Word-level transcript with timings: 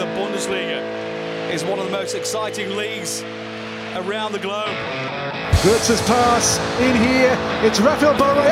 the 0.00 0.06
Bundesliga 0.16 0.80
is 1.52 1.62
one 1.62 1.78
of 1.78 1.84
the 1.84 1.90
most 1.90 2.14
exciting 2.14 2.74
leagues 2.74 3.20
around 4.00 4.32
the 4.32 4.38
globe. 4.38 4.72
Goetz's 5.60 6.00
pass 6.08 6.56
in 6.80 6.96
here. 6.96 7.36
It's 7.60 7.80
Rafael 7.80 8.16
Barrio 8.16 8.48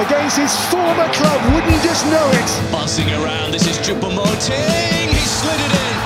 against 0.00 0.38
his 0.38 0.56
former 0.72 1.12
club. 1.12 1.44
Wouldn't 1.52 1.70
you 1.76 1.82
just 1.84 2.06
know 2.06 2.24
it? 2.40 2.72
Buzzing 2.72 3.10
around. 3.20 3.52
This 3.52 3.68
is 3.68 3.76
Chupamoting. 3.84 5.12
He 5.12 5.20
slid 5.20 5.60
it 5.60 5.72
in. 5.76 5.96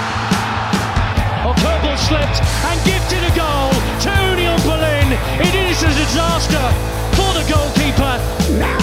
Purple 1.62 1.96
slipped 1.96 2.42
and 2.42 2.78
gifted 2.82 3.22
a 3.22 3.30
goal 3.38 3.70
to 4.02 4.10
Union 4.34 4.58
Berlin. 4.66 5.14
It 5.38 5.54
is 5.54 5.80
a 5.84 5.94
disaster 5.94 6.66
for 7.14 7.30
the 7.38 7.46
goalkeeper. 7.46 8.18
Now 8.58 8.81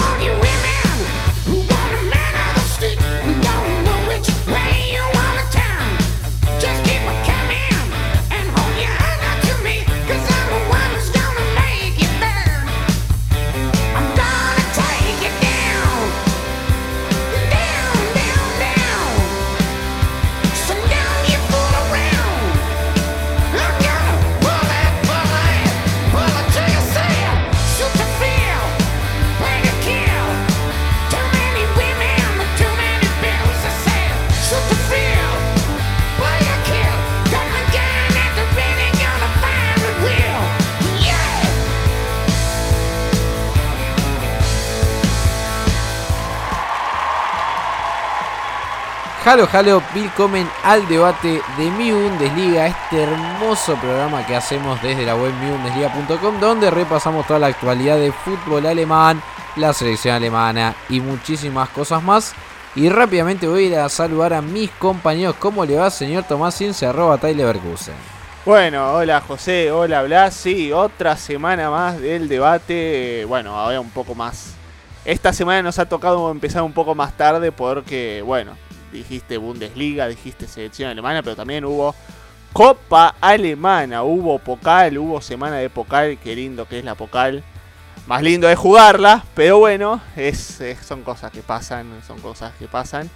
Halo, 49.32 49.48
halo, 49.52 49.80
willkommen 49.94 50.50
al 50.64 50.88
debate 50.88 51.40
de 51.56 51.70
Mi 51.78 51.92
Bundesliga, 51.92 52.66
este 52.66 53.04
hermoso 53.04 53.76
programa 53.76 54.26
que 54.26 54.34
hacemos 54.34 54.82
desde 54.82 55.06
la 55.06 55.14
web 55.14 55.32
mibundesliga.com, 55.34 56.40
donde 56.40 56.68
repasamos 56.68 57.28
toda 57.28 57.38
la 57.38 57.46
actualidad 57.46 57.96
de 57.96 58.10
fútbol 58.10 58.66
alemán, 58.66 59.22
la 59.54 59.72
selección 59.72 60.16
alemana 60.16 60.74
y 60.88 60.98
muchísimas 61.00 61.68
cosas 61.68 62.02
más. 62.02 62.34
Y 62.74 62.88
rápidamente 62.88 63.46
voy 63.46 63.62
a 63.62 63.66
ir 63.68 63.76
a 63.76 63.88
saludar 63.88 64.34
a 64.34 64.42
mis 64.42 64.68
compañeros. 64.72 65.36
¿Cómo 65.38 65.64
le 65.64 65.76
va, 65.76 65.90
señor 65.90 66.24
Tomás 66.24 66.58
Cince, 66.58 66.86
arroba 66.86 67.16
Tyler 67.16 67.46
Berkusen? 67.46 67.94
Bueno, 68.44 68.94
hola 68.94 69.20
José, 69.20 69.70
hola 69.70 70.02
Blas, 70.02 70.34
sí, 70.34 70.72
otra 70.72 71.16
semana 71.16 71.70
más 71.70 72.00
del 72.00 72.28
debate, 72.28 73.24
bueno, 73.28 73.56
ahora 73.56 73.80
un 73.80 73.90
poco 73.90 74.16
más. 74.16 74.54
Esta 75.04 75.32
semana 75.32 75.62
nos 75.62 75.78
ha 75.78 75.88
tocado 75.88 76.32
empezar 76.32 76.62
un 76.62 76.72
poco 76.72 76.96
más 76.96 77.16
tarde 77.16 77.52
porque, 77.52 78.24
bueno, 78.26 78.56
dijiste 78.92 79.38
Bundesliga, 79.38 80.08
dijiste 80.08 80.46
selección 80.46 80.90
alemana, 80.90 81.22
pero 81.22 81.36
también 81.36 81.64
hubo 81.64 81.94
Copa 82.52 83.14
Alemana, 83.20 84.02
hubo 84.02 84.38
Pokal, 84.38 84.98
hubo 84.98 85.20
semana 85.20 85.56
de 85.56 85.70
Pokal, 85.70 86.18
qué 86.18 86.34
lindo 86.34 86.66
que 86.66 86.80
es 86.80 86.84
la 86.84 86.94
Pokal. 86.94 87.44
Más 88.06 88.22
lindo 88.22 88.48
es 88.50 88.58
jugarla, 88.58 89.24
pero 89.34 89.58
bueno, 89.58 90.00
son 90.82 91.02
cosas 91.02 91.30
que 91.30 91.42
pasan, 91.42 92.00
son 92.06 92.20
cosas 92.20 92.52
que 92.58 92.66
pasan. 92.66 93.08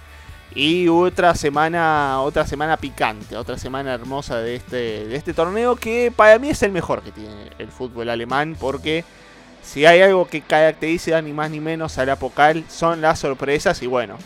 Y 0.53 0.87
otra 0.87 1.35
semana, 1.35 2.21
otra 2.21 2.47
semana 2.47 2.77
picante, 2.77 3.35
otra 3.35 3.57
semana 3.57 3.93
hermosa 3.93 4.37
de 4.37 4.55
este, 4.55 5.05
de 5.05 5.15
este 5.17 5.33
torneo 5.33 5.75
que 5.75 6.13
para 6.15 6.39
mí 6.39 6.49
es 6.49 6.63
el 6.63 6.71
mejor 6.71 7.01
que 7.01 7.11
tiene 7.11 7.51
el 7.57 7.67
fútbol 7.67 8.09
alemán 8.09 8.55
porque 8.57 9.03
si 9.61 9.85
hay 9.85 10.01
algo 10.01 10.27
que 10.27 10.39
caracteriza 10.39 11.21
ni 11.21 11.33
más 11.33 11.51
ni 11.51 11.59
menos 11.59 11.97
a 11.97 12.05
la 12.05 12.15
Pokal 12.15 12.63
son 12.69 13.01
las 13.01 13.19
sorpresas 13.19 13.81
y 13.81 13.87
bueno, 13.87 14.17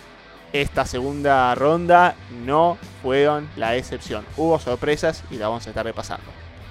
esta 0.53 0.85
segunda 0.85 1.53
ronda 1.55 2.15
no 2.45 2.77
fueron 3.01 3.47
la 3.55 3.75
excepción. 3.75 4.25
Hubo 4.37 4.59
sorpresas 4.59 5.23
y 5.31 5.35
la 5.35 5.47
vamos 5.47 5.65
a 5.65 5.69
estar 5.69 5.85
repasando. 5.85 6.25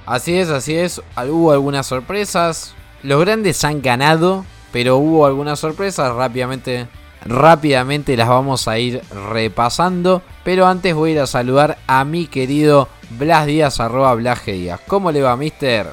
Así 0.06 0.38
es, 0.38 0.48
así 0.48 0.76
es. 0.76 1.02
Hubo 1.16 1.52
algunas 1.52 1.86
sorpresas. 1.86 2.74
Los 3.02 3.20
grandes 3.20 3.62
han 3.64 3.82
ganado, 3.82 4.44
pero 4.72 4.96
hubo 4.96 5.26
algunas 5.26 5.58
sorpresas. 5.58 6.14
Rápidamente, 6.14 6.88
rápidamente 7.24 8.16
las 8.16 8.28
vamos 8.28 8.68
a 8.68 8.78
ir 8.78 9.02
repasando. 9.30 10.22
Pero 10.44 10.66
antes 10.66 10.94
voy 10.94 11.10
a 11.10 11.12
ir 11.14 11.20
a 11.20 11.26
saludar 11.26 11.78
a 11.86 12.04
mi 12.04 12.26
querido 12.26 12.88
Blas 13.10 13.46
Díaz, 13.46 13.80
arroba 13.80 14.14
Blas 14.14 14.40
G. 14.44 14.52
Díaz. 14.52 14.80
¿Cómo 14.86 15.12
le 15.12 15.22
va, 15.22 15.36
mister? 15.36 15.86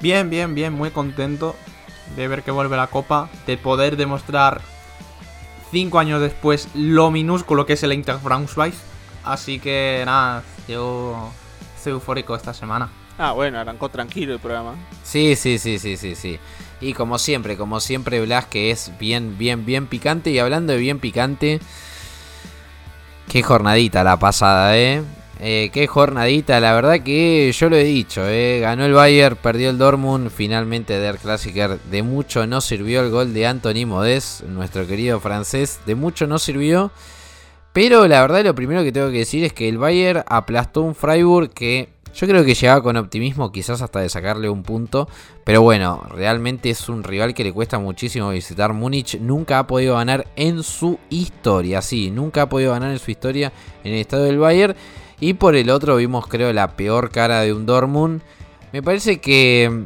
Bien, 0.00 0.28
bien, 0.28 0.54
bien, 0.54 0.74
muy 0.74 0.90
contento 0.90 1.56
de 2.14 2.28
ver 2.28 2.42
que 2.42 2.50
vuelve 2.50 2.76
la 2.76 2.86
copa, 2.86 3.28
de 3.46 3.56
poder 3.56 3.96
demostrar 3.96 4.60
cinco 5.70 5.98
años 5.98 6.20
después 6.20 6.68
lo 6.74 7.10
minúsculo 7.10 7.66
que 7.66 7.74
es 7.74 7.82
el 7.82 7.92
Inter 7.92 8.16
Braunschweig. 8.22 8.74
Así 9.24 9.58
que 9.58 10.02
nada, 10.06 10.42
yo 10.68 11.30
estoy 11.76 11.92
eufórico 11.92 12.34
esta 12.36 12.54
semana. 12.54 12.88
Ah, 13.18 13.32
bueno, 13.32 13.58
arrancó 13.58 13.88
tranquilo 13.88 14.34
el 14.34 14.38
programa. 14.38 14.74
Sí, 15.02 15.36
sí, 15.36 15.58
sí, 15.58 15.78
sí, 15.78 15.96
sí, 15.96 16.14
sí. 16.14 16.38
Y 16.80 16.92
como 16.92 17.18
siempre, 17.18 17.56
como 17.56 17.80
siempre, 17.80 18.20
Blas 18.20 18.46
que 18.46 18.70
es 18.70 18.92
bien, 18.98 19.38
bien, 19.38 19.64
bien 19.64 19.86
picante. 19.86 20.30
Y 20.30 20.38
hablando 20.38 20.74
de 20.74 20.78
bien 20.78 20.98
picante, 20.98 21.60
qué 23.28 23.42
jornadita 23.42 24.04
la 24.04 24.18
pasada, 24.18 24.76
¿eh? 24.76 25.02
Eh, 25.38 25.70
qué 25.70 25.86
jornadita, 25.86 26.60
la 26.60 26.72
verdad 26.72 27.00
que 27.00 27.52
yo 27.52 27.68
lo 27.68 27.76
he 27.76 27.84
dicho, 27.84 28.26
¿eh? 28.26 28.58
ganó 28.60 28.86
el 28.86 28.94
Bayern, 28.94 29.36
perdió 29.36 29.68
el 29.68 29.76
Dortmund, 29.76 30.30
finalmente 30.30 30.98
Der 30.98 31.18
Klassiker, 31.18 31.78
de 31.78 32.02
mucho 32.02 32.46
no 32.46 32.62
sirvió 32.62 33.02
el 33.02 33.10
gol 33.10 33.34
de 33.34 33.46
Anthony 33.46 33.84
Modest, 33.86 34.44
nuestro 34.44 34.86
querido 34.86 35.20
francés, 35.20 35.80
de 35.84 35.94
mucho 35.94 36.26
no 36.26 36.38
sirvió, 36.38 36.90
pero 37.74 38.08
la 38.08 38.22
verdad 38.22 38.44
lo 38.44 38.54
primero 38.54 38.82
que 38.82 38.92
tengo 38.92 39.10
que 39.10 39.18
decir 39.18 39.44
es 39.44 39.52
que 39.52 39.68
el 39.68 39.76
Bayern 39.76 40.24
aplastó 40.26 40.80
un 40.80 40.94
Freiburg 40.94 41.50
que 41.50 41.90
yo 42.14 42.26
creo 42.26 42.42
que 42.42 42.54
llegaba 42.54 42.82
con 42.82 42.96
optimismo 42.96 43.52
quizás 43.52 43.82
hasta 43.82 44.00
de 44.00 44.08
sacarle 44.08 44.48
un 44.48 44.62
punto, 44.62 45.06
pero 45.44 45.60
bueno, 45.60 46.02
realmente 46.08 46.70
es 46.70 46.88
un 46.88 47.04
rival 47.04 47.34
que 47.34 47.44
le 47.44 47.52
cuesta 47.52 47.78
muchísimo 47.78 48.30
visitar 48.30 48.72
Múnich, 48.72 49.20
nunca 49.20 49.58
ha 49.58 49.66
podido 49.66 49.96
ganar 49.96 50.26
en 50.34 50.62
su 50.62 50.98
historia, 51.10 51.82
sí, 51.82 52.10
nunca 52.10 52.40
ha 52.42 52.48
podido 52.48 52.72
ganar 52.72 52.90
en 52.90 52.98
su 52.98 53.10
historia 53.10 53.52
en 53.84 53.92
el 53.92 54.00
estadio 54.00 54.24
del 54.24 54.38
Bayern. 54.38 54.74
Y 55.20 55.34
por 55.34 55.56
el 55.56 55.70
otro 55.70 55.96
vimos 55.96 56.26
creo 56.26 56.52
la 56.52 56.76
peor 56.76 57.10
cara 57.10 57.40
de 57.40 57.52
un 57.52 57.66
Dortmund. 57.66 58.20
Me 58.72 58.82
parece 58.82 59.18
que 59.18 59.70
mm, 59.70 59.84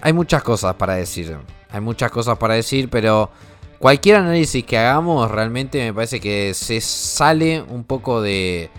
hay 0.00 0.12
muchas 0.12 0.42
cosas 0.42 0.74
para 0.74 0.94
decir. 0.94 1.36
Hay 1.70 1.80
muchas 1.80 2.10
cosas 2.10 2.38
para 2.38 2.54
decir, 2.54 2.88
pero 2.88 3.30
cualquier 3.78 4.16
análisis 4.16 4.64
que 4.64 4.78
hagamos 4.78 5.30
realmente 5.30 5.78
me 5.84 5.92
parece 5.92 6.20
que 6.20 6.54
se 6.54 6.80
sale 6.80 7.62
un 7.62 7.84
poco 7.84 8.22
de, 8.22 8.70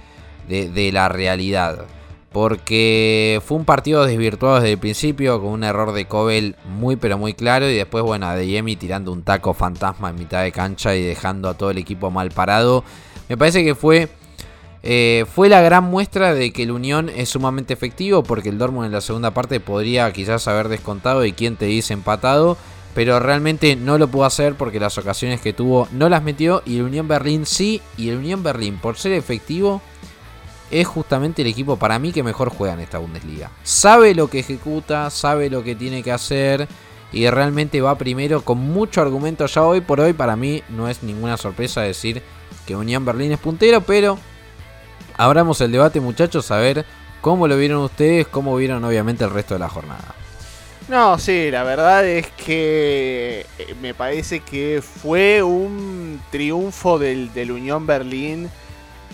de, 0.47 0.91
la 0.91 1.07
realidad. 1.09 1.85
Porque 2.31 3.41
fue 3.45 3.57
un 3.57 3.65
partido 3.65 4.05
desvirtuado 4.05 4.55
desde 4.55 4.71
el 4.73 4.77
principio 4.77 5.41
con 5.41 5.51
un 5.51 5.63
error 5.63 5.91
de 5.91 6.05
Kobel 6.05 6.55
muy 6.65 6.95
pero 6.95 7.17
muy 7.17 7.33
claro 7.33 7.69
y 7.69 7.75
después 7.75 8.05
bueno 8.05 8.25
Adeyemi 8.27 8.77
tirando 8.77 9.11
un 9.11 9.23
taco 9.23 9.53
fantasma 9.53 10.11
en 10.11 10.15
mitad 10.15 10.41
de 10.41 10.53
cancha 10.53 10.95
y 10.95 11.03
dejando 11.03 11.49
a 11.49 11.55
todo 11.55 11.71
el 11.71 11.77
equipo 11.77 12.09
mal 12.09 12.31
parado. 12.31 12.85
Me 13.27 13.35
parece 13.37 13.65
que 13.65 13.75
fue 13.75 14.07
eh, 14.83 15.25
fue 15.33 15.47
la 15.47 15.61
gran 15.61 15.83
muestra 15.83 16.33
de 16.33 16.51
que 16.51 16.63
el 16.63 16.71
Unión 16.71 17.09
es 17.09 17.29
sumamente 17.29 17.73
efectivo 17.73 18.23
porque 18.23 18.49
el 18.49 18.57
Dortmund 18.57 18.87
en 18.87 18.91
la 18.91 19.01
segunda 19.01 19.31
parte 19.31 19.59
podría 19.59 20.11
quizás 20.11 20.47
haber 20.47 20.69
descontado 20.69 21.23
y 21.23 21.33
quien 21.33 21.55
te 21.55 21.65
dice 21.65 21.93
empatado, 21.93 22.57
pero 22.95 23.19
realmente 23.19 23.75
no 23.75 23.97
lo 23.97 24.07
pudo 24.07 24.25
hacer 24.25 24.55
porque 24.55 24.79
las 24.79 24.97
ocasiones 24.97 25.39
que 25.39 25.53
tuvo 25.53 25.87
no 25.91 26.09
las 26.09 26.23
metió 26.23 26.63
y 26.65 26.77
el 26.77 26.83
Unión 26.83 27.07
Berlín 27.07 27.45
sí, 27.45 27.81
y 27.95 28.09
el 28.09 28.17
Unión 28.17 28.41
Berlín 28.41 28.79
por 28.79 28.97
ser 28.97 29.11
efectivo 29.13 29.81
es 30.71 30.87
justamente 30.87 31.41
el 31.43 31.49
equipo 31.49 31.77
para 31.77 31.99
mí 31.99 32.11
que 32.11 32.23
mejor 32.23 32.49
juega 32.49 32.73
en 32.73 32.79
esta 32.79 32.97
Bundesliga. 32.97 33.51
Sabe 33.63 34.15
lo 34.15 34.29
que 34.29 34.39
ejecuta, 34.39 35.09
sabe 35.09 35.49
lo 35.49 35.63
que 35.63 35.75
tiene 35.75 36.01
que 36.01 36.11
hacer 36.11 36.67
y 37.13 37.29
realmente 37.29 37.81
va 37.81 37.97
primero 37.97 38.41
con 38.41 38.57
mucho 38.57 39.01
argumento 39.01 39.45
ya 39.45 39.63
hoy 39.63 39.81
por 39.81 39.99
hoy 39.99 40.13
para 40.13 40.35
mí 40.35 40.63
no 40.69 40.87
es 40.87 41.03
ninguna 41.03 41.37
sorpresa 41.37 41.81
decir 41.81 42.23
que 42.65 42.75
Unión 42.75 43.05
Berlín 43.05 43.33
es 43.33 43.39
puntero, 43.39 43.81
pero 43.81 44.17
abramos 45.17 45.61
el 45.61 45.71
debate 45.71 45.99
muchachos 45.99 46.51
a 46.51 46.57
ver 46.57 46.85
cómo 47.21 47.47
lo 47.47 47.57
vieron 47.57 47.79
ustedes, 47.83 48.27
cómo 48.27 48.55
vieron 48.55 48.83
obviamente 48.83 49.23
el 49.23 49.31
resto 49.31 49.53
de 49.55 49.59
la 49.59 49.69
jornada. 49.69 50.15
No, 50.87 51.17
sí, 51.19 51.51
la 51.51 51.63
verdad 51.63 52.05
es 52.05 52.27
que 52.31 53.45
eh, 53.57 53.75
me 53.81 53.93
parece 53.93 54.41
que 54.41 54.81
fue 54.81 55.41
un 55.41 56.21
triunfo 56.31 56.99
del, 56.99 57.31
del 57.33 57.51
Unión 57.51 57.87
Berlín 57.87 58.49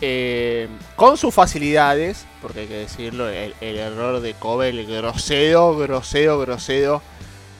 eh, 0.01 0.67
con 0.95 1.17
sus 1.17 1.33
facilidades, 1.33 2.25
porque 2.41 2.61
hay 2.61 2.67
que 2.67 2.77
decirlo, 2.77 3.29
el, 3.29 3.53
error 3.61 4.21
de 4.21 4.33
Kobel, 4.35 4.85
grosero, 4.85 5.75
grosero, 5.77 6.39
grosero, 6.39 7.01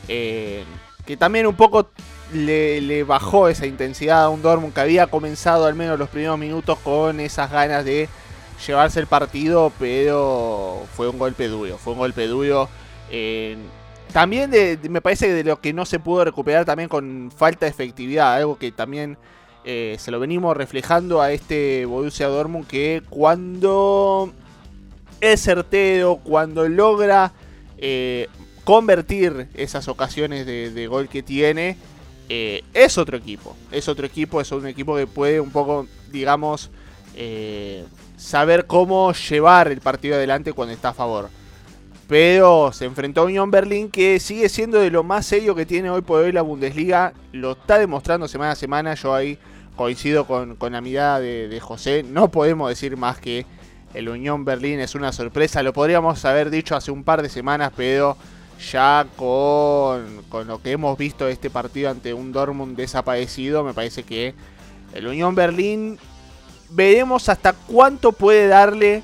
eh, 0.07 0.63
que 1.05 1.17
también 1.17 1.47
un 1.47 1.55
poco 1.55 1.89
le, 2.33 2.81
le 2.81 3.03
bajó 3.03 3.49
esa 3.49 3.65
intensidad 3.65 4.23
a 4.23 4.29
un 4.29 4.41
Dortmund 4.41 4.73
que 4.73 4.81
había 4.81 5.07
comenzado 5.07 5.65
al 5.65 5.75
menos 5.75 5.97
los 5.97 6.09
primeros 6.09 6.37
minutos 6.37 6.77
con 6.79 7.19
esas 7.19 7.51
ganas 7.51 7.83
de 7.85 8.07
llevarse 8.65 8.99
el 8.99 9.07
partido, 9.07 9.71
pero 9.79 10.83
fue 10.95 11.07
un 11.09 11.17
golpe 11.19 11.47
duro, 11.47 11.77
fue 11.77 11.93
un 11.93 11.99
golpe 11.99 12.27
duro. 12.27 12.69
también 14.11 14.49
de- 14.51 14.79
me 14.89 15.01
parece 15.01 15.31
de 15.33 15.43
lo 15.43 15.59
que 15.61 15.73
no 15.73 15.85
se 15.85 15.99
pudo 15.99 16.25
recuperar 16.25 16.65
también 16.65 16.89
con 16.89 17.31
falta 17.35 17.65
de 17.65 17.71
efectividad, 17.71 18.35
algo 18.35 18.57
que 18.57 18.71
también 18.71 19.17
eh, 19.69 19.97
se 19.99 20.11
lo 20.11 20.19
venimos 20.19 20.55
reflejando 20.55 21.21
a 21.21 21.33
este 21.33 21.85
Borussia 21.85 22.27
Dortmund 22.27 22.65
que 22.67 23.03
cuando 23.09 24.31
es 25.19 25.41
certero, 25.41 26.21
cuando 26.23 26.69
logra 26.69 27.33
eh, 27.77 28.29
convertir 28.63 29.49
esas 29.55 29.89
ocasiones 29.89 30.45
de, 30.45 30.87
gol 30.87 31.09
que 31.09 31.21
tiene, 31.21 31.75
eh, 32.29 32.63
es 32.73 32.97
otro 32.97 33.17
equipo. 33.17 33.57
Es 33.71 33.89
otro 33.89 34.05
equipo, 34.05 34.39
es 34.39 34.51
un 34.53 34.67
equipo 34.67 34.95
que 34.95 35.05
puede 35.05 35.41
un 35.41 35.51
poco, 35.51 35.85
digamos, 36.11 36.69
saber 38.17 38.65
cómo 38.65 39.13
llevar 39.13 39.69
el 39.69 39.79
partido 39.79 40.15
adelante 40.15 40.51
cuando 40.51 40.73
está 40.73 40.89
a 40.89 40.93
favor. 40.93 41.29
Pero 42.07 42.71
se 42.73 42.85
enfrentó 42.85 43.21
a 43.21 43.25
Unión 43.25 43.51
Berlín 43.51 43.89
que 43.89 44.19
sigue 44.19 44.49
siendo 44.49 44.79
de 44.79 44.89
lo 44.89 45.03
más 45.03 45.25
serio 45.25 45.55
que 45.55 45.65
tiene 45.65 45.89
hoy 45.89 46.01
por 46.01 46.23
hoy 46.23 46.31
la 46.31 46.41
Bundesliga. 46.41 47.13
Lo 47.31 47.51
está 47.51 47.77
demostrando 47.77 48.27
semana 48.27 48.51
a 48.51 48.55
semana. 48.55 48.93
Yo 48.95 49.13
ahí 49.13 49.37
coincido 49.75 50.25
con, 50.25 50.55
con 50.55 50.73
la 50.73 50.81
mirada 50.81 51.19
de, 51.19 51.59
José. 51.61 52.03
No 52.03 52.29
podemos 52.29 52.69
decir 52.69 52.97
más 52.97 53.19
que 53.19 53.45
el 53.93 54.09
Unión 54.09 54.45
Berlín 54.45 54.79
es 54.79 54.95
una 54.95 55.11
sorpresa. 55.11 55.63
Lo 55.63 55.73
podríamos 55.73 56.23
haber 56.23 56.49
dicho 56.49 56.75
hace 56.75 56.91
un 56.91 57.03
par 57.03 57.21
de 57.21 57.29
semanas, 57.29 57.73
pero 57.75 58.17
ya 58.71 59.05
con, 59.17 60.23
con 60.29 60.47
lo 60.47 60.61
que 60.61 60.71
hemos 60.71 60.97
visto 60.97 61.25
de 61.25 61.33
este 61.33 61.49
partido 61.49 61.89
ante 61.89 62.13
un 62.13 62.31
Dortmund 62.31 62.75
desaparecido, 62.75 63.63
me 63.63 63.73
parece 63.73 64.03
que 64.03 64.33
el 64.93 65.07
Unión 65.07 65.35
Berlín 65.35 65.99
veremos 66.69 67.29
hasta 67.29 67.53
cuánto 67.53 68.11
puede 68.11 68.47
darle 68.47 69.03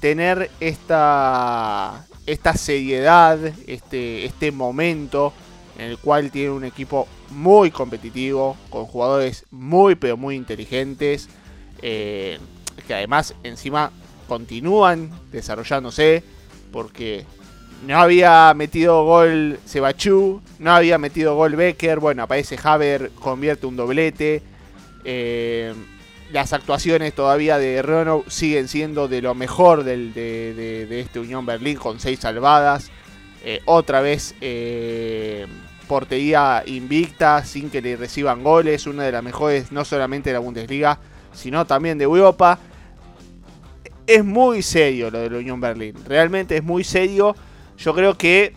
tener 0.00 0.50
esta, 0.60 2.06
esta 2.26 2.54
seriedad, 2.54 3.38
este, 3.66 4.24
este 4.24 4.52
momento 4.52 5.32
en 5.78 5.86
el 5.86 5.98
cual 5.98 6.30
tiene 6.30 6.50
un 6.50 6.64
equipo 6.64 7.08
muy 7.30 7.70
competitivo, 7.70 8.56
con 8.70 8.84
jugadores 8.84 9.44
muy 9.50 9.94
pero 9.94 10.16
muy 10.16 10.36
inteligentes, 10.36 11.28
eh, 11.82 12.38
que 12.86 12.94
además 12.94 13.34
encima 13.42 13.90
continúan 14.28 15.10
desarrollándose, 15.32 16.22
porque 16.70 17.24
no 17.86 17.98
había 17.98 18.52
metido 18.54 19.04
gol 19.04 19.58
Sebachú, 19.64 20.40
no 20.58 20.72
había 20.72 20.98
metido 20.98 21.34
gol 21.34 21.56
Becker, 21.56 21.98
bueno, 21.98 22.22
aparece 22.22 22.58
Haber, 22.62 23.10
convierte 23.12 23.66
un 23.66 23.76
doblete. 23.76 24.42
eh, 25.04 25.74
las 26.34 26.52
actuaciones 26.52 27.14
todavía 27.14 27.58
de 27.58 27.80
Renault 27.80 28.28
siguen 28.28 28.66
siendo 28.66 29.06
de 29.06 29.22
lo 29.22 29.36
mejor 29.36 29.84
del- 29.84 30.12
de, 30.12 31.00
este 31.00 31.20
Unión 31.20 31.46
Berlín 31.46 31.78
con 31.78 32.00
seis 32.00 32.18
salvadas. 32.18 32.90
Eh, 33.44 33.60
otra 33.66 34.00
vez 34.00 34.34
eh, 34.40 35.46
portería 35.86 36.64
invicta 36.66 37.44
sin 37.44 37.70
que 37.70 37.80
le 37.80 37.96
reciban 37.96 38.42
goles. 38.42 38.88
Una 38.88 39.04
de 39.04 39.12
las 39.12 39.22
mejores 39.22 39.70
no 39.70 39.84
solamente 39.84 40.30
de 40.30 40.34
la 40.34 40.40
Bundesliga, 40.40 40.98
sino 41.32 41.66
también 41.66 41.98
de 41.98 42.04
Europa. 42.04 42.58
Es 44.04 44.24
muy 44.24 44.60
serio 44.62 45.12
lo 45.12 45.20
de 45.20 45.30
la 45.30 45.38
Unión 45.38 45.60
Berlín. 45.60 45.94
Realmente 46.04 46.56
es 46.56 46.64
muy 46.64 46.82
serio. 46.82 47.36
Yo 47.78 47.94
creo 47.94 48.18
que 48.18 48.54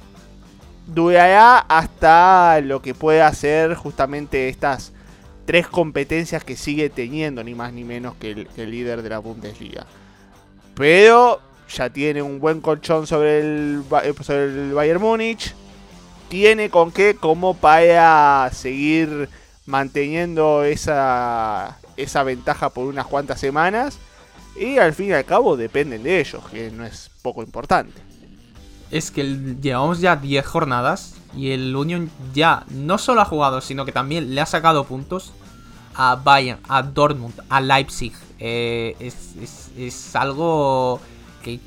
durará 0.87 1.59
hasta 1.59 2.59
lo 2.61 2.81
que 2.81 2.95
pueda 2.95 3.27
hacer 3.27 3.75
justamente 3.75 4.49
estas 4.49 4.93
tres 5.47 5.65
competencias 5.65 6.43
que 6.43 6.57
sigue 6.57 6.89
teniendo, 6.89 7.41
ni 7.41 7.55
más 7.55 7.71
ni 7.71 7.85
menos 7.85 8.15
que 8.19 8.31
el, 8.57 8.69
líder 8.69 9.01
de 9.01 9.09
la 9.09 9.19
Bundesliga. 9.19 9.87
Pero 10.75 11.39
ya 11.73 11.89
tiene 11.89 12.21
un 12.21 12.39
buen 12.39 12.59
colchón 12.59 13.07
sobre 13.07 13.39
el, 13.39 13.81
eh, 14.03 14.13
sobre 14.21 14.43
el 14.43 14.73
Bayern 14.73 15.01
Múnich. 15.01 15.55
Tiene 16.27 16.69
con 16.69 16.91
qué 16.91 17.15
como 17.15 17.55
para 17.55 18.49
seguir 18.51 19.29
manteniendo 19.65 20.65
esa, 20.65 21.79
esa 21.95 22.23
ventaja 22.23 22.69
por 22.69 22.85
unas 22.85 23.07
cuantas 23.07 23.39
semanas. 23.39 23.99
Y 24.59 24.79
al 24.79 24.93
fin 24.93 25.07
y 25.07 25.13
al 25.13 25.23
cabo 25.23 25.55
dependen 25.55 26.03
de 26.03 26.19
ellos, 26.19 26.43
que 26.51 26.71
no 26.71 26.85
es 26.85 27.09
poco 27.21 27.41
importante. 27.41 28.01
Es 28.91 29.11
que 29.11 29.23
llevamos 29.61 30.01
ya 30.01 30.17
10 30.17 30.45
jornadas 30.45 31.15
y 31.37 31.51
el 31.51 31.73
Union 31.73 32.09
ya 32.33 32.65
no 32.69 32.97
solo 32.97 33.21
ha 33.21 33.25
jugado, 33.25 33.61
sino 33.61 33.85
que 33.85 33.91
también 33.93 34.35
le 34.35 34.41
ha 34.41 34.45
sacado 34.45 34.83
puntos 34.83 35.31
a 35.97 36.15
Bayern, 36.15 36.59
a 36.69 36.81
Dortmund, 36.83 37.33
a 37.49 37.59
Leipzig. 37.61 38.13
Eh, 38.39 38.95
es, 38.99 39.35
es- 39.41 39.71
es 39.77 40.15
algo 40.15 40.99
que 41.43 41.59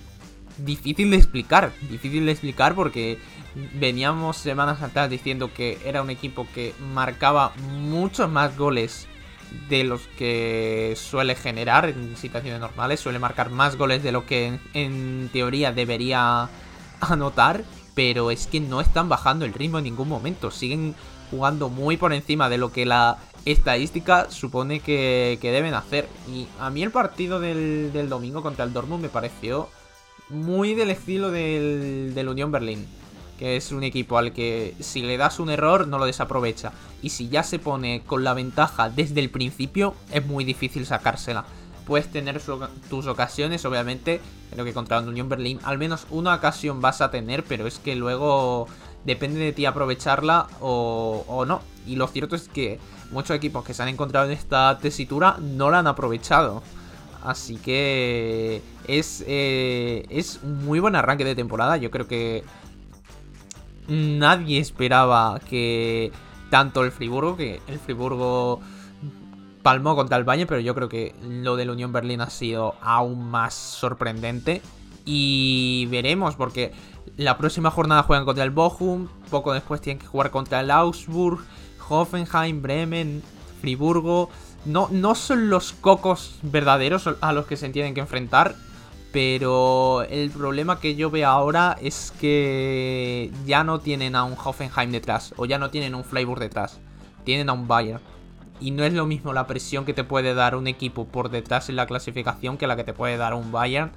difícil 0.58 1.10
de 1.10 1.16
explicar, 1.16 1.72
difícil 1.90 2.26
de 2.26 2.32
explicar 2.32 2.74
porque 2.74 3.18
veníamos 3.74 4.36
semanas 4.36 4.80
atrás 4.82 5.10
diciendo 5.10 5.50
que 5.52 5.78
era 5.84 6.02
un 6.02 6.10
equipo 6.10 6.46
que 6.54 6.74
marcaba 6.94 7.52
muchos 7.78 8.30
más 8.30 8.56
goles 8.56 9.06
de 9.68 9.82
los 9.82 10.02
que 10.16 10.94
suele 10.96 11.34
generar 11.34 11.88
en 11.88 12.16
situaciones 12.16 12.60
normales, 12.60 13.00
suele 13.00 13.18
marcar 13.18 13.50
más 13.50 13.76
goles 13.76 14.02
de 14.02 14.12
lo 14.12 14.24
que 14.26 14.46
en, 14.46 14.60
en 14.74 15.30
teoría 15.32 15.72
debería 15.72 16.48
anotar, 17.00 17.64
pero 17.94 18.30
es 18.30 18.46
que 18.46 18.60
no 18.60 18.80
están 18.80 19.08
bajando 19.08 19.44
el 19.44 19.52
ritmo 19.52 19.78
en 19.78 19.84
ningún 19.84 20.08
momento, 20.08 20.50
siguen 20.52 20.94
jugando 21.30 21.68
muy 21.68 21.96
por 21.96 22.12
encima 22.12 22.48
de 22.48 22.58
lo 22.58 22.72
que 22.72 22.86
la 22.86 23.18
estadística 23.44 24.30
supone 24.30 24.80
que, 24.80 25.38
que 25.40 25.52
deben 25.52 25.74
hacer. 25.74 26.08
Y 26.32 26.46
a 26.58 26.70
mí 26.70 26.82
el 26.82 26.90
partido 26.90 27.40
del, 27.40 27.92
del 27.92 28.08
domingo 28.08 28.42
contra 28.42 28.64
el 28.64 28.72
Dortmund 28.72 29.02
me 29.02 29.08
pareció 29.08 29.68
muy 30.28 30.74
del 30.74 30.90
estilo 30.90 31.30
del, 31.30 32.12
del 32.14 32.28
Unión 32.28 32.52
Berlín. 32.52 32.86
Que 33.38 33.56
es 33.56 33.72
un 33.72 33.82
equipo 33.84 34.18
al 34.18 34.32
que 34.32 34.74
si 34.80 35.00
le 35.00 35.16
das 35.16 35.40
un 35.40 35.48
error 35.48 35.88
no 35.88 35.98
lo 35.98 36.04
desaprovecha. 36.04 36.72
Y 37.02 37.10
si 37.10 37.28
ya 37.28 37.42
se 37.42 37.58
pone 37.58 38.02
con 38.06 38.22
la 38.22 38.34
ventaja 38.34 38.90
desde 38.90 39.20
el 39.20 39.30
principio, 39.30 39.94
es 40.12 40.26
muy 40.26 40.44
difícil 40.44 40.84
sacársela. 40.84 41.46
Puedes 41.86 42.12
tener 42.12 42.40
tus 42.90 43.06
ocasiones, 43.06 43.64
obviamente. 43.64 44.20
Creo 44.52 44.64
que 44.64 44.74
contra 44.74 44.98
el 44.98 45.08
Unión 45.08 45.28
Berlín 45.28 45.58
al 45.64 45.78
menos 45.78 46.06
una 46.10 46.34
ocasión 46.34 46.80
vas 46.82 47.00
a 47.00 47.10
tener, 47.10 47.42
pero 47.44 47.66
es 47.66 47.78
que 47.78 47.96
luego 47.96 48.68
depende 49.04 49.40
de 49.40 49.52
ti 49.52 49.66
aprovecharla 49.66 50.46
o, 50.60 51.24
o 51.26 51.44
no. 51.44 51.62
Y 51.86 51.96
lo 51.96 52.06
cierto 52.06 52.36
es 52.36 52.48
que 52.48 52.78
muchos 53.10 53.36
equipos 53.36 53.64
que 53.64 53.74
se 53.74 53.82
han 53.82 53.88
encontrado 53.88 54.26
en 54.26 54.32
esta 54.32 54.78
tesitura 54.78 55.36
no 55.40 55.70
la 55.70 55.80
han 55.80 55.86
aprovechado. 55.86 56.62
Así 57.22 57.56
que 57.56 58.62
es, 58.86 59.24
eh, 59.26 60.06
es 60.08 60.40
un 60.42 60.64
muy 60.64 60.80
buen 60.80 60.96
arranque 60.96 61.24
de 61.24 61.34
temporada. 61.34 61.76
Yo 61.76 61.90
creo 61.90 62.06
que 62.06 62.44
nadie 63.88 64.58
esperaba 64.58 65.38
que 65.40 66.12
tanto 66.50 66.82
el 66.82 66.92
Friburgo, 66.92 67.36
que 67.36 67.60
el 67.66 67.78
Friburgo 67.78 68.60
palmó 69.62 69.94
contra 69.94 70.16
el 70.16 70.24
Bayern, 70.24 70.48
pero 70.48 70.60
yo 70.60 70.74
creo 70.74 70.88
que 70.88 71.14
lo 71.22 71.56
del 71.56 71.70
Unión 71.70 71.92
Berlín 71.92 72.22
ha 72.22 72.30
sido 72.30 72.74
aún 72.80 73.30
más 73.30 73.54
sorprendente. 73.54 74.62
Y 75.04 75.86
veremos, 75.90 76.36
porque 76.36 76.72
la 77.20 77.36
próxima 77.36 77.70
jornada 77.70 78.02
juegan 78.02 78.24
contra 78.24 78.44
el 78.44 78.50
Bochum, 78.50 79.06
poco 79.28 79.52
después 79.52 79.82
tienen 79.82 80.00
que 80.00 80.06
jugar 80.06 80.30
contra 80.30 80.60
el 80.60 80.70
Augsburg, 80.70 81.40
Hoffenheim, 81.86 82.62
Bremen, 82.62 83.22
Friburgo. 83.60 84.30
No, 84.64 84.88
no 84.90 85.14
son 85.14 85.50
los 85.50 85.72
cocos 85.72 86.38
verdaderos 86.40 87.10
a 87.20 87.32
los 87.34 87.44
que 87.44 87.58
se 87.58 87.68
tienen 87.68 87.92
que 87.92 88.00
enfrentar, 88.00 88.54
pero 89.12 90.02
el 90.08 90.30
problema 90.30 90.80
que 90.80 90.96
yo 90.96 91.10
veo 91.10 91.28
ahora 91.28 91.76
es 91.82 92.10
que 92.18 93.30
ya 93.44 93.64
no 93.64 93.80
tienen 93.80 94.16
a 94.16 94.24
un 94.24 94.34
Hoffenheim 94.42 94.90
detrás, 94.90 95.34
o 95.36 95.44
ya 95.44 95.58
no 95.58 95.68
tienen 95.68 95.94
un 95.94 96.04
Freiburg 96.04 96.40
detrás, 96.40 96.80
tienen 97.24 97.50
a 97.50 97.52
un 97.52 97.68
Bayern. 97.68 98.00
Y 98.60 98.70
no 98.70 98.82
es 98.82 98.94
lo 98.94 99.04
mismo 99.04 99.34
la 99.34 99.46
presión 99.46 99.84
que 99.84 99.92
te 99.92 100.04
puede 100.04 100.32
dar 100.32 100.54
un 100.56 100.66
equipo 100.66 101.06
por 101.06 101.28
detrás 101.28 101.68
en 101.68 101.76
la 101.76 101.86
clasificación 101.86 102.56
que 102.56 102.66
la 102.66 102.76
que 102.76 102.84
te 102.84 102.94
puede 102.94 103.18
dar 103.18 103.34
un 103.34 103.52
Bayern. 103.52 103.92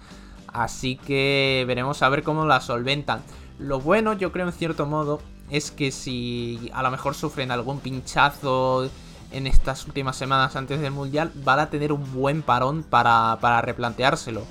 Así 0.54 0.96
que 0.96 1.66
veremos 1.68 2.04
a 2.04 2.10
ver 2.10 2.24
cómo 2.24 2.46
la 2.46 2.62
solventan. 2.62 3.24
Lo 3.58 3.80
bueno, 3.80 4.14
yo 4.14 4.32
creo 4.32 4.48
en 4.48 4.54
cierto 4.54 4.86
modo, 4.86 5.20
es 5.50 5.72
que 5.72 5.92
si 5.92 6.72
a 6.74 6.84
lo 6.84 6.92
mejor 6.92 7.16
sufren 7.16 7.52
algún 7.52 7.80
pinchazo 7.80 8.90
en 9.32 9.48
estas 9.48 9.86
últimas 9.88 10.16
semanas 10.16 10.56
antes 10.56 10.80
del 10.80 10.92
Mundial, 10.92 11.32
van 11.44 11.60
a 11.60 11.70
tener 11.72 11.92
un 11.92 12.14
buen 12.14 12.44
parón 12.44 12.84
para, 12.84 13.62
replanteárselo. 13.62 14.44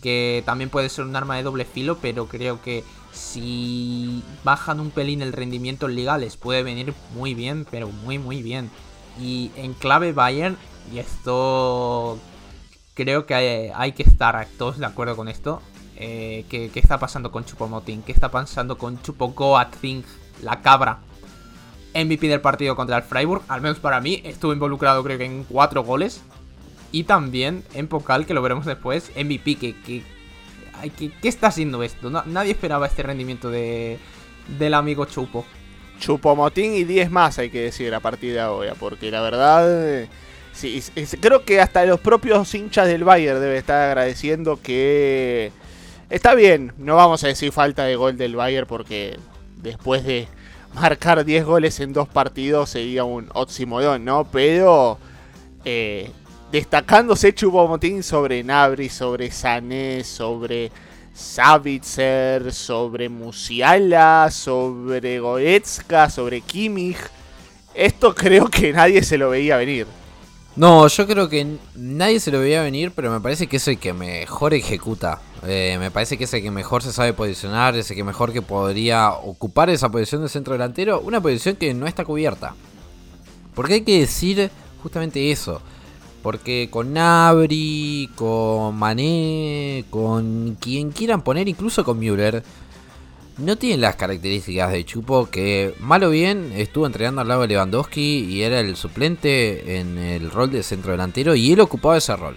Que 0.00 0.44
también 0.46 0.70
puede 0.70 0.88
ser 0.88 1.04
un 1.04 1.16
arma 1.16 1.36
de 1.36 1.42
doble 1.42 1.64
filo, 1.64 1.98
pero 2.00 2.26
creo 2.26 2.62
que 2.62 2.84
si 3.12 4.22
bajan 4.44 4.78
un 4.78 4.90
pelín 4.90 5.22
el 5.22 5.32
rendimiento 5.32 5.86
en 5.86 5.96
liga 5.96 6.18
les 6.18 6.36
puede 6.36 6.62
venir 6.62 6.94
muy 7.14 7.34
bien, 7.34 7.66
pero 7.68 7.88
muy 7.88 8.18
muy 8.18 8.42
bien. 8.42 8.70
Y 9.20 9.50
en 9.56 9.74
clave 9.74 10.12
Bayern, 10.12 10.56
y 10.92 10.98
esto 10.98 12.16
creo 12.98 13.26
que 13.26 13.34
hay, 13.34 13.70
hay 13.76 13.92
que 13.92 14.02
estar 14.02 14.44
todos 14.58 14.78
de 14.78 14.86
acuerdo 14.86 15.14
con 15.14 15.28
esto. 15.28 15.62
Eh, 15.94 16.44
¿qué, 16.48 16.68
qué 16.74 16.80
está 16.80 16.98
pasando 16.98 17.30
con 17.30 17.44
Chupomoting? 17.44 18.02
¿Qué 18.02 18.10
está 18.10 18.28
pasando 18.28 18.76
con 18.76 19.00
Chupo 19.02 19.28
Goating, 19.28 20.04
la 20.42 20.60
cabra? 20.62 20.98
MVP 21.94 22.26
del 22.26 22.40
partido 22.40 22.74
contra 22.74 22.96
el 22.96 23.04
Freiburg, 23.04 23.42
al 23.46 23.60
menos 23.60 23.78
para 23.78 24.00
mí, 24.00 24.20
estuvo 24.24 24.52
involucrado 24.52 25.04
creo 25.04 25.16
que 25.16 25.26
en 25.26 25.44
cuatro 25.44 25.84
goles. 25.84 26.22
Y 26.90 27.04
también 27.04 27.62
en 27.74 27.86
Pokal, 27.86 28.26
que 28.26 28.34
lo 28.34 28.42
veremos 28.42 28.66
después, 28.66 29.12
MVP, 29.14 29.54
que... 29.56 29.74
que, 29.80 30.02
¿Qué 30.96 31.28
está 31.28 31.48
haciendo 31.48 31.82
esto? 31.82 32.10
Nadie 32.10 32.52
esperaba 32.52 32.86
este 32.86 33.02
rendimiento 33.04 33.50
de, 33.50 33.98
del 34.58 34.74
amigo 34.74 35.04
Chupo. 35.04 35.44
Chupomotín 36.00 36.74
y 36.74 36.84
10 36.84 37.10
más 37.10 37.38
hay 37.38 37.50
que 37.50 37.60
decir 37.60 37.94
a 37.94 38.00
partir 38.00 38.32
de 38.32 38.40
ahora, 38.40 38.74
porque 38.78 39.10
la 39.10 39.20
verdad, 39.20 39.66
eh, 39.68 40.08
creo 41.20 41.44
que 41.44 41.60
hasta 41.60 41.84
los 41.84 42.00
propios 42.00 42.54
hinchas 42.54 42.86
del 42.86 43.04
Bayern 43.04 43.40
deben 43.40 43.56
estar 43.56 43.90
agradeciendo 43.90 44.60
que 44.60 45.52
está 46.10 46.34
bien, 46.34 46.72
no 46.78 46.96
vamos 46.96 47.24
a 47.24 47.28
decir 47.28 47.52
falta 47.52 47.84
de 47.84 47.96
gol 47.96 48.16
del 48.16 48.36
Bayern 48.36 48.66
porque 48.66 49.18
después 49.56 50.04
de 50.04 50.28
marcar 50.74 51.24
10 51.24 51.44
goles 51.44 51.80
en 51.80 51.92
dos 51.92 52.08
partidos 52.08 52.70
sería 52.70 53.04
un 53.04 53.28
oxímoron, 53.34 54.04
¿no? 54.04 54.24
Pero 54.30 54.98
eh, 55.64 56.10
destacándose 56.52 57.34
Chupomotín 57.34 58.02
sobre 58.02 58.42
Nabri, 58.42 58.88
sobre 58.88 59.30
Sané, 59.30 60.04
sobre 60.04 60.70
Savitzer, 61.14 62.52
sobre 62.52 63.08
Musiala, 63.08 64.28
sobre 64.30 65.18
Goretzka, 65.18 66.10
sobre 66.10 66.40
Kimmich. 66.40 66.98
Esto 67.74 68.14
creo 68.14 68.48
que 68.48 68.72
nadie 68.72 69.02
se 69.02 69.18
lo 69.18 69.30
veía 69.30 69.56
venir. 69.56 69.86
No, 70.58 70.88
yo 70.88 71.06
creo 71.06 71.28
que 71.28 71.56
nadie 71.76 72.18
se 72.18 72.32
lo 72.32 72.40
veía 72.40 72.64
venir, 72.64 72.90
pero 72.90 73.12
me 73.12 73.20
parece 73.20 73.46
que 73.46 73.58
es 73.58 73.68
el 73.68 73.78
que 73.78 73.92
mejor 73.92 74.54
ejecuta. 74.54 75.20
Eh, 75.46 75.76
me 75.78 75.92
parece 75.92 76.18
que 76.18 76.24
es 76.24 76.34
el 76.34 76.42
que 76.42 76.50
mejor 76.50 76.82
se 76.82 76.92
sabe 76.92 77.12
posicionar, 77.12 77.76
es 77.76 77.88
el 77.92 77.96
que 77.96 78.02
mejor 78.02 78.32
que 78.32 78.42
podría 78.42 79.12
ocupar 79.12 79.70
esa 79.70 79.88
posición 79.88 80.22
de 80.22 80.28
centro 80.28 80.54
delantero, 80.54 81.00
una 81.00 81.20
posición 81.20 81.54
que 81.54 81.72
no 81.74 81.86
está 81.86 82.04
cubierta. 82.04 82.56
Porque 83.54 83.74
hay 83.74 83.80
que 83.82 84.00
decir 84.00 84.50
justamente 84.82 85.30
eso. 85.30 85.62
Porque 86.24 86.68
con 86.72 86.92
Nabri, 86.92 88.10
con 88.16 88.74
Mané, 88.74 89.84
con 89.90 90.56
quien 90.60 90.90
quieran 90.90 91.22
poner, 91.22 91.46
incluso 91.46 91.84
con 91.84 92.00
Müller, 92.00 92.42
no 93.38 93.56
tienen 93.56 93.80
las 93.80 93.96
características 93.96 94.72
de 94.72 94.84
Chupo 94.84 95.30
que, 95.30 95.74
mal 95.78 96.02
o 96.02 96.10
bien, 96.10 96.52
estuvo 96.56 96.86
entrenando 96.86 97.20
al 97.20 97.28
lado 97.28 97.42
de 97.42 97.48
Lewandowski 97.48 98.24
y 98.24 98.42
era 98.42 98.60
el 98.60 98.76
suplente 98.76 99.78
en 99.78 99.96
el 99.96 100.30
rol 100.30 100.50
de 100.50 100.62
centro 100.62 100.90
delantero 100.90 101.34
y 101.34 101.52
él 101.52 101.60
ocupaba 101.60 101.96
ese 101.96 102.16
rol. 102.16 102.36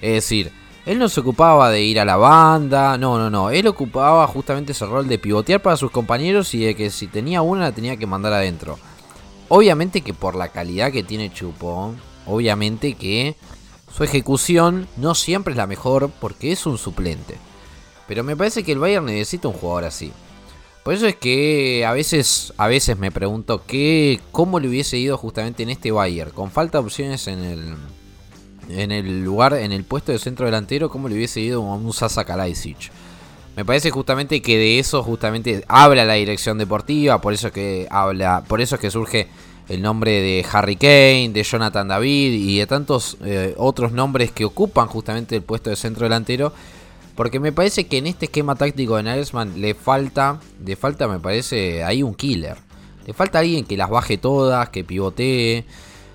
Es 0.00 0.12
decir, 0.12 0.52
él 0.86 0.98
no 0.98 1.08
se 1.08 1.20
ocupaba 1.20 1.70
de 1.70 1.82
ir 1.82 1.98
a 1.98 2.04
la 2.04 2.16
banda, 2.16 2.96
no, 2.96 3.18
no, 3.18 3.28
no, 3.28 3.50
él 3.50 3.66
ocupaba 3.66 4.26
justamente 4.28 4.72
ese 4.72 4.86
rol 4.86 5.08
de 5.08 5.18
pivotear 5.18 5.60
para 5.60 5.76
sus 5.76 5.90
compañeros 5.90 6.54
y 6.54 6.64
de 6.64 6.74
que 6.76 6.90
si 6.90 7.08
tenía 7.08 7.42
una 7.42 7.62
la 7.62 7.72
tenía 7.72 7.96
que 7.96 8.06
mandar 8.06 8.32
adentro. 8.32 8.78
Obviamente 9.48 10.00
que 10.02 10.14
por 10.14 10.36
la 10.36 10.48
calidad 10.48 10.92
que 10.92 11.02
tiene 11.02 11.32
Chupo, 11.32 11.94
obviamente 12.24 12.94
que 12.94 13.34
su 13.92 14.04
ejecución 14.04 14.86
no 14.96 15.16
siempre 15.16 15.52
es 15.52 15.56
la 15.58 15.66
mejor 15.66 16.08
porque 16.20 16.52
es 16.52 16.66
un 16.66 16.78
suplente. 16.78 17.36
Pero 18.10 18.24
me 18.24 18.36
parece 18.36 18.64
que 18.64 18.72
el 18.72 18.80
Bayern 18.80 19.06
necesita 19.06 19.46
un 19.46 19.54
jugador 19.54 19.84
así. 19.84 20.10
Por 20.82 20.94
eso 20.94 21.06
es 21.06 21.14
que 21.14 21.86
a 21.86 21.92
veces, 21.92 22.52
a 22.56 22.66
veces 22.66 22.98
me 22.98 23.12
pregunto 23.12 23.62
cómo 24.32 24.58
le 24.58 24.66
hubiese 24.66 24.98
ido 24.98 25.16
justamente 25.16 25.62
en 25.62 25.70
este 25.70 25.92
Bayern, 25.92 26.32
con 26.32 26.50
falta 26.50 26.78
de 26.78 26.84
opciones 26.86 27.28
en 27.28 27.38
el, 27.38 27.76
en 28.68 28.90
el 28.90 29.22
lugar, 29.22 29.54
en 29.54 29.70
el 29.70 29.84
puesto 29.84 30.10
de 30.10 30.18
centro 30.18 30.44
delantero, 30.44 30.90
cómo 30.90 31.08
le 31.08 31.14
hubiese 31.14 31.38
ido 31.38 31.62
a 31.62 31.76
un 31.76 31.92
Sasa 31.92 32.24
Kalajdzic. 32.24 32.90
Me 33.54 33.64
parece 33.64 33.92
justamente 33.92 34.42
que 34.42 34.58
de 34.58 34.80
eso 34.80 35.04
justamente 35.04 35.62
habla 35.68 36.04
la 36.04 36.14
dirección 36.14 36.58
deportiva, 36.58 37.20
por 37.20 37.32
eso 37.32 37.46
es 37.46 37.52
que 37.52 37.86
habla, 37.92 38.42
por 38.48 38.60
eso 38.60 38.74
es 38.74 38.80
que 38.80 38.90
surge 38.90 39.28
el 39.68 39.82
nombre 39.82 40.20
de 40.20 40.44
Harry 40.50 40.74
Kane, 40.74 41.30
de 41.32 41.44
Jonathan 41.44 41.86
David 41.86 42.32
y 42.32 42.58
de 42.58 42.66
tantos 42.66 43.18
eh, 43.24 43.54
otros 43.56 43.92
nombres 43.92 44.32
que 44.32 44.44
ocupan 44.44 44.88
justamente 44.88 45.36
el 45.36 45.42
puesto 45.42 45.70
de 45.70 45.76
centro 45.76 46.06
delantero. 46.06 46.52
Porque 47.20 47.38
me 47.38 47.52
parece 47.52 47.86
que 47.86 47.98
en 47.98 48.06
este 48.06 48.24
esquema 48.24 48.54
táctico 48.54 48.96
de 48.96 49.02
Nagelsmann 49.02 49.60
le 49.60 49.74
falta, 49.74 50.40
le 50.64 50.74
falta 50.74 51.06
me 51.06 51.18
parece 51.18 51.84
ahí 51.84 52.02
un 52.02 52.14
killer. 52.14 52.56
Le 53.06 53.12
falta 53.12 53.40
alguien 53.40 53.66
que 53.66 53.76
las 53.76 53.90
baje 53.90 54.16
todas, 54.16 54.70
que 54.70 54.84
pivotee. 54.84 55.66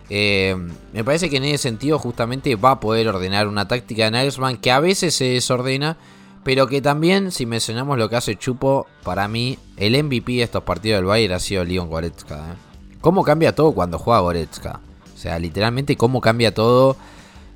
Eh, 0.10 0.56
me 0.94 1.04
parece 1.04 1.30
que 1.30 1.38
en 1.38 1.44
ese 1.44 1.60
sentido 1.60 2.00
justamente 2.00 2.56
va 2.56 2.72
a 2.72 2.80
poder 2.80 3.08
ordenar 3.08 3.48
una 3.48 3.68
táctica 3.68 4.06
de 4.06 4.10
Nagelsmann 4.10 4.58
que 4.58 4.72
a 4.72 4.80
veces 4.80 5.14
se 5.14 5.26
desordena, 5.26 5.96
pero 6.44 6.66
que 6.66 6.82
también, 6.82 7.32
si 7.32 7.46
mencionamos 7.46 8.00
lo 8.00 8.10
que 8.10 8.16
hace 8.16 8.36
Chupo, 8.36 8.88
para 9.04 9.28
mí 9.28 9.60
el 9.78 10.04
MVP 10.04 10.32
de 10.32 10.42
estos 10.42 10.64
partidos 10.64 10.98
del 10.98 11.06
Bayern 11.06 11.36
ha 11.36 11.40
sido 11.40 11.64
Leon 11.64 11.88
Goretzka. 11.88 12.36
¿eh? 12.36 12.56
¿Cómo 13.00 13.24
cambia 13.24 13.54
todo 13.54 13.74
cuando 13.74 14.00
juega 14.00 14.22
Goretzka? 14.22 14.80
O 15.14 15.18
sea, 15.20 15.38
literalmente 15.38 15.98
cómo 15.98 16.20
cambia 16.20 16.52
todo. 16.52 16.98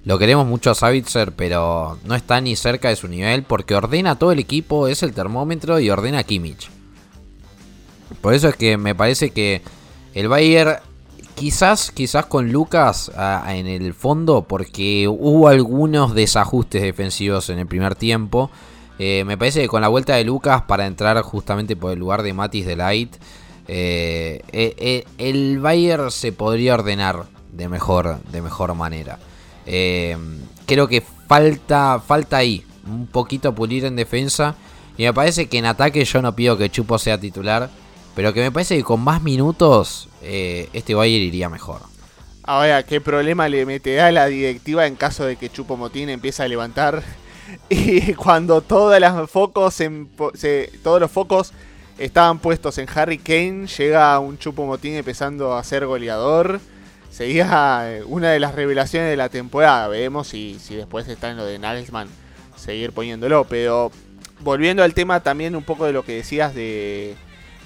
Lo 0.06 0.18
queremos 0.18 0.48
mucho 0.48 0.72
a 0.72 0.76
Savitzer, 0.76 1.34
pero 1.34 1.98
no 2.06 2.16
está 2.16 2.40
ni 2.42 2.56
cerca 2.56 2.90
de 2.90 2.96
su 2.96 3.08
nivel 3.08 3.44
porque 3.44 3.76
ordena 3.76 4.18
todo 4.18 4.32
el 4.32 4.40
equipo, 4.40 4.88
es 4.88 5.04
el 5.04 5.14
termómetro 5.14 5.80
y 5.80 5.90
ordena 5.90 6.20
a 6.20 6.24
Kimmich. 6.24 6.70
Por 8.22 8.34
eso 8.34 8.48
es 8.48 8.56
que 8.56 8.78
me 8.78 8.96
parece 8.96 9.32
que 9.32 9.62
el 10.14 10.28
Bayern, 10.28 10.78
quizás, 11.36 11.92
quizás 11.92 12.26
con 12.26 12.52
Lucas 12.52 13.12
en 13.48 13.68
el 13.68 13.94
fondo, 13.94 14.44
porque 14.44 15.08
hubo 15.08 15.48
algunos 15.48 16.16
desajustes 16.16 16.82
defensivos 16.82 17.50
en 17.50 17.60
el 17.60 17.68
primer 17.68 17.96
tiempo. 17.96 18.50
eh, 18.98 19.24
me 19.26 19.38
parece 19.38 19.62
que 19.62 19.68
con 19.68 19.82
la 19.82 19.88
vuelta 19.88 20.16
de 20.16 20.24
Lucas 20.26 20.64
para 20.64 20.86
entrar 20.86 21.22
justamente 21.22 21.76
por 21.76 21.92
el 21.94 22.00
lugar 22.00 22.24
de 22.24 22.34
Matis 22.34 22.66
de 22.66 22.76
Light, 22.76 23.16
eh, 23.68 24.42
eh, 24.52 25.06
el 25.18 25.60
Bayern 25.60 26.10
se 26.10 26.32
podría 26.32 26.74
ordenar 26.74 27.26
de 27.54 27.70
mejor, 27.70 28.20
de 28.32 28.42
mejor 28.42 28.74
manera. 28.74 29.20
Eh, 29.72 30.18
creo 30.66 30.88
que 30.88 31.04
falta, 31.28 32.02
falta 32.06 32.38
ahí 32.38 32.66
un 32.88 33.06
poquito 33.06 33.54
pulir 33.54 33.86
en 33.86 33.96
defensa. 33.96 34.56
Y 34.98 35.04
me 35.04 35.14
parece 35.14 35.48
que 35.48 35.60
en 35.60 35.66
ataque 35.66 36.04
yo 36.04 36.22
no 36.22 36.36
pido 36.36 36.58
que 36.58 36.70
Chupo 36.70 36.98
sea 36.98 37.20
titular. 37.20 37.70
Pero 38.16 38.34
que 38.34 38.42
me 38.42 38.52
parece 38.52 38.76
que 38.76 38.84
con 38.84 39.00
más 39.02 39.22
minutos 39.22 40.10
eh, 40.24 40.68
este 40.74 40.96
Bayern 40.96 41.24
iría 41.24 41.48
mejor. 41.48 41.82
Ahora, 42.44 42.82
¿qué 42.84 43.00
problema 43.00 43.48
le 43.48 43.66
meterá 43.66 44.12
la 44.12 44.26
directiva 44.26 44.88
en 44.88 44.96
caso 44.96 45.24
de 45.24 45.36
que 45.36 45.50
Chupo 45.52 45.78
Motín 45.78 46.10
empiece 46.10 46.44
a 46.44 46.48
levantar? 46.48 47.04
Y 47.70 48.14
cuando 48.14 48.62
todas 48.62 49.00
las 49.02 49.28
focos 49.30 49.74
se- 49.74 50.72
todos 50.84 51.00
los 51.02 51.10
focos 51.10 51.52
estaban 51.98 52.38
puestos 52.38 52.78
en 52.78 52.88
Harry 52.94 53.18
Kane, 53.18 53.66
llega 53.66 54.20
un 54.20 54.38
Chupo 54.38 54.66
Motín 54.68 54.94
empezando 54.96 55.56
a 55.56 55.64
ser 55.64 55.86
goleador. 55.88 56.60
Sería 57.10 57.82
eh, 57.86 58.04
una 58.06 58.30
de 58.32 58.40
las 58.40 58.56
revelaciones 58.56 59.10
de 59.10 59.18
la 59.18 59.30
temporada. 59.30 59.88
Veremos 59.88 60.28
si, 60.28 60.58
si 60.60 60.76
después 60.76 61.08
está 61.08 61.32
en 61.32 61.38
lo 61.38 61.46
de 61.46 61.60
Nagelsmann 61.60 62.08
seguir 62.56 62.92
poniéndolo. 62.92 63.46
Pero 63.46 63.92
volviendo 64.42 64.84
al 64.84 64.94
tema 64.94 65.22
también 65.22 65.56
un 65.56 65.64
poco 65.64 65.86
de 65.86 65.94
lo 65.94 66.04
que 66.04 66.16
decías 66.16 66.54
de, 66.54 67.16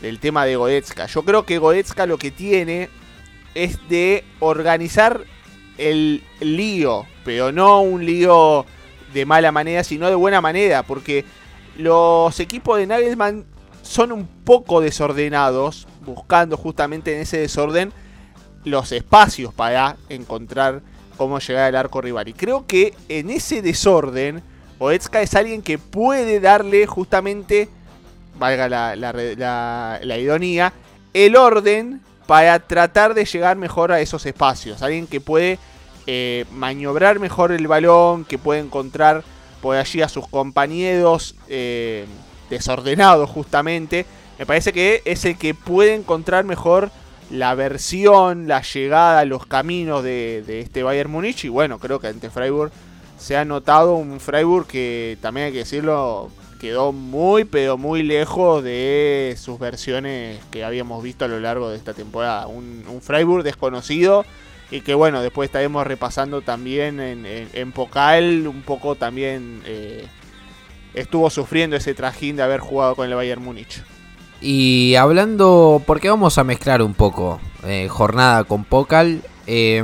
del 0.02 0.20
tema 0.20 0.46
de 0.46 0.56
Goretzka. 0.56 1.06
Yo 1.08 1.24
creo 1.24 1.46
que 1.46 1.58
Goretzka 1.58 2.06
lo 2.06 2.18
que 2.18 2.32
tiene 2.32 2.90
es 3.56 3.78
de 3.90 4.24
organizar 4.40 5.24
el 5.78 6.24
lío, 6.40 7.06
pero 7.24 7.52
no 7.52 7.82
un 7.82 8.06
lío 8.06 8.66
de 9.14 9.26
mala 9.26 9.52
manera, 9.52 9.84
sino 9.84 10.10
de 10.10 10.16
buena 10.16 10.42
manera, 10.42 10.84
porque 10.84 11.26
los 11.78 12.40
equipos 12.40 12.78
de 12.78 12.88
Nagelsmann 12.88 13.46
son 13.82 14.12
un 14.12 14.28
poco 14.28 14.82
desordenados, 14.82 15.88
buscando 16.06 16.58
justamente 16.58 17.16
en 17.16 17.22
ese 17.22 17.38
desorden 17.38 17.92
los 18.66 18.92
espacios 18.92 19.54
para 19.54 19.98
encontrar 20.10 20.82
cómo 21.18 21.40
llegar 21.40 21.66
al 21.66 21.76
arco 21.76 22.02
rival. 22.02 22.28
Y 22.28 22.34
creo 22.34 22.66
que 22.66 22.94
en 23.10 23.30
ese 23.30 23.62
desorden, 23.62 24.42
Goetzka 24.80 25.22
es 25.22 25.36
alguien 25.36 25.62
que 25.62 25.78
puede 25.78 26.40
darle 26.40 26.88
justamente, 26.88 27.70
valga 28.38 28.68
la- 28.68 30.00
la 30.02 30.18
ironía, 30.18 30.74
el 31.14 31.36
orden 31.36 32.02
para 32.26 32.60
tratar 32.60 33.14
de 33.14 33.26
llegar 33.26 33.58
mejor 33.58 33.92
a 33.92 34.00
esos 34.00 34.26
espacios. 34.26 34.82
Alguien 34.82 35.08
que 35.08 35.22
puede 35.22 35.60
eh, 36.06 36.44
maniobrar 36.52 37.20
mejor 37.20 37.54
el 37.54 37.66
balón, 37.68 38.26
que 38.26 38.38
puede 38.38 38.60
encontrar 38.60 39.24
por 39.62 39.78
allí 39.78 40.02
a 40.02 40.10
sus 40.10 40.28
compañeros 40.28 41.36
eh, 41.48 42.06
desordenados 42.50 43.30
justamente. 43.30 44.06
Me 44.38 44.46
parece 44.46 44.74
que 44.74 45.02
es 45.06 45.24
el 45.24 45.38
que 45.38 45.54
puede 45.54 45.94
encontrar 45.94 46.44
mejor 46.44 46.92
la 47.30 47.56
versión, 47.56 48.48
la 48.48 48.62
llegada, 48.62 49.26
los 49.26 49.46
caminos 49.46 50.04
de, 50.04 50.44
este 50.48 50.84
Bayern 50.84 51.12
Múnich. 51.12 51.46
Y 51.46 51.50
bueno, 51.50 51.80
creo 51.80 52.00
que 52.00 52.08
ante 52.08 52.30
Freiburg 52.30 52.72
se 53.18 53.38
ha 53.38 53.46
notado 53.46 53.96
un 53.96 54.20
Freiburg 54.20 54.68
que 54.68 55.18
también 55.22 55.48
hay 55.48 55.52
que 55.54 55.60
decirlo, 55.60 56.30
quedó 56.60 56.92
muy 56.92 57.46
pero 57.46 57.78
muy 57.78 58.04
lejos 58.04 58.64
de 58.64 59.36
sus 59.38 59.60
versiones 59.60 60.40
que 60.52 60.64
habíamos 60.64 61.04
visto 61.04 61.26
a 61.26 61.28
lo 61.28 61.40
largo 61.40 61.70
de 61.70 61.78
esta 61.78 61.94
temporada. 61.94 62.48
Un, 62.48 62.84
Freiburg 63.02 63.44
desconocido 63.44 64.26
y 64.72 64.82
que 64.82 64.94
bueno, 64.94 65.22
después 65.22 65.48
estaremos 65.48 65.86
repasando 65.86 66.42
también 66.42 67.00
en, 67.00 67.26
en, 67.26 68.48
un 68.48 68.62
poco 68.66 68.96
también 68.96 69.62
eh, 69.66 70.08
estuvo 70.94 71.30
sufriendo 71.30 71.76
ese 71.76 71.94
trajín 71.94 72.36
de 72.36 72.44
haber 72.44 72.60
jugado 72.60 72.96
con 72.96 73.08
el 73.08 73.16
Bayern 73.16 73.44
Múnich. 73.44 73.84
Y 74.46 74.96
hablando, 74.96 75.82
porque 75.88 76.10
vamos 76.10 76.38
a 76.38 76.44
mezclar 76.44 76.82
un 76.82 76.94
poco 76.94 77.40
eh, 77.64 77.88
jornada 77.90 78.44
con 78.44 78.66
Pokal. 78.66 79.22
eh, 79.48 79.82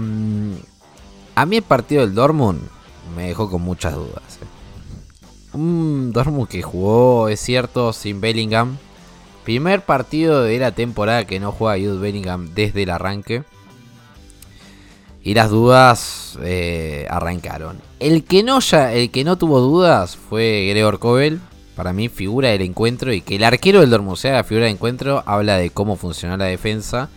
a 1.35 1.45
mí 1.45 1.55
el 1.55 1.63
partido 1.63 2.01
del 2.01 2.13
Dortmund 2.13 2.59
me 3.15 3.29
dejó 3.29 3.49
con 3.49 3.61
muchas 3.61 3.95
dudas. 3.95 4.39
eh. 4.41 5.57
Un 5.57 6.11
Dortmund 6.11 6.49
que 6.49 6.61
jugó, 6.61 7.29
es 7.29 7.39
cierto, 7.39 7.93
sin 7.93 8.19
Bellingham. 8.19 8.77
Primer 9.45 9.81
partido 9.81 10.43
de 10.43 10.59
la 10.59 10.73
temporada 10.73 11.25
que 11.25 11.39
no 11.39 11.53
juega 11.53 11.81
Jude 11.81 11.97
Bellingham 11.99 12.53
desde 12.53 12.83
el 12.83 12.89
arranque. 12.89 13.43
Y 15.23 15.35
las 15.35 15.49
dudas 15.49 16.37
eh, 16.43 17.07
arrancaron. 17.09 17.79
El 17.99 18.25
que, 18.25 18.43
no 18.43 18.59
ya, 18.59 18.91
el 18.91 19.09
que 19.09 19.23
no 19.23 19.37
tuvo 19.37 19.61
dudas 19.61 20.17
fue 20.17 20.67
Gregor 20.69 20.99
Kobel. 20.99 21.39
Para 21.79 21.93
mí, 21.93 22.09
figura 22.09 22.49
del 22.49 22.63
encuentro. 22.63 23.13
Y 23.13 23.21
que 23.21 23.37
el 23.37 23.43
arquero 23.45 23.79
del 23.79 23.89
Dortmund 23.89 24.17
sea 24.17 24.33
la 24.33 24.43
figura 24.43 24.65
del 24.65 24.73
encuentro 24.73 25.23
habla 25.25 25.55
de 25.55 25.69
cómo 25.69 25.95
funciona 25.95 26.35
la 26.35 26.43
defensa. 26.43 27.09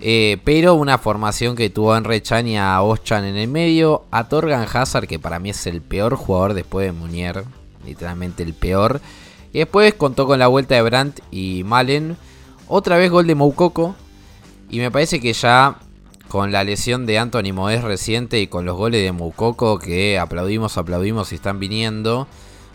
Eh, 0.00 0.38
pero 0.42 0.74
una 0.74 0.98
formación 0.98 1.54
que 1.54 1.70
tuvo 1.70 1.92
a 1.92 1.98
Enrechan 1.98 2.48
y 2.48 2.58
a 2.58 2.82
Oschan 2.82 3.24
en 3.24 3.36
el 3.36 3.46
medio. 3.46 4.02
A 4.10 4.28
Torgan 4.28 4.66
Hazard, 4.72 5.06
que 5.06 5.20
para 5.20 5.38
mí 5.38 5.50
es 5.50 5.68
el 5.68 5.82
peor 5.82 6.16
jugador 6.16 6.54
después 6.54 6.84
de 6.84 6.90
Munier. 6.90 7.44
Literalmente 7.86 8.42
el 8.42 8.54
peor. 8.54 9.00
Y 9.52 9.58
después 9.60 9.94
contó 9.94 10.26
con 10.26 10.40
la 10.40 10.48
vuelta 10.48 10.74
de 10.74 10.82
Brandt 10.82 11.20
y 11.30 11.62
Malen. 11.62 12.16
Otra 12.66 12.96
vez 12.96 13.08
gol 13.08 13.28
de 13.28 13.36
Moukoko. 13.36 13.94
Y 14.68 14.80
me 14.80 14.90
parece 14.90 15.20
que 15.20 15.32
ya 15.32 15.76
con 16.26 16.50
la 16.50 16.64
lesión 16.64 17.06
de 17.06 17.20
Anthony 17.20 17.52
Modés 17.54 17.84
reciente 17.84 18.40
y 18.40 18.48
con 18.48 18.64
los 18.64 18.76
goles 18.76 19.00
de 19.00 19.12
Moukoko 19.12 19.78
que 19.78 20.18
aplaudimos, 20.18 20.76
aplaudimos 20.76 21.30
y 21.30 21.36
están 21.36 21.60
viniendo. 21.60 22.26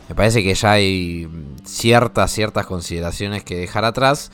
Me 0.09 0.15
parece 0.15 0.43
que 0.43 0.53
ya 0.53 0.71
hay 0.71 1.27
ciertas, 1.65 2.31
ciertas 2.31 2.65
consideraciones 2.65 3.43
que 3.43 3.57
dejar 3.57 3.83
atrás. 3.85 4.31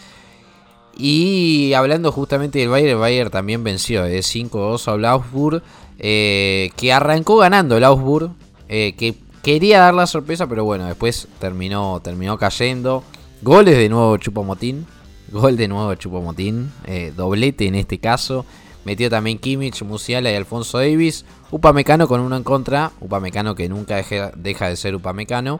Y 0.95 1.73
hablando 1.73 2.11
justamente 2.11 2.59
del 2.59 2.69
Bayern, 2.69 2.91
el 2.91 2.97
Bayern 2.97 3.31
también 3.31 3.63
venció 3.63 4.03
de 4.03 4.19
5-2 4.19 4.87
al 4.87 5.05
Augsburg. 5.05 5.63
eh, 5.99 6.71
que 6.75 6.91
arrancó 6.93 7.37
ganando 7.37 7.77
el 7.77 7.83
Augsburg. 7.83 8.31
eh, 8.69 8.93
que 8.97 9.15
quería 9.43 9.79
dar 9.79 9.93
la 9.93 10.07
sorpresa, 10.07 10.47
pero 10.47 10.63
bueno, 10.63 10.85
después 10.87 11.27
terminó, 11.39 11.99
terminó 12.03 12.37
cayendo. 12.37 13.03
Goles 13.41 13.77
de 13.77 13.89
nuevo 13.89 14.17
Chupomotín. 14.17 14.85
Gol 15.31 15.57
de 15.57 15.67
nuevo 15.67 15.93
Chupomotín. 15.95 16.71
eh, 16.85 17.11
doblete 17.15 17.67
en 17.67 17.75
este 17.75 17.97
caso. 17.99 18.45
Metió 18.85 19.09
también 19.09 19.37
Kimmich, 19.39 19.81
Musiala 19.83 20.31
y 20.31 20.35
Alfonso 20.35 20.77
Davis. 20.77 21.25
Upamecano 21.51 22.07
con 22.07 22.19
uno 22.21 22.35
en 22.35 22.43
contra. 22.43 22.91
Upamecano 22.99 23.55
que 23.55 23.69
nunca 23.69 23.97
deje- 23.97 24.31
deja 24.35 24.67
de 24.69 24.75
ser 24.75 24.95
Upamecano. 24.95 25.59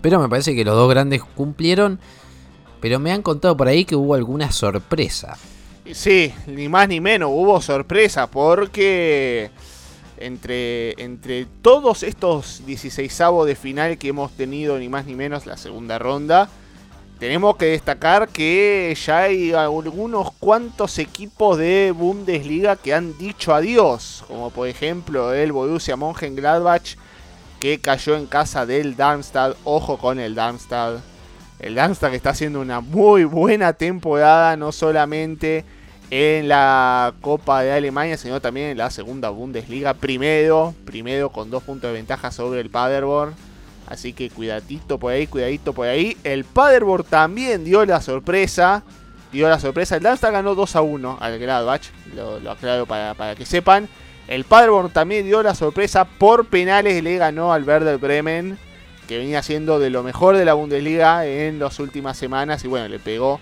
Pero 0.00 0.20
me 0.20 0.28
parece 0.28 0.54
que 0.54 0.64
los 0.64 0.74
dos 0.74 0.88
grandes 0.90 1.22
cumplieron. 1.22 1.98
Pero 2.80 2.98
me 2.98 3.12
han 3.12 3.22
contado 3.22 3.56
por 3.56 3.68
ahí 3.68 3.84
que 3.84 3.96
hubo 3.96 4.14
alguna 4.14 4.52
sorpresa. 4.52 5.36
Sí, 5.92 6.32
ni 6.46 6.68
más 6.68 6.88
ni 6.88 7.00
menos, 7.00 7.28
hubo 7.32 7.60
sorpresa 7.60 8.26
porque 8.30 9.50
entre, 10.16 10.92
entre 11.02 11.46
todos 11.60 12.02
estos 12.02 12.62
16 12.64 13.18
de 13.46 13.54
final 13.54 13.98
que 13.98 14.08
hemos 14.08 14.32
tenido, 14.32 14.78
ni 14.78 14.88
más 14.88 15.04
ni 15.06 15.14
menos 15.14 15.44
la 15.44 15.56
segunda 15.58 15.98
ronda, 15.98 16.48
tenemos 17.18 17.56
que 17.56 17.66
destacar 17.66 18.28
que 18.28 18.96
ya 19.04 19.20
hay 19.20 19.52
algunos 19.52 20.32
cuantos 20.32 20.98
equipos 20.98 21.58
de 21.58 21.92
Bundesliga 21.96 22.76
que 22.76 22.92
han 22.92 23.16
dicho 23.16 23.54
adiós, 23.54 24.24
como 24.26 24.50
por 24.50 24.68
ejemplo 24.68 25.32
el 25.32 25.52
Borussia 25.52 25.96
Mönchengladbach 25.96 26.96
que 27.60 27.80
cayó 27.80 28.16
en 28.16 28.26
casa 28.26 28.66
del 28.66 28.94
Darmstadt, 28.94 29.56
ojo 29.64 29.96
con 29.96 30.18
el 30.18 30.34
Darmstadt. 30.34 31.00
El 31.60 31.76
Darmstadt 31.76 32.12
está 32.12 32.30
haciendo 32.30 32.60
una 32.60 32.80
muy 32.80 33.24
buena 33.24 33.72
temporada, 33.72 34.54
no 34.56 34.70
solamente 34.70 35.64
en 36.10 36.48
la 36.48 37.14
Copa 37.22 37.62
de 37.62 37.72
Alemania, 37.72 38.18
sino 38.18 38.40
también 38.40 38.70
en 38.70 38.78
la 38.78 38.90
segunda 38.90 39.30
Bundesliga. 39.30 39.94
Primero, 39.94 40.74
primero 40.84 41.30
con 41.30 41.50
dos 41.50 41.62
puntos 41.62 41.88
de 41.88 41.94
ventaja 41.94 42.30
sobre 42.30 42.60
el 42.60 42.68
Paderborn. 42.68 43.34
Así 43.86 44.12
que 44.12 44.30
cuidadito 44.30 44.98
por 44.98 45.12
ahí, 45.12 45.26
cuidadito 45.26 45.72
por 45.72 45.86
ahí. 45.86 46.16
El 46.24 46.44
Paderborn 46.44 47.04
también 47.04 47.64
dio 47.64 47.84
la 47.84 48.00
sorpresa. 48.00 48.82
Dio 49.32 49.48
la 49.48 49.58
sorpresa. 49.58 49.96
El 49.96 50.02
Darmstadt 50.02 50.32
ganó 50.32 50.54
2 50.54 50.76
a 50.76 50.82
1 50.82 51.18
al 51.20 51.38
Gladbach. 51.38 51.82
Lo, 52.14 52.40
lo 52.40 52.52
aclaro 52.52 52.86
para, 52.86 53.14
para 53.14 53.34
que 53.34 53.44
sepan. 53.44 53.88
El 54.26 54.44
Paderborn 54.44 54.90
también 54.90 55.26
dio 55.26 55.42
la 55.42 55.54
sorpresa. 55.54 56.04
Por 56.04 56.46
penales 56.46 57.02
le 57.02 57.16
ganó 57.16 57.52
al 57.52 57.64
Werder 57.64 57.98
Bremen. 57.98 58.58
Que 59.06 59.18
venía 59.18 59.42
siendo 59.42 59.78
de 59.78 59.90
lo 59.90 60.02
mejor 60.02 60.36
de 60.36 60.46
la 60.46 60.54
Bundesliga 60.54 61.26
en 61.26 61.58
las 61.58 61.78
últimas 61.78 62.16
semanas. 62.16 62.64
Y 62.64 62.68
bueno, 62.68 62.88
le 62.88 62.98
pegó 62.98 63.38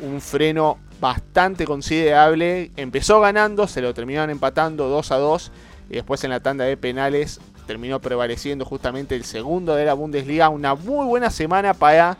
un 0.00 0.20
freno 0.20 0.78
bastante 1.00 1.66
considerable. 1.66 2.72
Empezó 2.76 3.20
ganando, 3.20 3.68
se 3.68 3.80
lo 3.80 3.94
terminaron 3.94 4.30
empatando 4.30 4.88
2 4.88 5.12
a 5.12 5.16
2. 5.16 5.52
Y 5.90 5.94
después 5.94 6.24
en 6.24 6.30
la 6.30 6.40
tanda 6.40 6.64
de 6.64 6.76
penales 6.76 7.40
terminó 7.66 8.00
prevaleciendo 8.00 8.64
justamente 8.64 9.14
el 9.14 9.24
segundo 9.24 9.74
de 9.74 9.84
la 9.84 9.94
Bundesliga. 9.94 10.48
Una 10.48 10.74
muy 10.74 11.06
buena 11.06 11.30
semana 11.30 11.74
para 11.74 12.16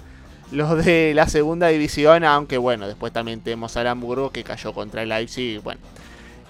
los 0.51 0.85
de 0.85 1.13
la 1.15 1.29
segunda 1.29 1.69
división. 1.69 2.25
Aunque 2.25 2.59
bueno, 2.59 2.87
después 2.87 3.13
también 3.13 3.41
tenemos 3.41 3.77
al 3.77 3.87
Hamburgo 3.87 4.31
que 4.31 4.45
cayó 4.45 4.73
contra 4.73 5.03
el 5.03 5.09
Leipzig. 5.09 5.61
Bueno. 5.63 5.81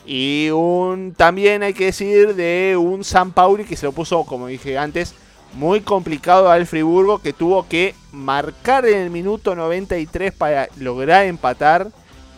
Y 0.07 0.50
un 0.50 1.14
también 1.16 1.62
hay 1.62 1.72
que 1.72 1.87
decir 1.87 2.35
de 2.35 2.76
un 2.78 3.04
San 3.04 3.33
Pauli 3.33 3.64
que 3.64 3.76
se 3.76 3.87
lo 3.87 3.92
puso, 3.92 4.24
como 4.24 4.48
dije 4.48 4.76
antes, 4.76 5.14
muy 5.54 5.80
complicado 5.80 6.50
al 6.50 6.66
Friburgo 6.66 7.20
que 7.20 7.33
tuvo 7.33 7.66
que 7.68 7.94
marcar 8.12 8.87
en 8.87 8.98
el 8.98 9.11
minuto 9.11 9.54
93 9.54 10.33
para 10.33 10.68
lograr 10.76 11.24
empatar 11.24 11.88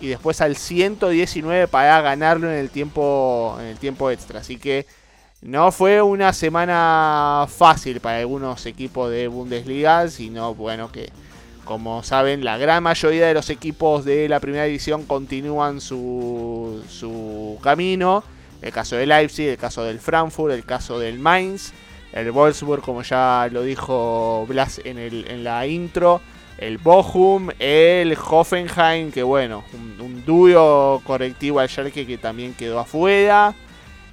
y 0.01 0.09
después 0.09 0.41
al 0.41 0.57
119 0.57 1.69
para 1.69 2.01
ganarlo 2.03 2.51
en 2.51 2.59
el 2.59 2.71
tiempo 2.71 3.57
en 3.59 3.67
el 3.67 3.79
tiempo 3.79 4.11
extra. 4.11 4.41
Así 4.41 4.59
que 4.59 4.87
no 5.43 5.73
fue 5.73 6.03
una 6.03 6.33
semana 6.33 7.47
fácil 7.49 8.01
para 8.01 8.19
algunos 8.19 8.67
equipos 8.67 9.11
de 9.11 9.29
Bundesliga, 9.29 10.09
sino 10.09 10.55
bueno 10.55 10.91
que 10.91 11.11
como 11.65 12.03
saben 12.03 12.45
la 12.45 12.59
gran 12.59 12.83
mayoría 12.83 13.27
de 13.27 13.35
los 13.35 13.51
equipos 13.51 14.05
de 14.05 14.29
la 14.29 14.41
primera 14.41 14.65
división 14.65 15.05
continúan 15.05 15.81
su, 15.81 16.83
su 16.89 17.59
camino. 17.63 18.23
El 18.63 18.73
caso 18.73 18.97
del 18.97 19.09
Leipzig, 19.09 19.49
el 19.49 19.59
caso 19.59 19.83
del 19.85 19.99
Frankfurt, 19.99 20.55
el 20.55 20.65
caso 20.65 20.99
del 20.99 21.19
Mainz 21.19 21.73
el 22.17 22.31
Wolfsburg, 22.33 22.83
como 22.83 23.03
ya 23.03 23.49
lo 23.53 23.63
dijo 23.63 24.47
Blas 24.49 24.81
en, 24.85 24.99
el, 24.99 25.27
en 25.29 25.45
la 25.45 25.67
intro, 25.67 26.23
el 26.57 26.79
Bochum, 26.79 27.51
el 27.59 28.17
Hoffenheim, 28.17 29.13
que 29.13 29.23
bueno, 29.23 29.65
un, 29.75 30.01
un 30.01 30.25
duro 30.25 31.03
correctivo 31.05 31.61
al 31.61 31.69
Schalke 31.69 32.07
que 32.07 32.17
también 32.17 32.55
quedó 32.55 32.79
afuera, 32.79 33.55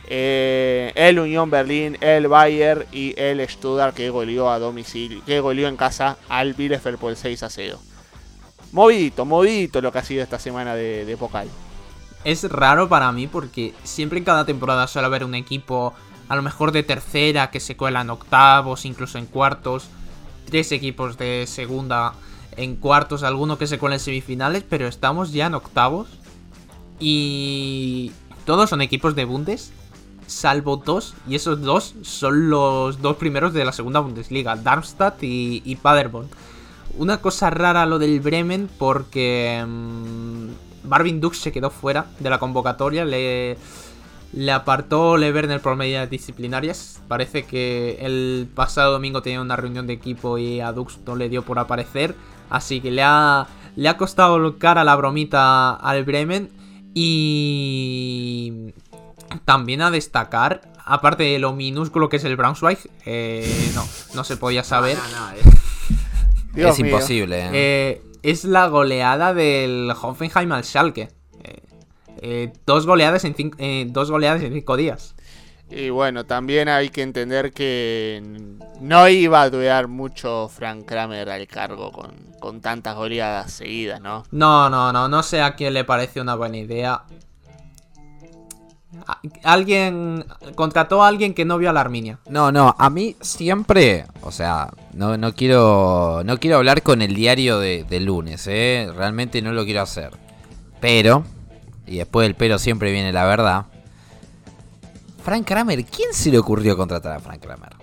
eh, 0.07 0.91
el 0.95 1.19
Unión 1.19 1.49
Berlín, 1.49 1.97
el 2.01 2.27
Bayern 2.27 2.85
y 2.91 3.13
el 3.19 3.47
Stuttgart 3.47 3.95
que 3.95 4.09
goleó 4.09 4.49
a 4.49 4.59
domicilio, 4.59 5.23
que 5.25 5.39
goleó 5.39 5.67
en 5.67 5.77
casa 5.77 6.17
al 6.29 6.53
Bielefeld 6.53 6.97
por 6.97 7.11
el 7.11 7.17
6 7.17 7.43
a 7.43 7.49
0. 7.49 7.79
Movidito, 8.71 9.81
lo 9.81 9.91
que 9.91 9.99
ha 9.99 10.03
sido 10.03 10.23
esta 10.23 10.39
semana 10.39 10.75
de 10.75 11.15
Pokal. 11.19 11.47
Es 12.23 12.49
raro 12.49 12.87
para 12.87 13.11
mí 13.11 13.27
porque 13.27 13.73
siempre 13.83 14.17
en 14.17 14.23
cada 14.23 14.45
temporada 14.45 14.87
suele 14.87 15.07
haber 15.07 15.25
un 15.25 15.35
equipo 15.35 15.93
a 16.29 16.35
lo 16.35 16.41
mejor 16.41 16.71
de 16.71 16.83
tercera 16.83 17.51
que 17.51 17.59
se 17.59 17.75
cuela 17.75 18.01
en 18.01 18.09
octavos, 18.09 18.85
incluso 18.85 19.17
en 19.17 19.25
cuartos. 19.25 19.89
Tres 20.45 20.71
equipos 20.71 21.17
de 21.17 21.45
segunda 21.47 22.13
en 22.55 22.75
cuartos, 22.75 23.23
alguno 23.23 23.57
que 23.57 23.67
se 23.67 23.77
cuela 23.77 23.95
en 23.95 23.99
semifinales, 23.99 24.63
pero 24.67 24.87
estamos 24.87 25.33
ya 25.33 25.47
en 25.47 25.55
octavos. 25.55 26.07
Y 26.99 28.11
todos 28.45 28.69
son 28.69 28.81
equipos 28.81 29.15
de 29.15 29.25
Bundes, 29.25 29.73
salvo 30.27 30.77
dos, 30.77 31.13
y 31.27 31.35
esos 31.35 31.61
dos 31.61 31.95
son 32.01 32.49
los 32.49 33.01
dos 33.01 33.17
primeros 33.17 33.53
de 33.53 33.65
la 33.65 33.71
segunda 33.71 33.99
Bundesliga, 33.99 34.55
Darmstadt 34.55 35.23
y, 35.23 35.61
y 35.65 35.75
Paderborn. 35.75 36.29
Una 36.97 37.17
cosa 37.17 37.49
rara 37.49 37.85
lo 37.85 37.97
del 37.97 38.19
Bremen 38.19 38.69
porque 38.77 39.63
mm, 39.67 40.47
Barvin 40.83 41.19
Dux 41.19 41.39
se 41.39 41.51
quedó 41.51 41.69
fuera 41.69 42.05
de 42.19 42.29
la 42.29 42.39
convocatoria, 42.39 43.03
le, 43.05 43.57
le 44.33 44.51
apartó 44.51 45.17
Le 45.17 45.31
Werner 45.31 45.61
por 45.61 45.75
medidas 45.75 46.09
disciplinarias. 46.09 47.01
Parece 47.07 47.43
que 47.43 47.97
el 48.01 48.47
pasado 48.53 48.93
domingo 48.93 49.21
tenía 49.21 49.41
una 49.41 49.55
reunión 49.55 49.87
de 49.87 49.93
equipo 49.93 50.37
y 50.37 50.59
a 50.59 50.71
Dux 50.71 50.99
no 51.05 51.15
le 51.15 51.29
dio 51.29 51.43
por 51.43 51.59
aparecer, 51.59 52.15
así 52.49 52.81
que 52.81 52.91
le 52.91 53.03
ha, 53.03 53.47
le 53.75 53.89
ha 53.89 53.97
costado 53.97 54.57
cara 54.57 54.83
la 54.83 54.95
bromita 54.95 55.73
al 55.73 56.03
Bremen 56.03 56.49
y 56.93 58.73
también 59.45 59.81
a 59.81 59.91
destacar, 59.91 60.61
aparte 60.85 61.23
de 61.23 61.39
lo 61.39 61.53
minúsculo 61.53 62.09
que 62.09 62.17
es 62.17 62.23
el 62.23 62.35
Braunschweig, 62.35 62.79
eh, 63.05 63.71
no, 63.75 63.85
no 64.13 64.23
se 64.23 64.37
podía 64.37 64.63
saber. 64.63 64.97
Dios 66.53 66.71
es 66.71 66.79
mío. 66.79 66.93
imposible. 66.93 67.45
¿eh? 67.45 67.49
Eh, 67.53 68.01
es 68.23 68.45
la 68.45 68.67
goleada 68.67 69.33
del 69.33 69.91
Hoffenheim 70.01 70.51
al 70.51 70.63
Schalke. 70.63 71.09
Eh, 71.43 71.63
eh, 72.17 72.53
dos, 72.65 72.85
goleadas 72.85 73.25
en 73.25 73.35
cinco, 73.35 73.57
eh, 73.59 73.85
dos 73.89 74.09
goleadas 74.09 74.41
en 74.41 74.53
cinco 74.53 74.77
días. 74.77 75.15
Y 75.69 75.89
bueno, 75.89 76.25
también 76.25 76.69
hay 76.69 76.89
que 76.89 77.01
entender 77.01 77.51
que 77.51 78.21
no 78.79 79.07
iba 79.09 79.41
a 79.41 79.49
durar 79.49 79.87
mucho 79.87 80.47
Frank 80.47 80.85
Kramer 80.85 81.29
al 81.29 81.47
cargo 81.47 81.91
con, 81.91 82.11
con 82.39 82.61
tantas 82.61 82.95
goleadas 82.95 83.51
seguidas, 83.51 83.99
¿no? 83.99 84.23
No, 84.31 84.69
no, 84.69 84.93
no, 84.93 85.07
no 85.09 85.23
sé 85.23 85.41
a 85.41 85.55
quién 85.55 85.73
le 85.73 85.83
parece 85.83 86.21
una 86.21 86.35
buena 86.35 86.57
idea. 86.57 87.03
Alguien 89.43 90.25
contrató 90.55 91.03
a 91.03 91.07
alguien 91.07 91.33
que 91.33 91.45
no 91.45 91.57
vio 91.57 91.69
a 91.69 91.73
la 91.73 91.81
Arminia. 91.81 92.19
No, 92.29 92.51
no, 92.51 92.75
a 92.77 92.89
mí 92.89 93.15
siempre, 93.21 94.05
o 94.21 94.31
sea, 94.31 94.69
no, 94.93 95.17
no 95.17 95.33
quiero 95.33 96.21
no 96.25 96.39
quiero 96.39 96.57
hablar 96.57 96.83
con 96.83 97.01
el 97.01 97.15
diario 97.15 97.59
de, 97.59 97.83
de 97.83 97.99
lunes, 97.99 98.47
¿eh? 98.47 98.89
realmente 98.95 99.41
no 99.41 99.51
lo 99.51 99.65
quiero 99.65 99.81
hacer. 99.81 100.11
Pero, 100.79 101.23
y 101.87 101.97
después 101.97 102.25
del 102.25 102.35
pero 102.35 102.59
siempre 102.59 102.91
viene 102.91 103.11
la 103.11 103.25
verdad. 103.25 103.65
Frank 105.23 105.47
Kramer, 105.47 105.85
¿quién 105.85 106.13
se 106.13 106.29
le 106.29 106.37
ocurrió 106.37 106.75
contratar 106.75 107.13
a 107.13 107.19
Frank 107.19 107.41
Kramer? 107.41 107.73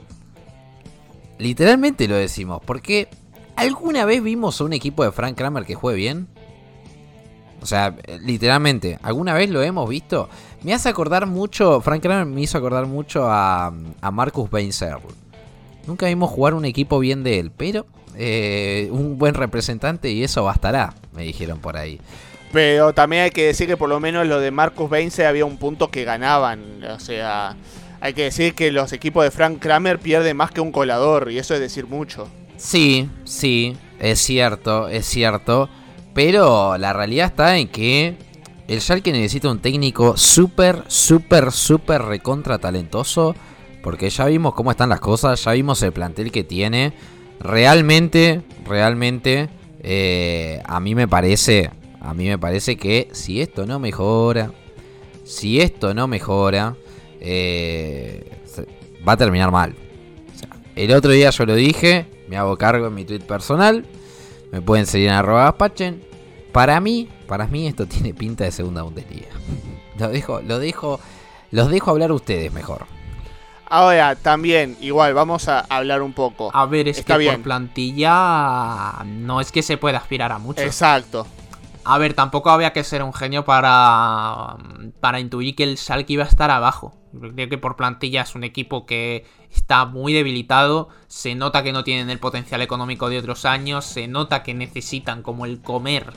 Literalmente 1.39 2.07
lo 2.07 2.17
decimos, 2.17 2.61
porque 2.65 3.09
¿alguna 3.57 4.05
vez 4.05 4.23
vimos 4.23 4.61
a 4.61 4.65
un 4.65 4.75
equipo 4.75 5.05
de 5.05 5.13
Frank 5.13 5.37
Kramer 5.37 5.65
que 5.65 5.75
juegue 5.75 5.97
bien? 5.97 6.29
O 7.63 7.67
sea, 7.67 7.95
eh, 8.07 8.19
literalmente, 8.23 8.99
¿alguna 9.03 9.35
vez 9.35 9.51
lo 9.51 9.63
hemos 9.63 9.89
visto? 9.89 10.29
Me 10.63 10.75
hace 10.75 10.89
acordar 10.89 11.27
mucho, 11.27 11.81
Frank 11.81 12.03
Kramer 12.03 12.27
me 12.27 12.41
hizo 12.41 12.59
acordar 12.59 12.87
mucho 12.87 13.31
a, 13.31 13.73
a 14.01 14.11
Marcus 14.11 14.51
Beinserl. 14.51 15.01
Nunca 15.87 16.07
vimos 16.07 16.31
jugar 16.31 16.55
un 16.55 16.65
equipo 16.65 16.99
bien 16.99 17.23
de 17.23 17.39
él, 17.39 17.51
pero 17.57 17.87
eh, 18.17 18.89
un 18.93 19.19
buen 19.19 19.35
representante 19.35 20.11
y 20.11 20.23
eso 20.23 20.45
bastará, 20.45 20.95
me 21.13 21.23
dijeron 21.23 21.59
por 21.59 21.77
ahí. 21.77 22.01
Pero 22.53 22.93
también 22.93 23.23
hay 23.23 23.31
que 23.31 23.47
decir 23.47 23.67
que 23.67 23.77
por 23.77 23.89
lo 23.89 24.01
menos 24.01 24.27
lo 24.27 24.41
de 24.41 24.51
Marcus 24.51 24.91
Beinze 24.91 25.27
había 25.27 25.45
un 25.45 25.57
punto 25.57 25.91
que 25.91 26.05
ganaban. 26.05 26.83
O 26.85 26.99
sea, 26.99 27.57
hay 28.01 28.13
que 28.13 28.25
decir 28.25 28.55
que 28.55 28.73
los 28.73 28.93
equipos 28.93 29.25
de 29.25 29.31
Frank 29.31 29.59
Kramer 29.61 29.99
pierden 29.99 30.37
más 30.37 30.51
que 30.51 30.61
un 30.61 30.73
colador, 30.73 31.31
y 31.31 31.39
eso 31.39 31.55
es 31.55 31.61
decir 31.61 31.87
mucho. 31.87 32.29
Sí, 32.57 33.09
sí, 33.25 33.77
es 34.01 34.19
cierto, 34.21 34.89
es 34.89 35.07
cierto. 35.07 35.69
Pero 36.15 36.77
la 36.79 36.93
realidad 36.93 37.27
está 37.27 37.59
en 37.59 37.69
que 37.69 38.17
el 38.69 38.81
Schalke 38.81 39.13
necesita 39.13 39.51
un 39.51 39.61
técnico 39.61 40.17
súper, 40.17 40.85
súper, 40.89 41.53
súper 41.53 42.03
recontra 42.03 42.59
talentoso. 42.59 43.35
Porque 43.83 44.11
ya 44.11 44.27
vimos 44.27 44.55
cómo 44.55 44.71
están 44.71 44.91
las 44.91 45.01
cosas, 45.01 45.43
ya 45.43 45.53
vimos 45.53 45.83
el 45.83 45.93
plantel 45.93 46.31
que 46.31 46.45
tiene. 46.45 46.93
Realmente, 47.41 48.43
realmente, 48.67 49.49
eh, 49.83 50.61
a 50.67 50.81
mí 50.81 50.95
me 50.95 51.09
parece, 51.09 51.71
a 52.01 52.13
mí 52.13 52.27
me 52.27 52.39
parece 52.39 52.77
que 52.77 53.09
si 53.13 53.41
esto 53.41 53.65
no 53.65 53.79
mejora, 53.79 54.53
si 55.25 55.61
esto 55.61 55.95
no 55.95 56.07
mejora, 56.07 56.77
eh, 57.21 58.31
va 59.07 59.13
a 59.13 59.17
terminar 59.17 59.51
mal. 59.51 59.75
El 60.77 60.93
otro 60.93 61.11
día 61.11 61.31
yo 61.31 61.47
lo 61.47 61.55
dije, 61.55 62.07
me 62.29 62.37
hago 62.37 62.57
cargo 62.57 62.89
en 62.89 62.95
mi 62.95 63.05
tweet 63.05 63.21
personal. 63.21 63.85
Me 64.51 64.61
pueden 64.61 64.87
seguir 64.87 65.09
en 65.09 65.15
arroba 65.15 65.45
Gaspachen. 65.45 66.03
Para 66.53 66.81
mí, 66.81 67.09
para 67.27 67.47
mí 67.47 67.67
esto 67.67 67.87
tiene 67.89 68.15
pinta 68.15 68.45
de 68.45 68.53
segunda 68.53 68.83
Bundesliga. 68.83 69.29
Lo 69.99 70.09
dejo, 70.09 70.41
lo 70.41 70.59
dejo, 70.59 70.99
los 71.51 71.69
dejo 71.69 71.91
hablar 71.91 72.11
ustedes 72.11 72.51
mejor. 72.55 72.87
Ahora, 73.69 74.17
también, 74.17 74.79
igual, 74.81 75.13
vamos 75.13 75.47
a 75.47 75.61
hablar 75.61 76.01
un 76.01 76.15
poco. 76.15 76.51
A 76.55 76.65
ver, 76.65 76.89
es 76.89 76.99
Está 76.99 77.15
que 77.15 77.19
bien. 77.19 77.35
por 77.35 77.43
plantilla 77.43 79.05
no 79.05 79.43
es 79.43 79.53
que 79.53 79.63
se 79.63 79.77
pueda 79.77 79.99
aspirar 79.99 80.33
a 80.33 80.39
mucho. 80.39 80.63
Exacto. 80.63 81.27
A 81.85 81.99
ver, 81.99 82.15
tampoco 82.15 82.49
había 82.51 82.73
que 82.73 82.83
ser 82.83 83.03
un 83.03 83.13
genio 83.13 83.45
para, 83.45 84.57
para 85.01 85.21
intuir 85.21 85.55
que 85.55 85.65
el 85.65 85.77
Schalke 85.77 86.15
iba 86.15 86.25
a 86.25 86.29
estar 86.29 86.51
abajo. 86.51 86.97
Creo 87.19 87.49
que 87.49 87.59
por 87.59 87.77
plantilla 87.77 88.23
es 88.23 88.35
un 88.35 88.45
equipo 88.45 88.87
que 88.87 89.25
está 89.53 89.85
muy 89.85 90.13
debilitado. 90.13 90.89
Se 91.09 91.35
nota 91.35 91.63
que 91.63 91.73
no 91.73 91.83
tienen 91.83 92.09
el 92.11 92.21
potencial 92.21 92.63
económico 92.63 93.09
de 93.09 93.19
otros 93.19 93.45
años. 93.45 93.85
Se 93.85 94.07
nota 94.07 94.43
que 94.43 94.55
necesitan 94.55 95.23
como 95.23 95.45
el 95.45 95.61
comer. 95.61 96.13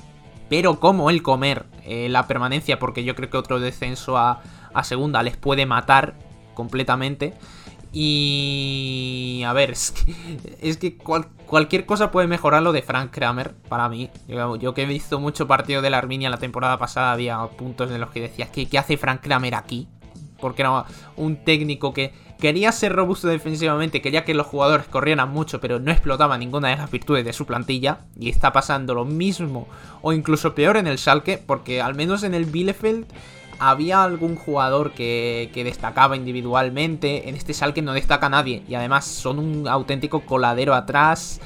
Pero 0.49 0.79
como 0.79 1.10
el 1.10 1.23
comer 1.23 1.65
eh, 1.84 2.10
la 2.10 2.27
permanencia. 2.27 2.77
Porque 2.77 3.03
yo 3.03 3.15
creo 3.15 3.29
que 3.29 3.38
otro 3.38 3.60
descenso 3.60 4.17
a, 4.17 4.41
segunda 4.84 5.23
les 5.23 5.36
puede 5.36 5.65
matar 5.65 6.15
completamente. 6.53 7.34
Y 7.91 9.41
a 9.45 9.53
ver, 9.53 9.71
es 9.71 10.77
que, 10.77 10.97
cualquier 10.97 11.86
cosa 11.86 12.12
puede 12.12 12.27
mejorar 12.27 12.62
lo 12.63 12.71
de 12.71 12.84
Frank 12.84 13.12
Kramer 13.12 13.56
para 13.69 13.89
mí. 13.89 14.12
Yo, 14.27 14.56
yo 14.58 14.73
que 14.73 14.84
he 14.84 14.88
visto 14.88 15.19
mucho 15.19 15.47
partido 15.47 15.82
de 15.82 15.89
la 15.89 15.99
Arminia 15.99 16.29
la 16.29 16.38
temporada 16.38 16.77
pasada, 16.77 17.12
había 17.12 17.39
puntos 17.47 17.91
en 17.91 18.01
los 18.01 18.10
que 18.10 18.21
decías 18.21 18.49
que 18.49 18.67
¿qué 18.67 18.79
hace 18.79 18.97
Frank 18.97 19.21
Kramer 19.21 19.53
aquí? 19.53 19.88
Porque 20.43 20.62
era 20.62 20.84
un 21.15 21.38
técnico 21.38 21.93
que 21.93 22.12
quería 22.38 22.73
ser 22.73 22.91
robusto 22.93 23.29
defensivamente, 23.29 24.01
quería 24.01 24.25
que 24.25 24.34
los 24.34 24.45
jugadores 24.45 24.86
corrieran 24.88 25.32
mucho, 25.32 25.62
pero 25.62 25.79
no 25.79 25.89
explotaba 25.89 26.38
ninguna 26.38 26.67
de 26.67 26.75
las 26.75 26.91
virtudes 26.91 27.23
de 27.23 27.32
su 27.32 27.45
plantilla. 27.45 27.99
Y 28.19 28.27
está 28.27 28.51
pasando 28.51 28.93
lo 28.93 29.06
mismo, 29.06 29.67
o 30.01 30.12
incluso 30.12 30.53
peor 30.53 30.75
en 30.75 30.88
el 30.88 30.97
Schalke, 30.97 31.38
porque 31.38 31.82
al 31.82 31.95
menos 31.95 32.23
en 32.23 32.34
el 32.34 32.43
Bielefeld 32.43 33.06
había 33.60 34.03
algún 34.03 34.36
jugador 34.36 34.91
que, 34.91 35.49
destacaba 35.56 36.17
individualmente. 36.17 37.29
En 37.29 37.36
este 37.36 37.53
Schalke 37.53 37.82
no 37.82 37.93
destaca 37.93 38.27
nadie. 38.27 38.63
Y 38.67 38.75
además 38.75 39.06
son 39.06 39.39
un 39.39 39.67
auténtico 39.69 40.25
coladero 40.25 40.73
atrás. 40.73 41.39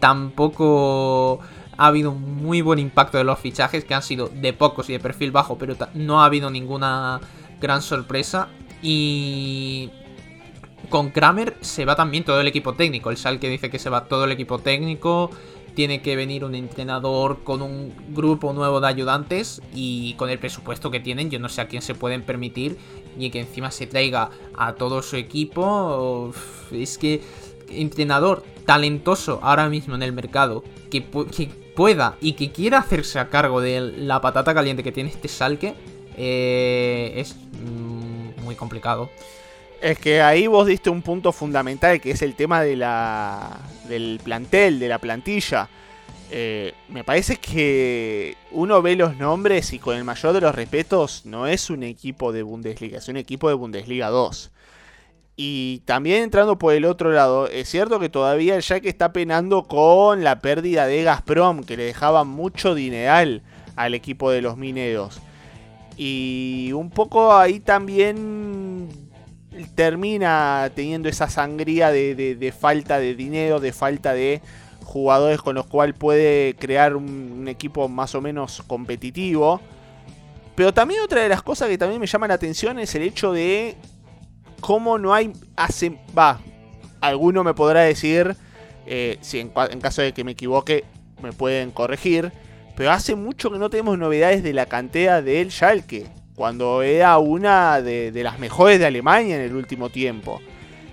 Tampoco 0.00 1.38
ha 1.76 1.86
habido 1.86 2.10
un 2.10 2.42
muy 2.42 2.62
buen 2.62 2.78
impacto 2.78 3.18
de 3.18 3.24
los 3.24 3.38
fichajes, 3.38 3.84
que 3.84 3.94
han 3.94 4.02
sido 4.02 4.28
de 4.28 4.52
pocos 4.52 4.90
y 4.90 4.94
de 4.94 5.00
perfil 5.00 5.30
bajo, 5.30 5.56
pero 5.56 5.76
no 5.94 6.22
ha 6.22 6.26
habido 6.26 6.50
ninguna 6.50 7.20
gran 7.62 7.80
sorpresa. 7.80 8.48
Y 8.82 9.88
con 10.90 11.10
Kramer 11.10 11.56
se 11.62 11.86
va 11.86 11.96
también 11.96 12.24
todo 12.24 12.40
el 12.40 12.48
equipo 12.48 12.74
técnico. 12.74 13.08
El 13.08 13.16
Schalke 13.16 13.48
dice 13.48 13.70
que 13.70 13.78
se 13.78 13.88
va 13.88 14.04
todo 14.04 14.24
el 14.24 14.32
equipo 14.32 14.58
técnico. 14.58 15.30
Tiene 15.74 16.02
que 16.02 16.16
venir 16.16 16.44
un 16.44 16.54
entrenador 16.54 17.44
con 17.44 17.62
un 17.62 17.94
grupo 18.10 18.52
nuevo 18.52 18.80
de 18.80 18.88
ayudantes 18.88 19.62
y 19.74 20.12
con 20.14 20.28
el 20.28 20.38
presupuesto 20.38 20.90
que 20.90 21.00
tienen, 21.00 21.30
yo 21.30 21.38
no 21.38 21.48
sé 21.48 21.62
a 21.62 21.68
quién 21.68 21.80
se 21.80 21.94
pueden 21.94 22.20
permitir 22.20 22.76
y 23.18 23.30
que 23.30 23.40
encima 23.40 23.70
se 23.70 23.86
traiga 23.86 24.28
a 24.54 24.74
todo 24.74 25.00
su 25.00 25.16
equipo. 25.16 26.34
Es 26.72 26.98
que 26.98 27.22
entrenador 27.70 28.44
talentoso 28.66 29.40
ahora 29.42 29.70
mismo 29.70 29.94
en 29.94 30.02
el 30.02 30.12
mercado 30.12 30.62
que, 30.90 31.04
que 31.04 31.46
pueda 31.74 32.16
y 32.20 32.34
que 32.34 32.52
quiera 32.52 32.78
hacerse 32.78 33.18
a 33.18 33.30
cargo 33.30 33.62
de 33.62 33.80
la 33.80 34.20
patata 34.20 34.52
caliente 34.52 34.82
que 34.82 34.92
tiene 34.92 35.08
este 35.08 35.28
Salque 35.28 35.74
es 36.16 37.36
mm, 37.36 38.42
muy 38.44 38.54
complicado. 38.54 39.10
Es 39.80 39.98
que 39.98 40.22
ahí 40.22 40.46
vos 40.46 40.66
diste 40.66 40.90
un 40.90 41.02
punto 41.02 41.32
fundamental 41.32 42.00
que 42.00 42.12
es 42.12 42.22
el 42.22 42.34
tema 42.34 42.62
de 42.62 42.76
la, 42.76 43.58
del 43.88 44.20
plantel, 44.22 44.78
de 44.78 44.88
la 44.88 44.98
plantilla. 44.98 45.68
Eh, 46.30 46.72
me 46.88 47.04
parece 47.04 47.36
que 47.36 48.36
uno 48.52 48.80
ve 48.80 48.96
los 48.96 49.16
nombres 49.16 49.72
y 49.72 49.78
con 49.78 49.96
el 49.96 50.04
mayor 50.04 50.32
de 50.32 50.40
los 50.40 50.54
respetos 50.54 51.26
no 51.26 51.46
es 51.46 51.68
un 51.68 51.82
equipo 51.82 52.32
de 52.32 52.42
Bundesliga, 52.42 52.98
es 52.98 53.08
un 53.08 53.16
equipo 53.18 53.48
de 53.48 53.54
Bundesliga 53.54 54.08
2. 54.08 54.50
Y 55.36 55.80
también 55.80 56.22
entrando 56.22 56.58
por 56.58 56.74
el 56.74 56.84
otro 56.84 57.10
lado, 57.10 57.48
es 57.48 57.68
cierto 57.68 57.98
que 57.98 58.08
todavía 58.08 58.54
el 58.54 58.62
Jack 58.62 58.84
está 58.84 59.12
penando 59.12 59.64
con 59.64 60.22
la 60.22 60.40
pérdida 60.40 60.86
de 60.86 61.02
Gazprom, 61.02 61.64
que 61.64 61.76
le 61.76 61.84
dejaba 61.84 62.24
mucho 62.24 62.74
dineral 62.74 63.42
al 63.76 63.94
equipo 63.94 64.30
de 64.30 64.42
los 64.42 64.56
mineros. 64.56 65.20
Y 65.96 66.70
un 66.72 66.90
poco 66.90 67.34
ahí 67.34 67.60
también 67.60 68.88
termina 69.74 70.70
teniendo 70.74 71.08
esa 71.08 71.28
sangría 71.28 71.90
de, 71.90 72.14
de- 72.14 72.52
falta 72.52 72.98
de 72.98 73.14
dinero, 73.14 73.60
de 73.60 73.72
falta 73.72 74.14
de 74.14 74.40
jugadores 74.84 75.40
con 75.40 75.54
los 75.54 75.66
cuales 75.66 75.94
puede 75.96 76.54
crear 76.56 76.96
un, 76.96 77.46
equipo 77.48 77.88
más 77.88 78.14
o 78.14 78.20
menos 78.20 78.62
competitivo. 78.66 79.60
Pero 80.54 80.72
también 80.72 81.00
otra 81.02 81.22
de 81.22 81.28
las 81.28 81.42
cosas 81.42 81.68
que 81.68 81.78
también 81.78 82.00
me 82.00 82.06
llama 82.06 82.28
la 82.28 82.34
atención 82.34 82.78
es 82.78 82.94
el 82.94 83.02
hecho 83.02 83.32
de 83.32 83.76
cómo 84.60 84.98
no 84.98 85.14
hay... 85.14 85.32
Hace, 85.56 85.98
va, 86.16 86.40
alguno 87.00 87.42
me 87.42 87.54
podrá 87.54 87.80
decir, 87.82 88.36
eh, 88.86 89.18
si 89.20 89.40
en 89.40 89.50
caso 89.80 90.02
de 90.02 90.12
que 90.12 90.24
me 90.24 90.32
equivoque 90.32 90.84
me 91.22 91.32
pueden 91.32 91.70
corregir, 91.70 92.32
pero 92.76 92.90
hace 92.90 93.14
mucho 93.14 93.50
que 93.50 93.58
no 93.58 93.70
tenemos 93.70 93.98
novedades 93.98 94.42
de 94.42 94.52
la 94.52 94.66
cantera 94.66 95.22
del 95.22 95.50
Schalke, 95.50 96.06
cuando 96.34 96.82
era 96.82 97.18
una 97.18 97.80
de, 97.82 98.10
las 98.22 98.38
mejores 98.38 98.78
de 98.78 98.86
Alemania 98.86 99.36
en 99.36 99.42
el 99.42 99.54
último 99.54 99.90
tiempo. 99.90 100.40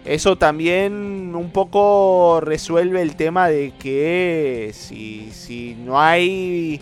Eso 0.06 0.38
también 0.38 1.34
un 1.36 1.52
poco 1.52 2.40
resuelve 2.42 3.02
el 3.02 3.16
tema 3.16 3.48
de 3.50 3.74
que 3.80 4.72
si, 4.74 5.30
si 5.32 5.76
no 5.76 6.00
hay 6.00 6.82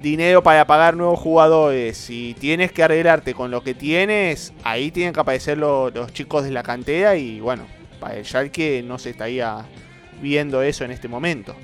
dinero 0.00 0.42
para 0.42 0.66
pagar 0.66 0.96
nuevos 0.96 1.18
jugadores, 1.18 1.96
si 1.96 2.36
tienes 2.38 2.70
que 2.72 2.82
arreglarte 2.82 3.34
con 3.34 3.50
lo 3.50 3.62
que 3.62 3.74
tienes, 3.74 4.52
ahí 4.64 4.90
tienen 4.90 5.12
que 5.12 5.20
aparecer 5.20 5.58
lo- 5.58 5.90
los 5.90 6.12
chicos 6.12 6.44
de 6.44 6.50
la 6.50 6.62
cantera 6.62 7.16
y 7.16 7.40
bueno, 7.40 7.66
para 8.00 8.16
el 8.16 8.24
Schalke 8.24 8.82
no 8.84 8.98
se 8.98 9.10
estaría 9.10 9.64
viendo 10.22 10.62
eso 10.62 10.84
en 10.84 10.90
este 10.90 11.08
momento. 11.08 11.54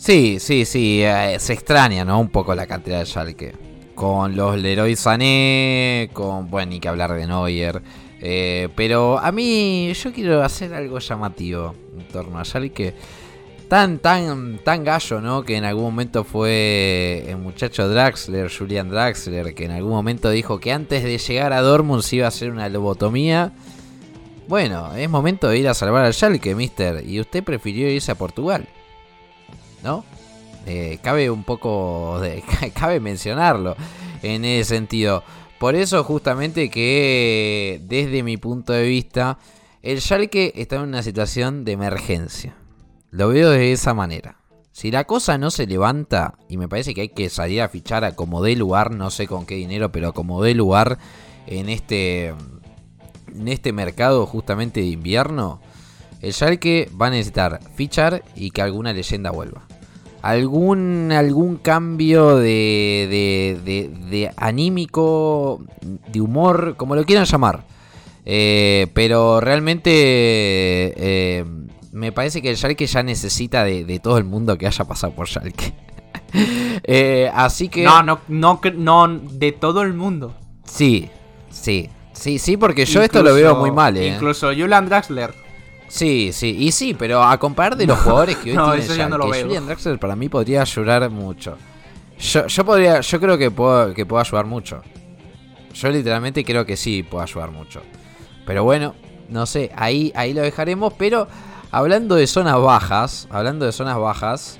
Sí, 0.00 0.38
sí, 0.40 0.64
sí, 0.64 1.02
eh, 1.02 1.36
se 1.38 1.52
extraña, 1.52 2.06
¿no? 2.06 2.18
Un 2.18 2.30
poco 2.30 2.54
la 2.54 2.66
cantidad 2.66 3.00
de 3.00 3.04
Schalke. 3.04 3.52
Con 3.94 4.34
los 4.34 4.56
Leroy 4.56 4.96
Sané, 4.96 6.08
con, 6.14 6.48
bueno, 6.50 6.70
ni 6.70 6.80
que 6.80 6.88
hablar 6.88 7.12
de 7.12 7.26
Neuer. 7.26 7.82
eh, 8.22 8.70
pero 8.74 9.18
a 9.18 9.30
mí, 9.30 9.92
yo 9.92 10.10
quiero 10.10 10.42
hacer 10.42 10.72
algo 10.72 11.00
llamativo 11.00 11.74
en 11.98 12.08
torno 12.08 12.38
a 12.38 12.44
Schalke. 12.46 12.94
tan, 13.68 13.98
tan, 13.98 14.58
tan 14.64 14.84
gallo, 14.84 15.20
¿no? 15.20 15.42
Que 15.42 15.56
en 15.56 15.66
algún 15.66 15.84
momento 15.84 16.24
fue 16.24 17.26
el 17.28 17.36
muchacho 17.36 17.86
Draxler, 17.86 18.50
Julian 18.50 18.88
Draxler, 18.88 19.54
que 19.54 19.66
en 19.66 19.72
algún 19.72 19.92
momento 19.92 20.30
dijo 20.30 20.58
que 20.60 20.72
antes 20.72 21.04
de 21.04 21.18
llegar 21.18 21.52
a 21.52 21.60
Dortmund 21.60 22.02
se 22.02 22.16
iba 22.16 22.24
a 22.24 22.28
hacer 22.28 22.50
una 22.50 22.70
lobotomía. 22.70 23.52
Bueno, 24.48 24.94
es 24.96 25.10
momento 25.10 25.48
de 25.50 25.58
ir 25.58 25.68
a 25.68 25.74
salvar 25.74 26.06
al 26.06 26.14
Schalke, 26.14 26.54
mister. 26.54 27.04
Y 27.06 27.20
usted 27.20 27.44
prefirió 27.44 27.90
irse 27.90 28.12
a 28.12 28.14
Portugal. 28.14 28.66
¿No? 29.82 30.04
Eh, 30.66 30.98
cabe 31.02 31.30
un 31.30 31.44
poco 31.44 32.18
de, 32.20 32.42
cabe 32.74 33.00
mencionarlo 33.00 33.76
en 34.22 34.44
ese 34.44 34.76
sentido. 34.76 35.22
Por 35.58 35.74
eso 35.74 36.04
justamente 36.04 36.70
que 36.70 37.80
desde 37.84 38.22
mi 38.22 38.36
punto 38.36 38.72
de 38.72 38.86
vista 38.86 39.38
el 39.82 40.00
Schalke 40.00 40.52
está 40.56 40.76
en 40.76 40.82
una 40.82 41.02
situación 41.02 41.64
de 41.64 41.72
emergencia. 41.72 42.54
Lo 43.10 43.28
veo 43.28 43.50
de 43.50 43.72
esa 43.72 43.94
manera. 43.94 44.36
Si 44.72 44.90
la 44.90 45.04
cosa 45.04 45.36
no 45.36 45.50
se 45.50 45.66
levanta, 45.66 46.38
y 46.48 46.56
me 46.56 46.68
parece 46.68 46.94
que 46.94 47.00
hay 47.02 47.08
que 47.08 47.28
salir 47.28 47.60
a 47.60 47.68
fichar 47.68 48.04
a 48.04 48.14
como 48.14 48.42
dé 48.42 48.54
lugar, 48.56 48.92
no 48.92 49.10
sé 49.10 49.26
con 49.26 49.46
qué 49.46 49.56
dinero, 49.56 49.90
pero 49.90 50.14
como 50.14 50.42
dé 50.42 50.54
lugar 50.54 50.98
en 51.46 51.68
este, 51.68 52.28
en 52.28 53.48
este 53.48 53.72
mercado 53.72 54.26
justamente 54.26 54.80
de 54.80 54.86
invierno, 54.86 55.60
el 56.20 56.32
Schalke 56.32 56.90
va 57.00 57.08
a 57.08 57.10
necesitar 57.10 57.60
fichar 57.74 58.22
y 58.36 58.50
que 58.50 58.62
alguna 58.62 58.92
leyenda 58.92 59.30
vuelva 59.30 59.69
algún, 60.22 61.12
algún 61.12 61.56
cambio 61.56 62.36
de, 62.36 63.06
de, 63.10 63.60
de, 63.64 63.88
de 64.10 64.30
anímico, 64.36 65.62
de 65.80 66.20
humor, 66.20 66.74
como 66.76 66.94
lo 66.94 67.04
quieran 67.04 67.24
llamar. 67.24 67.64
Eh, 68.26 68.88
pero 68.94 69.40
realmente 69.40 69.90
eh, 69.92 71.44
me 71.92 72.12
parece 72.12 72.42
que 72.42 72.50
el 72.50 72.56
Schalke 72.56 72.86
ya 72.86 73.02
necesita 73.02 73.64
de, 73.64 74.00
todo 74.00 74.18
el 74.18 74.24
mundo 74.24 74.56
que 74.58 74.66
haya 74.66 74.84
pasado 74.84 75.12
por 75.14 75.28
Schalke. 75.28 75.74
eh, 76.84 77.30
así 77.34 77.68
que... 77.68 77.82
No, 77.82 78.02
no, 78.02 78.20
no, 78.28 78.60
no, 78.76 79.08
de 79.08 79.52
todo 79.52 79.82
el 79.82 79.94
mundo. 79.94 80.34
Sí, 80.64 81.08
sí, 81.50 81.88
sí, 82.12 82.38
sí, 82.38 82.56
porque 82.56 82.84
yo 82.84 83.02
esto 83.02 83.22
lo 83.22 83.34
veo 83.34 83.56
muy 83.56 83.70
mal. 83.70 83.96
Eh. 83.96 84.08
Incluso 84.08 84.48
Julian 84.48 84.88
Draxler. 84.88 85.34
Sí, 85.90 86.30
sí, 86.32 86.56
y 86.56 86.70
sí, 86.70 86.94
pero 86.94 87.20
a 87.20 87.36
comparar 87.36 87.76
de 87.76 87.84
los 87.84 87.98
jugadores 87.98 88.36
que 88.36 88.52
hoy 88.52 88.56
no, 88.56 88.72
tiene 88.72 88.96
ya 88.96 89.08
no 89.08 89.18
lo 89.18 89.28
veo. 89.28 89.42
Julian 89.42 89.66
Draxler 89.66 89.98
para 89.98 90.14
mí 90.14 90.28
podría 90.28 90.62
ayudar 90.62 91.10
mucho. 91.10 91.56
Yo, 92.16 92.46
yo 92.46 92.64
podría, 92.64 93.00
yo 93.00 93.20
creo 93.20 93.36
que 93.36 93.50
puedo, 93.50 93.92
que 93.92 94.06
puedo 94.06 94.20
ayudar 94.20 94.46
mucho. 94.46 94.82
Yo 95.74 95.90
literalmente 95.90 96.44
creo 96.44 96.64
que 96.64 96.76
sí 96.76 97.02
puedo 97.02 97.24
ayudar 97.24 97.50
mucho. 97.50 97.82
Pero 98.46 98.62
bueno, 98.62 98.94
no 99.28 99.46
sé, 99.46 99.72
ahí, 99.74 100.12
ahí 100.14 100.32
lo 100.32 100.42
dejaremos. 100.42 100.92
Pero 100.92 101.26
hablando 101.72 102.14
de 102.14 102.28
zonas 102.28 102.60
bajas, 102.60 103.26
hablando 103.28 103.66
de 103.66 103.72
zonas 103.72 103.98
bajas, 103.98 104.58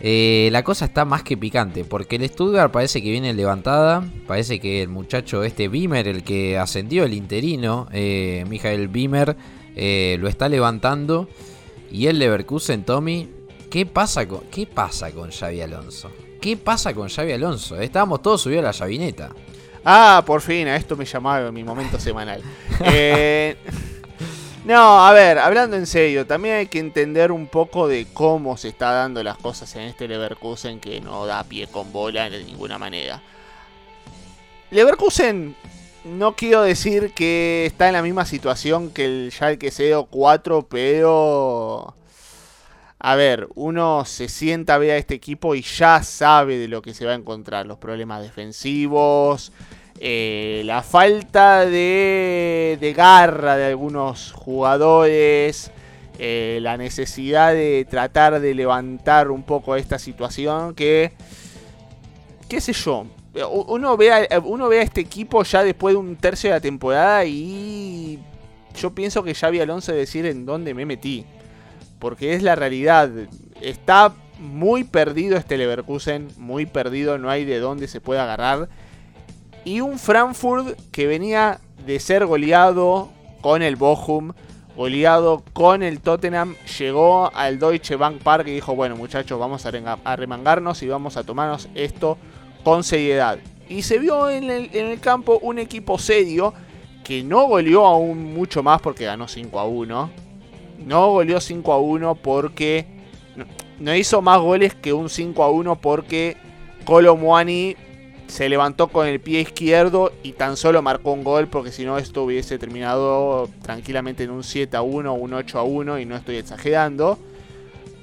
eh, 0.00 0.50
la 0.52 0.62
cosa 0.64 0.84
está 0.84 1.06
más 1.06 1.22
que 1.22 1.38
picante. 1.38 1.84
Porque 1.84 2.16
el 2.16 2.28
Stuttgart 2.28 2.70
parece 2.70 3.02
que 3.02 3.10
viene 3.10 3.32
levantada. 3.32 4.04
Parece 4.26 4.60
que 4.60 4.82
el 4.82 4.90
muchacho 4.90 5.44
este 5.44 5.68
Beamer, 5.68 6.08
el 6.08 6.24
que 6.24 6.58
ascendió 6.58 7.04
el 7.04 7.14
interino, 7.14 7.88
eh, 7.90 8.44
Michael 8.48 8.88
Beamer, 8.88 9.36
eh, 9.82 10.18
lo 10.20 10.28
está 10.28 10.50
levantando. 10.50 11.26
Y 11.90 12.06
el 12.06 12.18
Leverkusen, 12.18 12.84
Tommy, 12.84 13.30
¿qué 13.70 13.86
pasa 13.86 14.28
con, 14.28 14.40
qué 14.50 14.66
pasa 14.66 15.10
con 15.10 15.30
Xavi 15.30 15.62
Alonso? 15.62 16.10
¿Qué 16.38 16.58
pasa 16.58 16.92
con 16.92 17.08
Xavi 17.08 17.32
Alonso? 17.32 17.80
Estábamos 17.80 18.20
todos 18.20 18.42
subidos 18.42 18.62
a 18.62 18.66
la 18.66 18.72
llavineta. 18.72 19.30
Ah, 19.82 20.22
por 20.26 20.42
fin, 20.42 20.68
a 20.68 20.76
esto 20.76 20.96
me 20.96 21.06
llamaba 21.06 21.48
en 21.48 21.54
mi 21.54 21.64
momento 21.64 21.98
semanal. 21.98 22.42
Eh, 22.82 23.56
no, 24.64 25.06
a 25.06 25.12
ver, 25.12 25.38
hablando 25.38 25.76
en 25.76 25.86
serio, 25.86 26.26
también 26.26 26.56
hay 26.56 26.66
que 26.66 26.78
entender 26.78 27.32
un 27.32 27.46
poco 27.46 27.88
de 27.88 28.06
cómo 28.12 28.58
se 28.58 28.68
está 28.68 28.92
dando 28.92 29.22
las 29.22 29.38
cosas 29.38 29.74
en 29.76 29.82
este 29.82 30.06
Leverkusen 30.06 30.78
que 30.78 31.00
no 31.00 31.24
da 31.24 31.42
pie 31.44 31.66
con 31.66 31.90
bola 31.90 32.28
de 32.28 32.44
ninguna 32.44 32.78
manera. 32.78 33.22
Leverkusen, 34.70 35.56
no 36.04 36.34
quiero 36.34 36.62
decir 36.62 37.12
que 37.14 37.66
está 37.66 37.88
en 37.88 37.94
la 37.94 38.02
misma 38.02 38.24
situación 38.24 38.90
que 38.90 39.04
el 39.04 39.32
Schalke 39.32 39.70
04, 39.70 40.66
pero... 40.68 41.94
A 43.02 43.14
ver, 43.14 43.48
uno 43.54 44.04
se 44.04 44.28
sienta 44.28 44.74
a 44.74 44.78
ver 44.78 44.90
a 44.90 44.96
este 44.98 45.14
equipo 45.14 45.54
y 45.54 45.62
ya 45.62 46.02
sabe 46.02 46.58
de 46.58 46.68
lo 46.68 46.82
que 46.82 46.92
se 46.92 47.06
va 47.06 47.12
a 47.12 47.14
encontrar. 47.14 47.64
Los 47.64 47.78
problemas 47.78 48.20
defensivos, 48.22 49.52
eh, 49.98 50.60
la 50.66 50.82
falta 50.82 51.64
de, 51.64 52.76
de, 52.78 52.92
garra 52.92 53.56
de 53.56 53.66
algunos 53.66 54.32
jugadores, 54.32 55.70
eh, 56.18 56.58
la 56.60 56.76
necesidad 56.76 57.54
de 57.54 57.86
tratar 57.88 58.38
de 58.38 58.52
levantar 58.52 59.30
un 59.30 59.44
poco 59.44 59.76
esta 59.76 59.98
situación 59.98 60.74
que, 60.74 61.12
qué 62.50 62.60
sé 62.60 62.74
yo, 62.74 63.06
uno 63.34 63.96
ve, 63.96 64.12
a, 64.12 64.38
uno 64.40 64.68
ve 64.68 64.80
a 64.80 64.82
este 64.82 65.00
equipo 65.00 65.42
ya 65.44 65.62
después 65.62 65.94
de 65.94 65.98
un 65.98 66.16
tercio 66.16 66.50
de 66.50 66.56
la 66.56 66.60
temporada 66.60 67.24
y 67.24 68.18
yo 68.74 68.90
pienso 68.90 69.22
que 69.22 69.34
Xavi 69.34 69.60
Alonso 69.60 69.92
decir 69.92 70.26
en 70.26 70.46
dónde 70.46 70.74
me 70.74 70.86
metí. 70.86 71.24
Porque 71.98 72.34
es 72.34 72.42
la 72.42 72.54
realidad. 72.54 73.10
Está 73.60 74.14
muy 74.38 74.84
perdido 74.84 75.36
este 75.36 75.58
Leverkusen. 75.58 76.28
Muy 76.38 76.66
perdido. 76.66 77.18
No 77.18 77.30
hay 77.30 77.44
de 77.44 77.58
dónde 77.58 77.88
se 77.88 78.00
pueda 78.00 78.24
agarrar. 78.24 78.68
Y 79.64 79.80
un 79.80 79.98
Frankfurt 79.98 80.78
que 80.92 81.06
venía 81.06 81.60
de 81.84 82.00
ser 82.00 82.24
goleado 82.24 83.10
con 83.42 83.62
el 83.62 83.76
Bochum. 83.76 84.32
Goleado 84.76 85.42
con 85.52 85.82
el 85.82 86.00
Tottenham. 86.00 86.54
Llegó 86.78 87.30
al 87.34 87.58
Deutsche 87.58 87.96
Bank 87.96 88.22
Park 88.22 88.46
y 88.48 88.52
dijo, 88.52 88.74
bueno 88.74 88.96
muchachos, 88.96 89.38
vamos 89.38 89.66
a 89.66 90.16
remangarnos 90.16 90.82
y 90.82 90.88
vamos 90.88 91.18
a 91.18 91.24
tomarnos 91.24 91.68
esto 91.74 92.16
con 92.64 92.84
seriedad. 92.84 93.38
Y 93.68 93.82
se 93.82 93.98
vio 93.98 94.28
en 94.28 94.50
el, 94.50 94.70
en 94.74 94.96
campo 94.98 95.38
un 95.42 95.58
equipo 95.58 95.98
serio 95.98 96.52
que 97.04 97.22
no 97.22 97.46
goleó 97.46 97.86
aún 97.86 98.34
mucho 98.34 98.62
más 98.62 98.80
porque 98.80 99.04
ganó 99.04 99.28
5 99.28 99.58
a 99.58 99.64
1 99.64 100.10
no 100.86 101.10
goleó 101.10 101.40
5 101.40 101.72
a 101.72 101.78
1 101.78 102.14
porque 102.16 102.86
no 103.78 103.94
hizo 103.94 104.22
más 104.22 104.40
goles 104.40 104.74
que 104.74 104.92
un 104.92 105.08
5 105.08 105.42
a 105.42 105.50
1 105.50 105.80
porque 105.80 106.36
Colomuani 106.84 107.76
se 108.26 108.48
levantó 108.48 108.88
con 108.88 109.06
el 109.06 109.20
pie 109.20 109.40
izquierdo 109.40 110.12
y 110.22 110.32
tan 110.32 110.56
solo 110.56 110.82
marcó 110.82 111.12
un 111.12 111.24
gol 111.24 111.48
porque 111.48 111.72
si 111.72 111.84
no 111.84 111.98
esto 111.98 112.24
hubiese 112.24 112.58
terminado 112.58 113.48
tranquilamente 113.62 114.24
en 114.24 114.30
un 114.30 114.44
7 114.44 114.76
a 114.76 114.82
1 114.82 115.12
o 115.12 115.14
un 115.14 115.34
8 115.34 115.58
a 115.58 115.62
1 115.62 115.98
y 115.98 116.06
no 116.06 116.16
estoy 116.16 116.36
exagerando. 116.36 117.18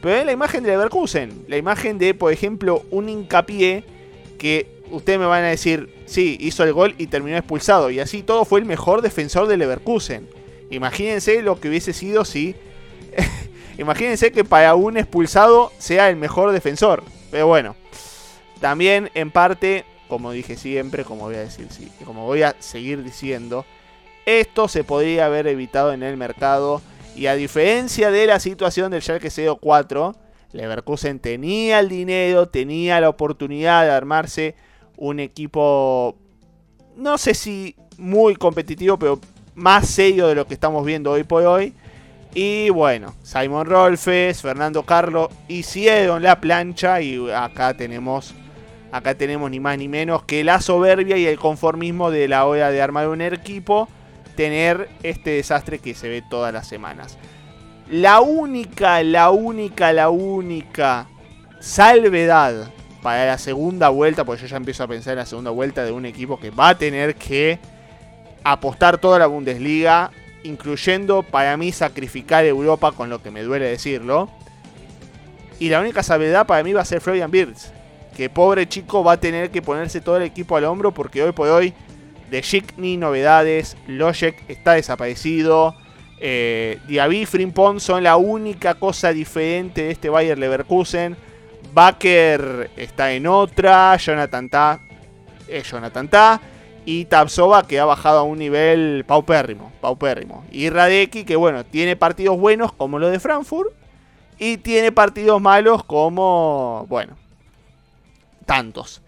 Pero 0.02 0.16
es 0.18 0.26
la 0.26 0.32
imagen 0.32 0.64
de 0.64 0.70
Leverkusen, 0.70 1.46
la 1.48 1.58
imagen 1.58 1.98
de 1.98 2.14
por 2.14 2.32
ejemplo 2.32 2.84
un 2.92 3.10
hincapié 3.10 3.84
que 4.38 4.82
ustedes 4.92 5.20
me 5.20 5.26
van 5.26 5.44
a 5.44 5.48
decir, 5.48 5.94
sí, 6.06 6.38
hizo 6.40 6.64
el 6.64 6.74
gol 6.74 6.96
y 6.98 7.08
terminó 7.08 7.38
expulsado 7.38 7.90
y 7.90 8.00
así 8.00 8.24
todo 8.24 8.46
fue 8.46 8.60
el 8.60 8.66
mejor 8.66 9.02
defensor 9.02 9.48
de 9.48 9.58
Leverkusen. 9.58 10.30
Imagínense 10.70 11.42
lo 11.42 11.60
que 11.60 11.70
hubiese 11.70 11.94
sido 11.94 12.26
si 12.26 12.56
Imagínense 13.78 14.32
que 14.32 14.44
para 14.44 14.76
un 14.76 14.98
expulsado 14.98 15.72
sea 15.78 16.10
el 16.10 16.16
mejor 16.16 16.52
defensor. 16.52 17.04
Pero 17.30 17.48
bueno, 17.48 17.76
también 18.60 19.12
en 19.14 19.32
parte, 19.32 19.86
como 20.08 20.32
dije 20.32 20.56
siempre, 20.56 21.04
como 21.04 21.26
voy 21.26 21.36
a 21.36 21.40
decir, 21.40 21.68
sí, 21.70 21.92
como 22.06 22.26
voy 22.26 22.44
a 22.44 22.56
seguir 22.60 23.04
diciendo, 23.04 23.66
esto 24.26 24.68
se 24.68 24.84
podría 24.84 25.28
haber 25.28 25.48
evitado 25.48 25.94
en 25.94 26.04
el 26.04 26.18
mercado. 26.18 26.82
Y 27.16 27.28
a 27.28 27.36
diferencia 27.36 28.12
de 28.12 28.28
la 28.28 28.40
situación 28.40 28.92
del 28.92 29.02
Schalke 29.02 29.32
04, 29.60 30.16
Leverkusen 30.52 31.20
tenía 31.20 31.80
el 31.80 31.90
dinero, 31.90 32.48
tenía 32.48 33.00
la 33.02 33.10
oportunidad 33.10 33.84
de 33.84 33.92
armarse 33.92 34.56
un 34.98 35.20
equipo, 35.20 36.16
no 36.96 37.18
sé 37.18 37.34
si 37.34 37.76
muy 37.98 38.36
competitivo, 38.36 38.98
pero 38.98 39.20
más 39.56 39.88
serio 39.88 40.28
de 40.28 40.36
lo 40.36 40.48
que 40.48 40.54
estamos 40.54 40.86
viendo 40.86 41.12
hoy 41.12 41.24
por 41.24 41.44
hoy. 41.44 41.74
Y 42.34 42.70
bueno, 42.70 43.16
Simon 43.24 43.66
Rolfes, 43.66 44.42
Fernando 44.42 44.84
Carlo 44.84 45.30
hicieron 45.48 46.22
la 46.22 46.40
plancha 46.40 47.02
y 47.02 47.32
acá 47.32 47.76
tenemos 47.76 48.34
acá 48.92 49.16
tenemos 49.16 49.52
ni 49.52 49.60
más 49.60 49.78
ni 49.78 49.88
menos 49.88 50.24
que 50.24 50.44
la 50.44 50.62
soberbia 50.62 51.18
y 51.18 51.26
el 51.26 51.38
conformismo 51.38 52.10
de 52.10 52.28
la 52.28 52.46
hora 52.46 52.72
de 52.72 52.82
armar 52.82 53.10
un 53.10 53.22
equipo 53.22 53.90
tener 54.36 54.88
este 55.04 55.32
desastre 55.32 55.80
que 55.80 55.94
se 55.94 56.08
ve 56.08 56.24
todas 56.30 56.54
las 56.54 56.68
semanas. 56.68 57.18
La 57.90 58.20
única, 58.20 59.02
la 59.04 59.30
única, 59.30 59.94
la 59.94 60.10
única 60.10 61.08
salvedad 61.60 62.72
para 63.02 63.26
la 63.26 63.38
segunda 63.38 63.90
vuelta, 63.90 64.26
porque 64.26 64.42
yo 64.42 64.48
ya 64.48 64.58
empiezo 64.58 64.84
a 64.84 64.88
pensar 64.88 65.14
en 65.14 65.20
la 65.20 65.26
segunda 65.26 65.52
vuelta 65.52 65.86
de 65.86 65.92
un 65.92 66.06
equipo 66.06 66.40
que 66.40 66.50
va 66.50 66.70
a 66.70 66.78
tener 66.78 67.16
que 67.16 67.60
apostar 68.44 68.98
toda 68.98 69.20
la 69.20 69.28
Bundesliga 69.28 70.12
incluyendo 70.44 71.24
para 71.24 71.58
mí 71.58 71.72
sacrificar 71.72 72.46
Europa, 72.46 72.92
con 72.92 73.10
lo 73.10 73.22
que 73.22 73.32
me 73.32 73.44
duele 73.44 73.66
decirlo. 73.66 74.30
Y 75.60 75.70
la 75.70 75.80
única 75.80 76.04
salvedad 76.04 76.46
para 76.46 76.64
mí 76.64 76.74
va 76.74 76.82
a 76.82 76.86
ser 76.86 77.02
Florian 77.02 77.32
Birds. 77.32 77.72
Que 78.16 78.30
pobre 78.30 78.68
chico 78.68 79.04
va 79.04 79.14
a 79.14 79.20
tener 79.20 79.52
que 79.52 79.62
ponerse 79.62 80.02
todo 80.02 80.18
el 80.18 80.24
equipo 80.24 80.58
al 80.58 80.66
hombro 80.66 80.94
porque 80.94 81.24
hoy 81.24 81.32
por 81.32 81.50
hoy 81.50 81.74
de 82.30 82.42
Chic 82.42 82.74
ni 82.78 82.98
novedades. 82.98 83.78
Lojek 83.88 84.50
está 84.50 84.74
desaparecido. 84.74 85.76
Eh, 86.20 86.80
Diaby 86.88 87.22
y 87.22 87.26
Frimpong 87.26 87.80
son 87.80 88.04
la 88.04 88.18
única 88.18 88.76
cosa 88.76 89.14
diferente 89.14 89.84
de 89.84 89.92
este 89.92 90.10
Bayer 90.10 90.38
Leverkusen. 90.38 91.16
Baker 91.74 92.72
está 92.76 93.12
en 93.12 93.28
otra, 93.28 93.96
Jonathan 93.98 94.50
Ta 94.50 94.80
es 95.48 95.70
Jonathan 95.70 96.08
Ta 96.08 96.42
y 96.86 97.06
Tapsova 97.06 97.68
que 97.68 97.80
ha 97.80 97.86
bajado 97.86 98.20
a 98.20 98.24
un 98.24 98.40
nivel 98.40 99.04
paupérrimo, 99.06 99.72
paupérrimo. 99.82 100.46
Y 100.52 100.70
Radeki 100.70 101.24
que 101.24 101.36
bueno, 101.36 101.66
tiene 101.66 101.96
partidos 101.96 102.40
buenos 102.40 102.72
como 102.72 103.00
lo 103.00 103.10
de 103.10 103.20
Frankfurt 103.20 103.72
y 104.40 104.58
tiene 104.58 104.92
partidos 104.92 105.42
malos 105.42 105.84
como, 105.84 106.86
bueno, 106.88 107.18
tantos. 108.46 109.02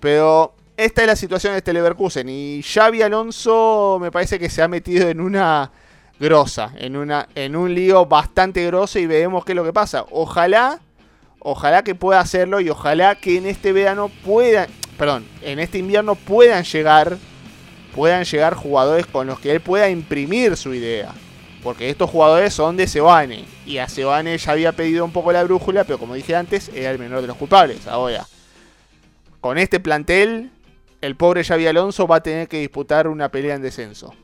Pero 0.00 0.54
esta 0.76 1.02
es 1.02 1.06
la 1.08 1.16
situación 1.16 1.52
de 1.52 1.58
este 1.58 1.72
Leverkusen 1.72 2.28
y 2.28 2.62
Xavi 2.62 3.02
Alonso 3.02 3.98
me 4.00 4.10
parece 4.10 4.38
que 4.38 4.48
se 4.48 4.62
ha 4.62 4.68
metido 4.68 5.08
en 5.08 5.20
una 5.20 5.70
grosa, 6.18 6.72
en, 6.76 6.96
una, 6.96 7.28
en 7.34 7.56
un 7.56 7.74
lío 7.74 8.06
bastante 8.06 8.64
grosso 8.66 8.98
y 8.98 9.06
veremos 9.06 9.44
qué 9.44 9.52
es 9.52 9.56
lo 9.56 9.64
que 9.64 9.72
pasa. 9.72 10.04
Ojalá, 10.10 10.80
ojalá 11.38 11.82
que 11.82 11.94
pueda 11.94 12.20
hacerlo 12.20 12.60
y 12.60 12.70
ojalá 12.70 13.16
que 13.16 13.38
en 13.38 13.46
este 13.46 13.72
verano 13.72 14.10
puedan, 14.24 14.68
perdón, 14.98 15.26
en 15.42 15.58
este 15.58 15.78
invierno 15.78 16.14
puedan 16.14 16.64
llegar, 16.64 17.18
puedan 17.94 18.24
llegar 18.24 18.54
jugadores 18.54 19.06
con 19.06 19.26
los 19.26 19.38
que 19.40 19.52
él 19.52 19.60
pueda 19.60 19.88
imprimir 19.90 20.56
su 20.56 20.74
idea. 20.74 21.12
Porque 21.62 21.90
estos 21.90 22.08
jugadores 22.10 22.54
son 22.54 22.76
de 22.76 22.86
Sebane. 22.86 23.44
Y 23.66 23.78
a 23.78 23.88
Sebane 23.88 24.38
ya 24.38 24.52
había 24.52 24.72
pedido 24.72 25.04
un 25.04 25.10
poco 25.10 25.32
la 25.32 25.42
brújula, 25.42 25.82
pero 25.82 25.98
como 25.98 26.14
dije 26.14 26.36
antes, 26.36 26.70
era 26.72 26.92
el 26.92 26.98
menor 26.98 27.22
de 27.22 27.26
los 27.26 27.36
culpables. 27.36 27.88
Ahora, 27.88 28.24
con 29.40 29.58
este 29.58 29.80
plantel, 29.80 30.52
el 31.00 31.16
pobre 31.16 31.42
Xavi 31.42 31.66
Alonso 31.66 32.06
va 32.06 32.16
a 32.16 32.22
tener 32.22 32.46
que 32.46 32.60
disputar 32.60 33.08
una 33.08 33.30
pelea 33.30 33.56
en 33.56 33.62
descenso. 33.62 34.14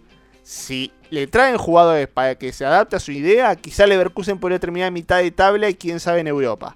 Si 0.44 0.92
le 1.12 1.26
traen 1.26 1.58
jugadores 1.58 2.08
para 2.08 2.36
que 2.36 2.52
se 2.54 2.64
adapte 2.64 2.96
a 2.96 3.00
su 3.00 3.12
idea, 3.12 3.54
quizá 3.56 3.86
Leverkusen 3.86 4.38
podría 4.38 4.58
terminar 4.58 4.88
en 4.88 4.94
mitad 4.94 5.18
de 5.18 5.30
tabla 5.30 5.68
y 5.68 5.74
quién 5.74 6.00
sabe 6.00 6.20
en 6.20 6.26
Europa. 6.26 6.74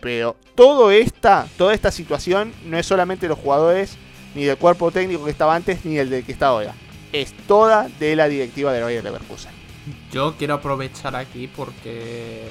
Pero 0.00 0.36
todo 0.54 0.90
esta, 0.90 1.46
toda 1.58 1.74
esta 1.74 1.90
situación 1.90 2.52
no 2.64 2.78
es 2.78 2.86
solamente 2.86 3.28
los 3.28 3.38
jugadores, 3.38 3.98
ni 4.34 4.44
del 4.44 4.56
cuerpo 4.56 4.90
técnico 4.90 5.26
que 5.26 5.30
estaba 5.30 5.54
antes, 5.54 5.84
ni 5.84 5.98
el 5.98 6.08
del 6.08 6.24
que 6.24 6.32
está 6.32 6.46
ahora. 6.46 6.72
Es 7.12 7.34
toda 7.46 7.88
de 8.00 8.16
la 8.16 8.26
directiva 8.26 8.72
del 8.72 8.84
Bayer 8.84 9.04
Leverkusen. 9.04 9.52
Yo 10.10 10.34
quiero 10.38 10.54
aprovechar 10.54 11.14
aquí 11.14 11.46
porque 11.46 12.48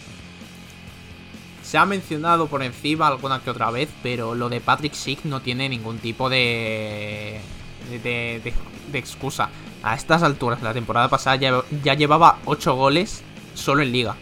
se 1.63 1.77
ha 1.79 1.85
mencionado 1.87 2.45
por 2.47 2.61
encima 2.61 3.07
alguna 3.07 3.41
que 3.41 3.49
otra 3.49 3.71
vez, 3.71 3.89
pero 4.03 4.35
lo 4.35 4.49
de 4.49 4.61
Patrick 4.61 4.93
Schick 4.93 5.23
no 5.25 5.41
tiene 5.41 5.67
ningún 5.67 5.97
tipo 5.97 6.29
de, 6.29 7.39
de, 7.89 7.99
de- 7.99 8.53
de 8.91 8.99
excusa. 8.99 9.49
A 9.83 9.95
estas 9.95 10.23
alturas, 10.23 10.61
la 10.61 10.73
temporada 10.73 11.09
pasada 11.09 11.35
ya, 11.35 11.93
llevaba 11.93 12.39
8 12.45 12.75
goles 12.75 13.23
solo 13.53 13.83
en 13.83 13.91
liga. 13.91 14.15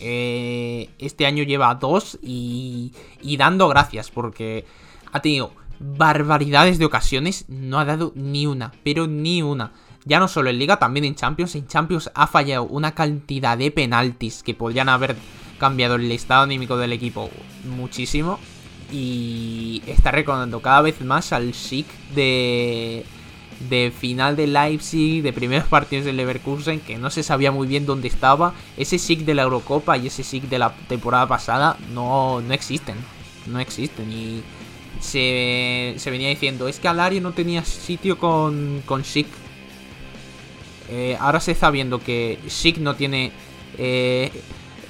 Eh, 0.00 0.90
este 0.98 1.26
año 1.26 1.42
lleva 1.42 1.74
2 1.74 2.18
y, 2.22 2.92
y 3.22 3.36
dando 3.36 3.68
gracias 3.68 4.10
porque 4.10 4.64
ha 5.10 5.20
tenido 5.20 5.52
barbaridades 5.80 6.78
de 6.78 6.84
ocasiones, 6.84 7.46
no 7.48 7.78
ha 7.78 7.84
dado 7.84 8.12
ni 8.14 8.46
una, 8.46 8.72
pero 8.84 9.06
ni 9.06 9.42
una. 9.42 9.72
Ya 10.04 10.18
no 10.18 10.28
solo 10.28 10.50
en 10.50 10.58
Liga, 10.58 10.78
también 10.78 11.04
en 11.04 11.14
Champions. 11.14 11.54
En 11.54 11.66
Champions 11.66 12.10
ha 12.14 12.26
fallado 12.26 12.64
una 12.64 12.92
cantidad 12.92 13.56
de 13.58 13.70
penaltis 13.70 14.42
que 14.42 14.54
podrían 14.54 14.88
haber 14.88 15.16
cambiado 15.58 15.96
el 15.96 16.10
estado 16.10 16.44
anímico 16.44 16.76
del 16.76 16.92
equipo 16.92 17.30
muchísimo. 17.64 18.38
Y 18.90 19.82
está 19.86 20.10
recordando 20.10 20.60
cada 20.60 20.80
vez 20.80 21.00
más 21.02 21.32
al 21.32 21.52
chic 21.52 21.86
de, 22.14 23.04
de 23.68 23.92
final 23.96 24.36
de 24.36 24.46
Leipzig, 24.46 25.22
de 25.22 25.32
primeros 25.32 25.68
partidos 25.68 26.04
del 26.06 26.16
Leverkusen, 26.16 26.80
que 26.80 26.96
no 26.98 27.10
se 27.10 27.22
sabía 27.22 27.52
muy 27.52 27.66
bien 27.68 27.86
dónde 27.86 28.08
estaba. 28.08 28.54
Ese 28.76 28.98
chic 28.98 29.20
de 29.20 29.34
la 29.34 29.42
Eurocopa 29.42 29.96
y 29.98 30.06
ese 30.06 30.22
chic 30.24 30.44
de 30.44 30.58
la 30.58 30.72
temporada 30.88 31.26
pasada 31.28 31.76
no, 31.92 32.40
no 32.40 32.54
existen. 32.54 32.96
No 33.46 33.58
existen. 33.60 34.10
Y 34.12 34.42
se, 35.00 35.94
se 35.98 36.10
venía 36.10 36.28
diciendo, 36.28 36.68
es 36.68 36.78
que 36.78 36.88
Alario 36.88 37.20
no 37.20 37.32
tenía 37.32 37.64
sitio 37.64 38.18
con, 38.18 38.82
con 38.86 39.02
Chic. 39.02 39.26
Eh, 40.88 41.16
ahora 41.20 41.40
se 41.40 41.52
está 41.52 41.70
viendo 41.70 42.00
que 42.00 42.38
Chic 42.48 42.78
no 42.78 42.94
tiene 42.96 43.30
eh, 43.78 44.30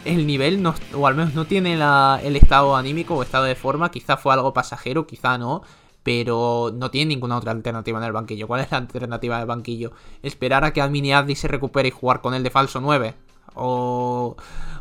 el 0.05 0.27
nivel, 0.27 0.63
no- 0.63 0.75
o 0.95 1.07
al 1.07 1.15
menos 1.15 1.35
no 1.35 1.45
tiene 1.45 1.77
la- 1.77 2.21
el 2.25 2.37
estado 2.37 2.75
anímico 2.77 3.15
o 3.17 3.23
estado 3.23 3.45
de 3.45 3.55
forma. 3.55 3.91
Quizá 3.91 4.17
fue 4.17 4.33
algo 4.33 4.53
pasajero, 4.55 5.07
quizá 5.07 5.37
no. 5.39 5.63
Pero 6.13 6.73
no 6.75 6.91
tiene 6.91 7.11
ninguna 7.11 7.37
otra 7.37 7.53
alternativa 7.53 7.97
en 8.01 8.05
el 8.05 8.11
banquillo. 8.11 8.49
¿Cuál 8.49 8.63
es 8.63 8.73
la 8.73 8.79
alternativa 8.79 9.39
del 9.39 9.47
banquillo? 9.47 9.93
¿Esperar 10.25 10.65
a 10.65 10.73
que 10.73 10.81
Admini 10.81 11.13
Adli 11.13 11.37
se 11.37 11.47
recupere 11.47 11.87
y 11.87 11.93
jugar 11.93 12.21
con 12.21 12.35
él 12.35 12.43
de 12.43 12.51
falso 12.51 12.81
9? 12.81 13.15
O, 13.55 14.37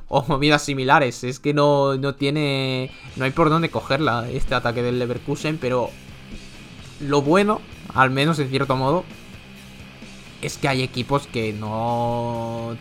o 0.07 0.23
movidas 0.27 0.63
similares. 0.63 1.23
Es 1.23 1.39
que 1.39 1.53
no, 1.53 1.97
no 1.97 2.15
tiene. 2.15 2.89
No 3.15 3.25
hay 3.25 3.31
por 3.31 3.51
dónde 3.51 3.69
cogerla 3.69 4.27
este 4.27 4.55
ataque 4.55 4.81
del 4.81 4.97
Leverkusen. 4.97 5.59
Pero 5.59 5.91
lo 6.99 7.21
bueno, 7.21 7.61
al 7.93 8.09
menos 8.09 8.39
en 8.39 8.49
cierto 8.49 8.75
modo, 8.75 9.03
es 10.41 10.57
que 10.57 10.67
hay 10.67 10.81
equipos 10.81 11.27
que 11.27 11.53
no 11.53 12.75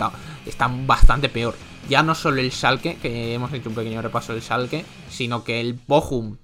están 0.46 0.86
bastante 0.86 1.28
peor. 1.28 1.54
Ya 1.90 2.02
no 2.02 2.14
solo 2.14 2.40
el 2.40 2.50
Schalke, 2.50 2.96
que 2.96 3.34
hemos 3.34 3.52
hecho 3.52 3.68
un 3.68 3.74
pequeño 3.74 4.00
repaso 4.00 4.32
del 4.32 4.40
Schalke, 4.40 4.86
sino 5.10 5.44
que 5.44 5.60
el 5.60 5.78
Bochum. 5.86 6.38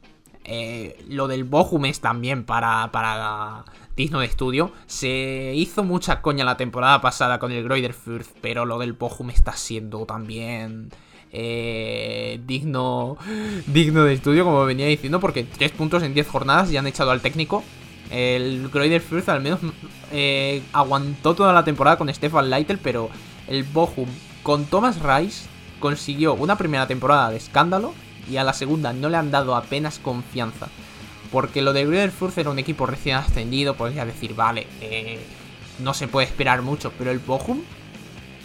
Eh, 0.45 1.03
lo 1.09 1.27
del 1.27 1.45
Bochum 1.45 1.87
es 1.87 2.01
también 2.01 2.45
para, 2.45 2.91
para 2.93 3.65
digno 3.97 4.21
de 4.21 4.27
estudio. 4.27 4.73
Se 4.87 5.53
hizo 5.55 5.85
mucha 5.85 6.21
coña 6.21 6.45
la 6.45 6.57
temporada 6.57 7.01
pasada 7.01 7.39
con 7.39 7.51
el 7.53 7.65
Greuther 7.65 7.95
Fürth, 7.95 8.29
pero 8.41 8.67
lo 8.67 8.79
del 8.79 8.93
Bochum 8.93 9.31
está 9.31 9.53
siendo 9.53 10.05
también 10.05 10.91
eh, 11.33 12.41
digno, 12.47 13.17
digno 13.67 14.05
de 14.05 14.15
estudio, 14.15 14.45
como 14.45 14.65
venía 14.65 14.87
diciendo, 14.87 15.19
porque 15.19 15.45
3 15.45 15.73
puntos 15.73 16.03
en 16.03 16.15
10 16.15 16.29
jornadas 16.29 16.71
ya 16.71 16.81
han 16.81 16.87
echado 16.87 17.11
al 17.11 17.21
técnico. 17.21 17.65
El 18.11 18.69
Greuther 18.69 19.01
Fürth 19.01 19.29
al 19.31 19.41
menos 19.41 19.61
eh, 20.13 20.63
aguantó 20.73 21.35
toda 21.35 21.53
la 21.53 21.65
temporada 21.65 21.97
con 21.97 22.13
Stefan 22.13 22.51
Leitl, 22.51 22.77
pero 22.83 23.09
el 23.49 23.65
Bochum 23.65 24.09
con 24.43 24.67
Thomas 24.67 24.99
Rice 25.03 25.49
consiguió 25.81 26.35
una 26.35 26.57
primera 26.57 26.87
temporada 26.87 27.31
de 27.31 27.39
escándalo 27.39 27.95
y 28.31 28.37
a 28.37 28.45
la 28.45 28.53
segunda 28.53 28.93
no 28.93 29.09
le 29.09 29.17
han 29.17 29.31
dado 29.31 29.55
apenas 29.55 29.99
confianza. 29.99 30.69
Porque 31.31 31.63
lo 31.63 31.73
de 31.73 31.85
Greuther 31.85 32.31
era 32.37 32.51
un 32.51 32.59
equipo 32.59 32.87
recién 32.87 33.17
ascendido, 33.17 33.75
podría 33.75 34.05
decir, 34.05 34.35
vale, 34.35 34.67
eh, 34.81 35.19
no 35.81 35.95
se 35.95 36.09
puede 36.09 36.27
esperar 36.27 36.63
mucho, 36.63 36.93
pero 36.97 37.11
el 37.11 37.19
Bochum 37.19 37.63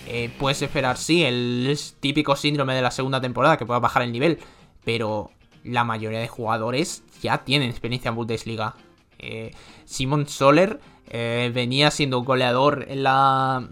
eh, 0.07 0.31
puedes 0.39 0.61
esperar, 0.61 0.97
sí, 0.97 1.23
el 1.23 1.77
típico 1.99 2.35
síndrome 2.35 2.73
de 2.73 2.81
la 2.81 2.91
segunda 2.91 3.21
temporada 3.21 3.57
que 3.57 3.65
pueda 3.65 3.79
bajar 3.79 4.01
el 4.01 4.11
nivel, 4.11 4.39
pero 4.83 5.29
la 5.63 5.83
mayoría 5.83 6.19
de 6.19 6.27
jugadores 6.27 7.03
ya 7.21 7.43
tienen 7.43 7.69
experiencia 7.69 8.09
en 8.09 8.15
Bundesliga. 8.15 8.75
Eh, 9.19 9.51
Simon 9.85 10.27
Soler 10.27 10.79
venía 11.11 11.89
siendo 11.89 12.21
goleador 12.21 12.85
en 12.87 13.01
la 13.01 13.67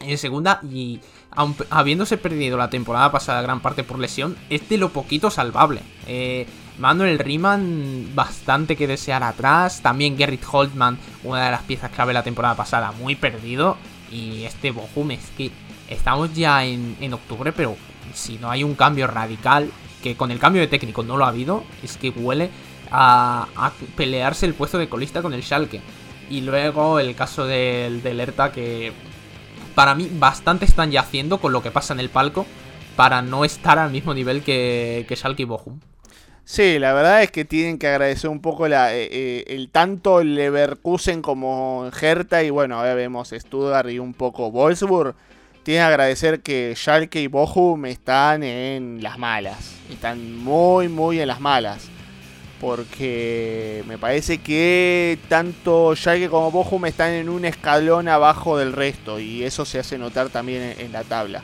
en 0.00 0.18
segunda 0.18 0.60
y 0.62 1.00
aun- 1.34 1.56
habiéndose 1.70 2.16
perdido 2.16 2.56
la 2.56 2.70
temporada 2.70 3.10
pasada 3.12 3.42
gran 3.42 3.60
parte 3.60 3.84
por 3.84 3.98
lesión, 3.98 4.36
es 4.50 4.68
de 4.68 4.78
lo 4.78 4.90
poquito 4.90 5.30
salvable. 5.30 5.80
Eh, 6.06 6.46
Manuel 6.78 7.18
Riemann 7.18 8.10
bastante 8.14 8.76
que 8.76 8.86
desear 8.86 9.22
atrás, 9.24 9.80
también 9.82 10.16
Gerrit 10.16 10.44
Holtman, 10.50 10.98
una 11.24 11.44
de 11.46 11.50
las 11.50 11.62
piezas 11.62 11.90
clave 11.90 12.12
la 12.12 12.22
temporada 12.22 12.54
pasada, 12.54 12.92
muy 12.92 13.16
perdido. 13.16 13.76
Y 14.12 14.44
este 14.44 14.70
Bochum 14.70 15.10
es 15.10 15.30
que 15.36 15.50
estamos 15.88 16.32
ya 16.34 16.64
en, 16.64 16.96
en 17.00 17.12
octubre, 17.14 17.52
pero 17.52 17.76
si 18.14 18.38
no 18.38 18.50
hay 18.50 18.62
un 18.64 18.74
cambio 18.74 19.06
radical, 19.06 19.70
que 20.02 20.16
con 20.16 20.30
el 20.30 20.38
cambio 20.38 20.62
de 20.62 20.68
técnico 20.68 21.02
no 21.02 21.16
lo 21.16 21.24
ha 21.24 21.28
habido, 21.28 21.64
es 21.82 21.96
que 21.96 22.10
huele 22.10 22.50
a, 22.90 23.48
pelearse 23.96 24.46
el 24.46 24.54
puesto 24.54 24.78
de 24.78 24.88
colista 24.88 25.20
con 25.20 25.34
el 25.34 25.42
Schalke. 25.42 25.80
Y 26.30 26.42
luego 26.42 27.00
el 27.00 27.14
caso 27.14 27.44
del, 27.44 28.02
del 28.02 28.20
Hertha 28.20 28.52
que 28.52 28.92
para 29.78 29.94
mí 29.94 30.10
bastante 30.12 30.64
están 30.64 30.90
ya 30.90 31.02
haciendo 31.02 31.38
con 31.38 31.52
lo 31.52 31.62
que 31.62 31.70
pasa 31.70 31.94
en 31.94 32.00
el 32.00 32.08
palco 32.08 32.46
para 32.96 33.22
no 33.22 33.44
estar 33.44 33.78
al 33.78 33.92
mismo 33.92 34.12
nivel 34.12 34.42
que, 34.42 35.06
que 35.08 35.14
Schalke 35.14 35.42
y 35.42 35.44
Bochum. 35.44 35.78
Sí, 36.44 36.80
la 36.80 36.92
verdad 36.92 37.22
es 37.22 37.30
que 37.30 37.44
tienen 37.44 37.78
que 37.78 37.86
agradecer 37.86 38.28
un 38.28 38.40
poco 38.40 38.66
eh, 38.66 38.72
eh, 38.72 39.44
el 39.46 39.70
tanto 39.70 40.24
Leverkusen 40.24 41.22
como 41.22 41.88
Hertha 41.92 42.42
y 42.42 42.50
bueno, 42.50 42.80
ahora 42.80 42.94
vemos 42.94 43.32
Stuttgart 43.32 43.88
y 43.88 44.00
un 44.00 44.14
poco 44.14 44.50
Wolfsburg. 44.50 45.14
Tienen 45.62 45.82
que 45.82 45.86
agradecer 45.86 46.40
que 46.40 46.74
Schalke 46.74 47.20
y 47.20 47.28
Bochum 47.28 47.86
están 47.86 48.42
en 48.42 49.00
las 49.00 49.16
malas. 49.16 49.76
Están 49.88 50.38
muy, 50.38 50.88
muy 50.88 51.20
en 51.20 51.28
las 51.28 51.38
malas. 51.38 51.88
Porque 52.60 53.84
me 53.86 53.98
parece 53.98 54.38
que 54.38 55.18
tanto 55.28 55.94
Schalke 55.94 56.28
como 56.28 56.50
Bochum 56.50 56.86
están 56.86 57.12
en 57.12 57.28
un 57.28 57.44
escalón 57.44 58.08
abajo 58.08 58.58
del 58.58 58.72
resto. 58.72 59.20
Y 59.20 59.44
eso 59.44 59.64
se 59.64 59.78
hace 59.78 59.96
notar 59.98 60.28
también 60.28 60.74
en, 60.78 60.92
la 60.92 61.04
tabla. 61.04 61.42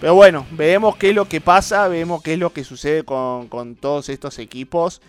Pero 0.00 0.14
bueno, 0.14 0.44
veremos 0.50 0.96
qué 0.96 1.10
es 1.10 1.14
lo 1.14 1.28
que 1.28 1.40
pasa, 1.40 1.86
veremos 1.88 2.22
qué 2.22 2.34
es 2.34 2.38
lo 2.38 2.52
que 2.52 2.64
sucede 2.64 3.04
con, 3.04 3.48
con 3.48 3.76
todos 3.76 4.08
estos 4.08 4.38
equipos. 4.38 5.00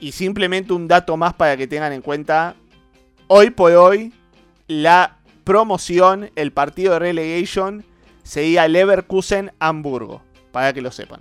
Y 0.00 0.12
simplemente 0.12 0.72
un 0.72 0.88
dato 0.88 1.16
más 1.16 1.34
para 1.34 1.56
que 1.56 1.66
tengan 1.66 1.92
en 1.92 2.00
cuenta. 2.00 2.54
Hoy 3.26 3.50
por 3.50 3.72
hoy, 3.72 4.14
la 4.66 5.18
promoción, 5.44 6.30
el 6.36 6.52
partido 6.52 6.94
de 6.94 7.00
relegation, 7.00 7.84
sería 8.22 8.66
Leverkusen-Hamburgo, 8.66 10.22
para 10.52 10.72
que 10.72 10.80
lo 10.80 10.90
sepan. 10.90 11.20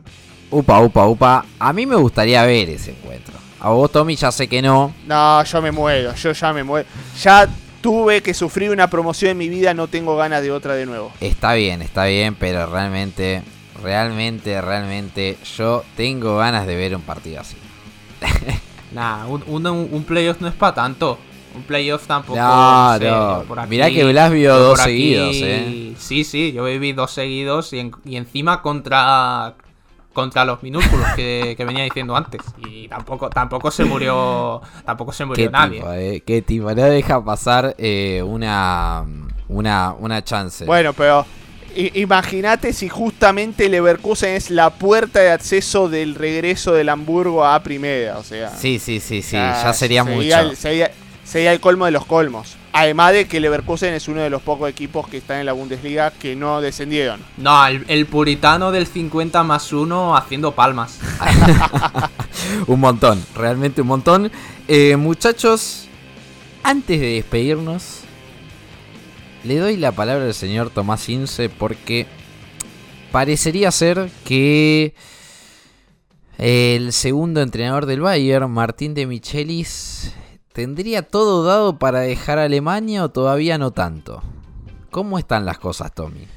Upa, 0.51 0.81
upa, 0.81 1.07
upa. 1.07 1.45
A 1.59 1.73
mí 1.73 1.85
me 1.85 1.95
gustaría 1.95 2.43
ver 2.43 2.69
ese 2.69 2.91
encuentro. 2.91 3.48
A 3.61 3.69
vos, 3.69 3.91
Tommy, 3.91 4.15
ya 4.15 4.31
sé 4.31 4.47
que 4.47 4.61
no. 4.61 4.93
No, 5.05 5.43
yo 5.43 5.61
me 5.61 5.71
muero, 5.71 6.13
yo 6.15 6.31
ya 6.31 6.53
me 6.53 6.63
muero. 6.63 6.87
Ya 7.21 7.47
tuve 7.81 8.21
que 8.21 8.33
sufrir 8.33 8.71
una 8.71 8.89
promoción 8.89 9.31
en 9.31 9.37
mi 9.37 9.49
vida, 9.49 9.73
no 9.73 9.87
tengo 9.87 10.15
ganas 10.15 10.41
de 10.41 10.51
otra 10.51 10.75
de 10.75 10.85
nuevo. 10.85 11.11
Está 11.19 11.53
bien, 11.53 11.81
está 11.81 12.05
bien, 12.05 12.35
pero 12.35 12.65
realmente, 12.67 13.41
realmente, 13.83 14.61
realmente, 14.61 15.37
yo 15.57 15.83
tengo 15.97 16.37
ganas 16.37 16.67
de 16.67 16.75
ver 16.75 16.95
un 16.95 17.01
partido 17.01 17.41
así. 17.41 17.55
Nah, 18.91 19.27
un, 19.27 19.43
un, 19.45 19.67
un 19.67 20.03
playoff 20.03 20.41
no 20.41 20.47
es 20.47 20.55
para 20.55 20.73
tanto. 20.73 21.19
Un 21.55 21.61
playoff 21.61 22.07
tampoco. 22.07 22.39
No, 22.39 22.93
en 22.95 22.99
serio, 22.99 23.37
no. 23.37 23.43
por 23.43 23.59
aquí- 23.59 23.69
Mirá 23.69 23.91
que 23.91 24.03
Blas 24.03 24.31
vio 24.31 24.57
dos 24.57 24.79
seguidos, 24.79 25.35
eh. 25.41 25.93
Sí, 25.97 26.23
sí, 26.23 26.51
yo 26.53 26.63
viví 26.63 26.93
dos 26.93 27.11
seguidos 27.11 27.71
y, 27.73 27.79
en- 27.79 27.91
y 28.03 28.15
encima 28.15 28.63
contra 28.63 29.53
contra 30.13 30.43
los 30.45 30.61
minúsculos 30.63 31.07
que, 31.15 31.53
que 31.55 31.65
venía 31.65 31.83
diciendo 31.83 32.15
antes. 32.15 32.41
Y 32.57 32.87
tampoco 32.87 33.29
tampoco 33.29 33.71
se 33.71 33.85
murió 33.85 34.61
tampoco 34.85 35.11
se 35.13 35.25
murió 35.25 35.45
Qué 35.45 35.51
nadie. 35.51 35.79
tipo, 35.79 35.93
eh. 35.93 36.23
Qué 36.25 36.41
tipo. 36.41 36.73
No 36.73 36.83
deja 36.83 37.23
pasar 37.23 37.75
eh, 37.77 38.21
una, 38.25 39.05
una, 39.47 39.93
una 39.93 40.23
chance. 40.23 40.65
Bueno, 40.65 40.93
pero 40.93 41.25
imagínate 41.75 42.73
si 42.73 42.89
justamente 42.89 43.69
Leverkusen 43.69 44.35
es 44.35 44.49
la 44.49 44.71
puerta 44.71 45.19
de 45.19 45.31
acceso 45.31 45.89
del 45.89 46.15
regreso 46.15 46.73
del 46.73 46.89
Hamburgo 46.89 47.45
a 47.45 47.61
primera, 47.61 48.17
o 48.17 48.23
sea. 48.23 48.49
Sí, 48.49 48.79
sí, 48.79 48.99
sí, 48.99 49.21
sí. 49.21 49.37
Ah, 49.37 49.61
ya 49.63 49.73
sería 49.73 50.03
mucho. 50.03 50.37
el, 50.37 50.55
sería, 50.57 50.91
sería 51.23 51.53
el 51.53 51.59
colmo 51.59 51.85
de 51.85 51.91
los 51.91 52.05
colmos. 52.05 52.57
Además 52.71 53.13
de 53.13 53.27
que 53.27 53.39
Leverkusen 53.39 53.93
es 53.93 54.07
uno 54.07 54.21
de 54.21 54.29
los 54.29 54.41
pocos 54.41 54.69
equipos 54.69 55.07
que 55.07 55.17
están 55.17 55.39
en 55.39 55.47
la 55.47 55.53
Bundesliga 55.53 56.11
que 56.11 56.35
no 56.35 56.61
descendieron. 56.61 57.19
No, 57.37 57.65
el, 57.65 57.83
el 57.87 58.05
puritano 58.05 58.71
del 58.71 58.85
50 58.85 59.43
más 59.43 59.73
1 59.73 60.15
haciendo 60.15 60.53
palmas. 60.53 60.99
un 62.67 62.79
montón, 62.79 63.23
realmente 63.35 63.81
un 63.81 63.87
montón. 63.87 64.31
Eh, 64.67 64.95
muchachos, 64.97 65.87
antes 66.61 66.99
de 66.99 67.13
despedirnos, 67.13 68.01
le 69.43 69.57
doy 69.57 69.77
la 69.77 69.91
palabra 69.91 70.25
al 70.25 70.33
señor 70.33 70.69
Tomás 70.69 71.09
Ince 71.09 71.49
porque 71.49 72.05
parecería 73.11 73.71
ser 73.71 74.09
que 74.25 74.93
el 76.37 76.93
segundo 76.93 77.41
entrenador 77.41 77.85
del 77.85 78.01
Bayern, 78.01 78.51
Martín 78.51 78.93
de 78.93 79.07
Michelis, 79.07 80.13
tendría 80.53 81.03
todo 81.03 81.43
dado 81.43 81.77
para 81.77 82.01
dejar 82.01 82.39
Alemania 82.39 83.03
o 83.03 83.09
todavía 83.09 83.57
no 83.57 83.71
tanto. 83.71 84.21
¿Cómo 84.91 85.19
están 85.19 85.45
las 85.45 85.59
cosas, 85.59 85.93
Tommy? 85.93 86.27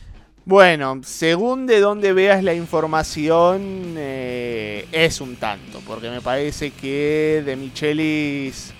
Bueno, 0.44 1.00
según 1.04 1.66
de 1.66 1.80
donde 1.80 2.12
veas 2.12 2.42
la 2.42 2.52
información, 2.52 3.94
eh, 3.96 4.86
es 4.90 5.20
un 5.20 5.36
tanto, 5.36 5.80
porque 5.86 6.10
me 6.10 6.20
parece 6.20 6.72
que 6.72 7.42
De 7.46 7.54
Michelis 7.54 8.72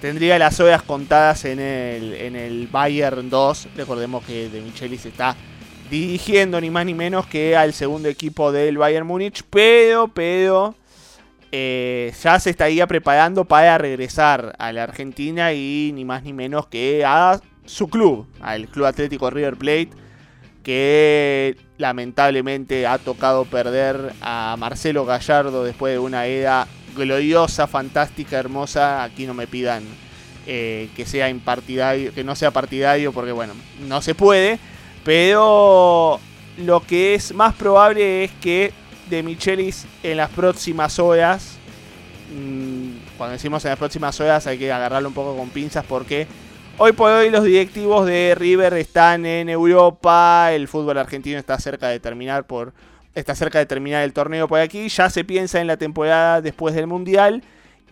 tendría 0.00 0.38
las 0.38 0.60
horas 0.60 0.82
contadas 0.82 1.44
en 1.44 1.58
el, 1.58 2.14
en 2.14 2.36
el 2.36 2.68
Bayern 2.68 3.28
2. 3.28 3.68
Recordemos 3.76 4.24
que 4.24 4.48
De 4.48 4.60
Michelis 4.60 5.04
está 5.04 5.36
dirigiendo 5.90 6.60
ni 6.60 6.70
más 6.70 6.86
ni 6.86 6.94
menos 6.94 7.26
que 7.26 7.56
al 7.56 7.72
segundo 7.74 8.08
equipo 8.08 8.52
del 8.52 8.78
Bayern 8.78 9.06
Múnich, 9.06 9.42
pero, 9.50 10.06
pero 10.08 10.76
eh, 11.52 12.12
ya 12.22 12.38
se 12.38 12.50
estaría 12.50 12.86
preparando 12.86 13.44
para 13.44 13.78
regresar 13.78 14.54
a 14.58 14.72
la 14.72 14.84
Argentina 14.84 15.52
y 15.52 15.92
ni 15.94 16.04
más 16.04 16.22
ni 16.22 16.32
menos 16.32 16.66
que 16.66 17.04
a 17.04 17.40
su 17.64 17.88
club, 17.88 18.26
al 18.40 18.68
Club 18.68 18.86
Atlético 18.86 19.30
River 19.30 19.56
Plate 19.56 19.90
que 20.62 21.56
lamentablemente 21.78 22.86
ha 22.86 22.98
tocado 22.98 23.44
perder 23.44 24.12
a 24.20 24.56
Marcelo 24.58 25.04
Gallardo 25.06 25.64
después 25.64 25.94
de 25.94 25.98
una 25.98 26.26
era 26.26 26.66
gloriosa, 26.96 27.66
fantástica, 27.66 28.38
hermosa. 28.38 29.02
Aquí 29.02 29.26
no 29.26 29.34
me 29.34 29.46
pidan 29.46 29.84
eh, 30.46 30.90
que 30.94 31.06
sea 31.06 31.30
impartidario, 31.30 32.12
que 32.12 32.24
no 32.24 32.36
sea 32.36 32.50
partidario, 32.50 33.12
porque 33.12 33.32
bueno, 33.32 33.54
no 33.80 34.02
se 34.02 34.14
puede. 34.14 34.58
Pero 35.04 36.20
lo 36.58 36.80
que 36.80 37.14
es 37.14 37.34
más 37.34 37.54
probable 37.54 38.24
es 38.24 38.32
que 38.32 38.72
De 39.10 39.22
Michelis 39.22 39.86
en 40.02 40.16
las 40.16 40.30
próximas 40.30 40.98
horas, 40.98 41.58
mm, 42.34 43.16
cuando 43.18 43.32
decimos 43.32 43.64
en 43.64 43.70
las 43.70 43.78
próximas 43.78 44.18
horas 44.20 44.46
hay 44.46 44.58
que 44.58 44.72
agarrarlo 44.72 45.08
un 45.08 45.14
poco 45.14 45.36
con 45.36 45.50
pinzas 45.50 45.84
porque 45.84 46.26
Hoy 46.82 46.92
por 46.92 47.12
hoy 47.12 47.28
los 47.28 47.44
directivos 47.44 48.06
de 48.06 48.34
River 48.34 48.72
están 48.72 49.26
en 49.26 49.50
Europa, 49.50 50.50
el 50.50 50.66
fútbol 50.66 50.96
argentino 50.96 51.38
está 51.38 51.58
cerca 51.58 51.88
de 51.88 52.00
terminar 52.00 52.46
por 52.46 52.72
está 53.14 53.34
cerca 53.34 53.58
de 53.58 53.66
terminar 53.66 54.02
el 54.02 54.14
torneo 54.14 54.48
por 54.48 54.60
aquí, 54.60 54.88
ya 54.88 55.10
se 55.10 55.22
piensa 55.22 55.60
en 55.60 55.66
la 55.66 55.76
temporada 55.76 56.40
después 56.40 56.74
del 56.74 56.86
Mundial 56.86 57.42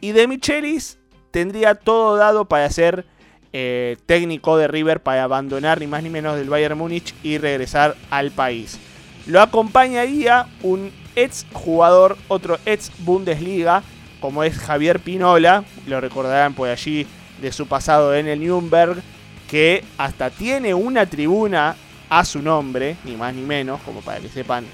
y 0.01 0.13
De 0.13 0.27
Michelis 0.27 0.99
tendría 1.31 1.75
todo 1.75 2.17
dado 2.17 2.47
para 2.47 2.71
ser 2.71 3.05
eh, 3.53 3.99
técnico 4.07 4.57
de 4.57 4.69
River 4.69 5.03
para 5.03 5.25
abandonar 5.25 5.81
ni 5.81 5.87
más 5.87 6.03
ni 6.03 6.09
menos 6.09 6.37
del 6.37 6.49
Bayern 6.49 6.79
Múnich 6.79 7.15
y 7.23 7.37
regresar 7.37 7.95
al 8.09 8.31
país. 8.31 8.79
Lo 9.27 9.43
acompañaría 9.43 10.47
un 10.63 10.93
ex 11.25 11.47
jugador, 11.53 12.17
otro 12.29 12.59
ex 12.67 12.91
Bundesliga, 12.99 13.83
como 14.21 14.43
es 14.45 14.57
Javier 14.59 15.01
Pinola, 15.01 15.65
lo 15.87 16.01
recordarán 16.01 16.55
por 16.55 16.69
allí 16.69 17.07
de 17.41 17.53
su 17.53 17.67
pasado 17.67 18.15
en 18.15 18.27
el 18.27 18.41
Nürnberg, 18.41 19.01
que 19.49 19.85
hasta 19.97 20.31
tiene 20.31 20.75
una 20.75 21.07
tribuna 21.07 21.77
a 22.11 22.25
su 22.25 22.43
nombre, 22.43 22.97
ni 23.05 23.17
más 23.17 23.35
ni 23.35 23.43
menos, 23.43 23.81
como 23.83 24.01
para 24.01 24.21
que 24.21 24.29
sepan 24.29 24.65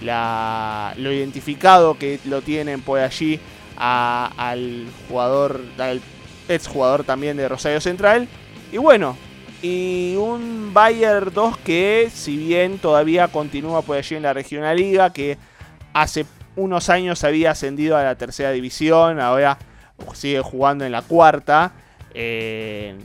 lo 0.00 1.12
identificado 1.12 1.98
que 1.98 2.18
lo 2.24 2.42
tienen 2.42 2.80
por 2.82 2.98
allí 3.00 3.38
a- 3.76 4.30
al 4.36 4.86
jugador, 5.08 5.60
al 5.78 6.00
ex 6.48 6.66
jugador 6.66 7.04
también 7.04 7.36
de 7.36 7.48
Rosario 7.48 7.80
Central. 7.80 8.28
Y 8.72 8.76
bueno, 8.78 9.16
y 9.62 10.14
un 10.16 10.72
Bayern 10.74 11.32
2 11.32 11.56
que 11.58 12.10
si 12.12 12.36
bien 12.36 12.78
todavía 12.78 13.28
continúa 13.28 13.82
por 13.82 13.96
allí 13.96 14.16
en 14.16 14.22
la 14.24 14.32
Regional 14.34 14.76
Liga, 14.76 15.12
que 15.12 15.38
hace 15.94 16.26
unos 16.56 16.90
años 16.90 17.24
había 17.24 17.52
ascendido 17.52 17.96
a 17.96 18.02
la 18.02 18.16
tercera 18.16 18.50
división, 18.50 19.20
ahora 19.20 19.58
sigue 20.12 20.40
jugando 20.40 20.84
en 20.84 20.92
la 20.92 21.02
cuarta. 21.02 21.72
Eh, 22.12 22.98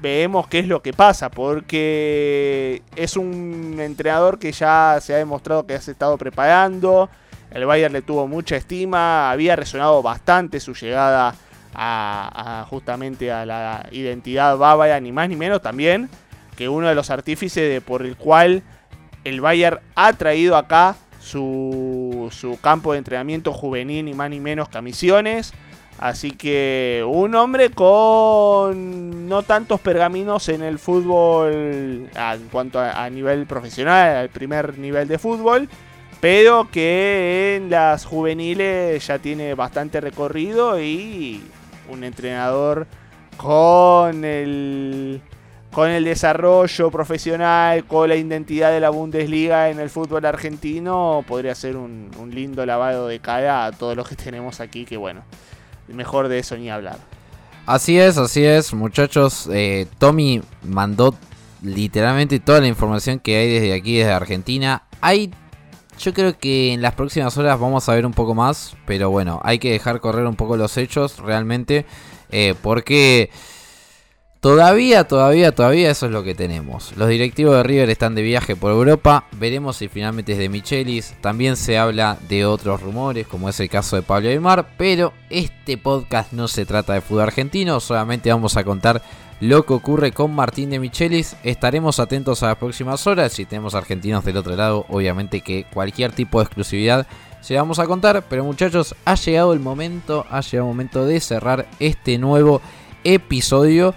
veremos 0.00 0.46
qué 0.48 0.60
es 0.60 0.68
lo 0.68 0.82
que 0.82 0.92
pasa, 0.92 1.30
porque 1.30 2.82
es 2.96 3.16
un 3.16 3.76
entrenador 3.78 4.38
que 4.38 4.52
ya 4.52 4.98
se 5.00 5.14
ha 5.14 5.18
demostrado 5.18 5.66
que 5.66 5.78
se 5.80 5.90
ha 5.90 5.92
estado 5.92 6.16
preparando. 6.16 7.10
El 7.50 7.64
Bayern 7.66 7.92
le 7.92 8.02
tuvo 8.02 8.26
mucha 8.26 8.56
estima, 8.56 9.30
había 9.30 9.56
resonado 9.56 10.02
bastante 10.02 10.60
su 10.60 10.74
llegada 10.74 11.34
a, 11.74 12.60
a 12.62 12.64
justamente 12.66 13.30
a 13.30 13.46
la 13.46 13.86
identidad 13.92 14.56
bávara, 14.56 14.98
ni 15.00 15.12
más 15.12 15.28
ni 15.28 15.36
menos 15.36 15.62
también 15.62 16.08
que 16.56 16.68
uno 16.68 16.88
de 16.88 16.94
los 16.94 17.10
artífices 17.10 17.70
de 17.70 17.80
por 17.80 18.04
el 18.04 18.16
cual 18.16 18.62
el 19.24 19.40
Bayern 19.40 19.80
ha 19.94 20.12
traído 20.14 20.56
acá 20.56 20.96
su, 21.26 22.28
su 22.30 22.58
campo 22.60 22.92
de 22.92 22.98
entrenamiento 22.98 23.52
juvenil, 23.52 24.04
ni 24.04 24.14
más 24.14 24.30
ni 24.30 24.40
menos 24.40 24.68
que 24.68 24.78
a 24.78 24.82
Misiones. 24.82 25.52
Así 25.98 26.30
que 26.30 27.02
un 27.06 27.34
hombre 27.34 27.70
con 27.70 29.28
no 29.28 29.42
tantos 29.42 29.80
pergaminos 29.80 30.48
en 30.50 30.62
el 30.62 30.78
fútbol 30.78 32.08
en 32.14 32.48
cuanto 32.52 32.78
a, 32.78 33.04
a 33.04 33.10
nivel 33.10 33.46
profesional, 33.46 34.16
al 34.16 34.28
primer 34.28 34.78
nivel 34.78 35.08
de 35.08 35.18
fútbol, 35.18 35.68
pero 36.20 36.68
que 36.70 37.56
en 37.56 37.70
las 37.70 38.04
juveniles 38.04 39.06
ya 39.06 39.18
tiene 39.18 39.54
bastante 39.54 40.00
recorrido 40.00 40.80
y 40.80 41.42
un 41.88 42.04
entrenador 42.04 42.86
con 43.38 44.24
el 44.24 45.22
con 45.76 45.90
el 45.90 46.04
desarrollo 46.04 46.90
profesional, 46.90 47.84
con 47.84 48.08
la 48.08 48.16
identidad 48.16 48.72
de 48.72 48.80
la 48.80 48.88
Bundesliga 48.88 49.68
en 49.68 49.78
el 49.78 49.90
fútbol 49.90 50.24
argentino, 50.24 51.22
podría 51.28 51.54
ser 51.54 51.76
un, 51.76 52.08
lindo 52.32 52.64
lavado 52.64 53.08
de 53.08 53.18
cara 53.20 53.66
a 53.66 53.72
todos 53.72 53.94
los 53.94 54.08
que 54.08 54.16
tenemos 54.24 54.60
aquí, 54.60 54.86
que 54.86 54.96
bueno, 54.96 55.22
mejor 55.88 56.28
de 56.28 56.38
eso 56.38 56.56
ni 56.56 56.70
hablar. 56.70 56.96
Así 57.66 57.98
es, 57.98 58.16
así 58.16 58.42
es, 58.42 58.72
muchachos. 58.72 59.50
Eh, 59.52 59.86
Tommy 59.98 60.40
mandó 60.62 61.14
literalmente 61.60 62.40
toda 62.40 62.62
la 62.62 62.68
información 62.68 63.18
que 63.18 63.36
hay 63.36 63.52
desde 63.52 63.74
aquí, 63.74 63.98
desde 63.98 64.12
Argentina. 64.12 64.84
Hay, 65.02 65.30
yo 65.98 66.14
creo 66.14 66.38
que 66.38 66.72
en 66.72 66.80
las 66.80 66.94
próximas 66.94 67.36
horas 67.36 67.60
vamos 67.60 67.86
a 67.90 67.94
ver 67.94 68.06
un 68.06 68.14
poco 68.14 68.34
más, 68.34 68.74
pero 68.86 69.10
bueno, 69.10 69.42
hay 69.44 69.58
que 69.58 69.72
dejar 69.72 70.00
correr 70.00 70.24
un 70.24 70.36
poco 70.36 70.56
los 70.56 70.78
hechos 70.78 71.18
realmente, 71.18 71.84
eh, 72.30 72.54
porque 72.62 73.28
todavía, 74.46 75.02
todavía, 75.02 75.50
todavía 75.50 75.90
eso 75.90 76.06
es 76.06 76.12
lo 76.12 76.22
que 76.22 76.36
tenemos. 76.36 76.96
Los 76.96 77.08
directivos 77.08 77.56
de 77.56 77.64
River 77.64 77.90
están 77.90 78.14
de 78.14 78.22
viaje 78.22 78.54
por 78.54 78.70
Europa. 78.70 79.24
Veremos 79.32 79.76
si 79.76 79.88
finalmente 79.88 80.34
es 80.34 80.38
de 80.38 80.48
Michelis. 80.48 81.16
También 81.20 81.56
se 81.56 81.78
habla 81.78 82.16
de 82.28 82.46
otros 82.46 82.80
rumores, 82.80 83.26
como 83.26 83.48
es 83.48 83.58
el 83.58 83.68
caso 83.68 83.96
de 83.96 84.02
Pablo 84.02 84.28
Aymar. 84.28 84.68
Pero 84.78 85.12
este 85.30 85.76
podcast 85.78 86.32
no 86.32 86.46
se 86.46 86.64
trata 86.64 86.92
de 86.92 87.00
fútbol 87.00 87.22
argentino. 87.22 87.80
Solamente 87.80 88.30
vamos 88.30 88.56
a 88.56 88.62
contar 88.62 89.02
lo 89.40 89.66
que 89.66 89.72
ocurre 89.72 90.12
con 90.12 90.32
Martín 90.32 90.70
de 90.70 90.78
Michelis. 90.78 91.34
Estaremos 91.42 91.98
atentos 91.98 92.44
a 92.44 92.46
las 92.46 92.56
próximas 92.56 93.04
horas. 93.08 93.32
Si 93.32 93.46
tenemos 93.46 93.74
argentinos 93.74 94.24
del 94.24 94.36
otro 94.36 94.54
lado, 94.54 94.86
obviamente 94.90 95.40
que 95.40 95.66
cualquier 95.74 96.12
tipo 96.12 96.38
de 96.38 96.44
exclusividad 96.44 97.08
se 97.40 97.56
vamos 97.56 97.80
a 97.80 97.86
contar. 97.86 98.22
Pero 98.30 98.44
muchachos, 98.44 98.94
ha 99.04 99.16
llegado 99.16 99.52
el 99.52 99.58
momento, 99.58 100.24
ha 100.30 100.40
llegado 100.40 100.68
el 100.68 100.72
momento 100.72 101.04
de 101.04 101.18
cerrar 101.18 101.66
este 101.80 102.16
nuevo 102.18 102.60
episodio. 103.02 103.92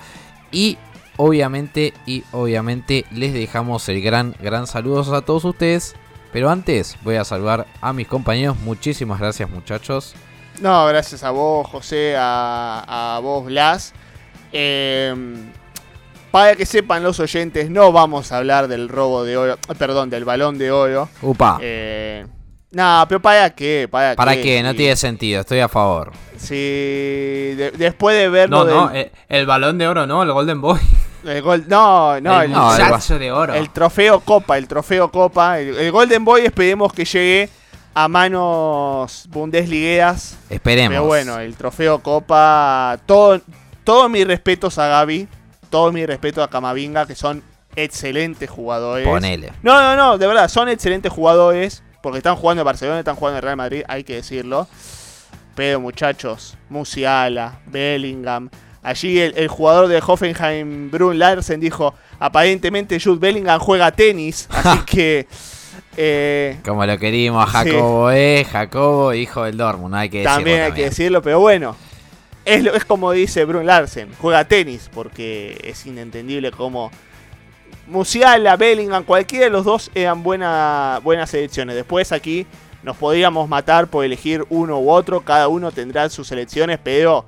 Y 0.52 0.78
obviamente, 1.18 1.94
y 2.06 2.24
obviamente 2.32 3.06
les 3.12 3.34
dejamos 3.34 3.88
el 3.90 4.02
gran, 4.02 4.36
gran 4.42 4.68
saludos 4.68 5.10
a 5.10 5.22
todos 5.22 5.46
ustedes. 5.46 5.96
Pero 6.32 6.50
antes 6.50 6.98
voy 7.04 7.16
a 7.16 7.24
saludar 7.24 7.66
a 7.82 7.92
mis 7.94 8.08
compañeros. 8.08 8.58
Muchísimas 8.60 9.20
gracias 9.20 9.50
muchachos. 9.50 10.14
No, 10.62 10.86
gracias 10.88 11.24
a 11.24 11.32
vos, 11.32 11.68
José, 11.68 12.16
a, 12.18 13.16
a 13.16 13.20
vos, 13.20 13.46
Blas. 13.46 13.94
Eh, 14.52 15.14
para 16.32 16.56
que 16.56 16.66
sepan 16.66 17.02
los 17.02 17.20
oyentes, 17.20 17.70
no 17.72 17.92
vamos 17.92 18.32
a 18.32 18.38
hablar 18.38 18.68
del 18.68 18.88
robo 18.88 19.24
de 19.24 19.38
oro, 19.38 19.58
perdón, 19.78 20.10
del 20.10 20.26
balón 20.26 20.58
de 20.60 20.72
oro. 20.72 21.10
Upa. 21.22 21.58
Eh, 21.62 22.28
no, 22.72 23.06
pero 23.08 23.20
¿para 23.22 23.50
qué? 23.50 23.88
¿Para, 23.90 24.16
¿Para 24.16 24.36
qué? 24.36 24.42
qué? 24.44 24.64
No 24.64 24.72
Sí. 24.72 24.78
tiene 24.78 24.96
sentido, 24.96 25.42
estoy 25.42 25.60
a 25.60 25.68
favor. 25.68 26.12
Sí, 26.38 26.56
de- 26.56 27.74
después 27.78 28.16
de 28.18 28.30
verlo 28.30 28.64
No, 28.64 28.72
no, 28.72 28.88
del- 28.90 28.98
eh, 28.98 29.12
el 29.28 29.46
balón 29.46 29.78
de 29.78 29.88
oro, 29.88 30.06
no, 30.06 30.24
el 30.24 30.32
Golden 30.32 30.62
Boy. 30.62 30.80
el 31.26 31.42
gol, 31.42 31.66
no, 31.68 32.20
no, 32.22 32.40
el 32.42 32.46
el, 32.46 32.52
no, 32.52 32.76
el- 32.76 33.20
de 33.20 33.32
oro. 33.32 33.54
el 33.54 33.70
trofeo 33.72 34.20
Copa, 34.22 34.58
el 34.58 34.68
trofeo 34.68 35.12
Copa, 35.12 35.60
el, 35.60 35.76
el 35.78 35.92
Golden 35.92 36.24
Boy 36.24 36.42
esperemos 36.46 36.94
que 36.94 37.06
llegue 37.06 37.50
a 37.94 38.08
manos 38.08 39.26
bundesligueras. 39.30 40.38
Esperemos. 40.50 40.92
Pero 40.92 41.06
bueno, 41.06 41.40
el 41.40 41.56
trofeo 41.56 42.00
Copa, 42.00 42.98
todo, 43.06 43.42
todos 43.84 44.10
mis 44.10 44.26
respetos 44.26 44.78
a 44.78 44.88
Gaby, 44.88 45.28
todos 45.70 45.92
mis 45.92 46.06
respetos 46.08 46.44
a 46.44 46.48
Camavinga, 46.50 47.06
que 47.06 47.16
son 47.16 47.44
excelentes 47.76 48.50
jugadores. 48.50 49.08
Ponele. 49.08 49.52
No, 49.64 49.82
no, 49.82 49.96
no, 49.96 50.18
de 50.18 50.28
verdad, 50.28 50.48
son 50.48 50.70
excelentes 50.70 51.12
jugadores, 51.12 51.84
porque 52.02 52.18
están 52.20 52.36
jugando 52.36 52.62
en 52.62 52.66
Barcelona, 52.66 53.00
están 53.00 53.16
jugando 53.16 53.38
en 53.40 53.44
Real 53.44 53.58
Madrid, 53.58 53.84
hay 53.88 54.04
que 54.04 54.16
decirlo. 54.16 54.68
Pero 55.56 55.80
muchachos, 55.82 56.58
Musiala, 56.70 57.60
Bellingham, 57.66 58.50
allí 58.82 59.20
el, 59.20 59.34
el 59.38 59.48
jugador 59.50 59.88
de 59.90 60.02
Hoffenheim, 60.06 60.90
Brun 60.90 61.20
Larsen, 61.20 61.60
dijo, 61.60 61.94
aparentemente 62.20 63.00
Jude 63.00 63.20
Bellingham 63.20 63.60
juega 63.60 63.92
tenis, 63.92 64.48
así 64.52 64.80
que... 64.86 65.28
eh, 65.98 66.60
Como 66.64 66.86
lo 66.86 66.98
querimos 66.98 67.44
a 67.54 67.64
Sí. 67.64 67.72
Jacobo, 67.72 68.12
eh. 68.12 68.46
Jacobo, 68.50 69.14
hijo 69.14 69.44
del 69.44 69.58
Dortmund, 69.58 69.96
hay 69.96 70.10
que 70.10 70.20
decirlo 70.20 70.36
también 70.38 70.62
hay 70.62 70.72
que 70.72 70.84
decirlo, 70.86 71.22
pero 71.22 71.40
bueno. 71.42 71.76
Es, 72.46 72.64
lo- 72.64 72.74
es 72.74 72.86
como 72.86 73.12
dice 73.12 73.44
Brun 73.46 73.66
Larsen, 73.66 74.10
juega 74.22 74.46
tenis, 74.46 74.90
porque 74.94 75.60
es 75.64 75.86
inentendible 75.86 76.52
cómo 76.52 76.90
Musiala, 77.90 78.56
Bellingham, 78.56 79.04
cualquiera 79.04 79.46
de 79.46 79.52
los 79.52 79.66
dos 79.66 79.90
eran 79.96 80.22
buena, 80.22 81.00
buenas 81.04 81.32
selecciones. 81.32 81.76
Después 81.76 82.12
aquí 82.12 82.46
nos 82.84 82.96
podríamos 82.98 83.50
matar 83.50 83.88
por 83.88 84.06
elegir 84.06 84.46
uno 84.50 84.80
u 84.80 84.92
otro, 84.92 85.22
cada 85.22 85.48
uno 85.48 85.72
tendrá 85.72 86.08
sus 86.10 86.28
selecciones, 86.28 86.80
pero 86.84 87.26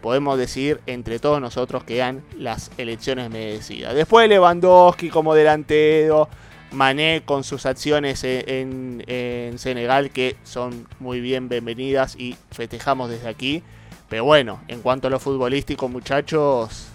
podemos 0.00 0.38
decir 0.38 0.80
entre 0.86 1.18
todos 1.18 1.40
nosotros 1.42 1.84
que 1.84 1.96
eran 1.98 2.22
las 2.38 2.70
elecciones 2.78 3.28
merecidas. 3.30 3.94
Después 3.94 4.28
Lewandowski 4.28 5.10
como 5.10 5.34
delantero, 5.34 6.28
Mané 6.70 7.22
con 7.24 7.44
sus 7.44 7.64
acciones 7.64 8.22
en, 8.24 8.44
en- 8.46 9.04
en 9.06 9.58
Senegal 9.58 10.10
que 10.10 10.36
son 10.44 10.86
muy 11.00 11.20
bien 11.20 11.48
bienvenidas 11.48 12.14
y 12.16 12.36
festejamos 12.50 13.08
desde 13.08 13.28
aquí. 13.28 13.62
Pero 14.10 14.24
bueno, 14.24 14.60
en 14.68 14.80
cuanto 14.82 15.08
a 15.08 15.10
lo 15.10 15.18
futbolístico, 15.18 15.88
muchachos, 15.88 16.88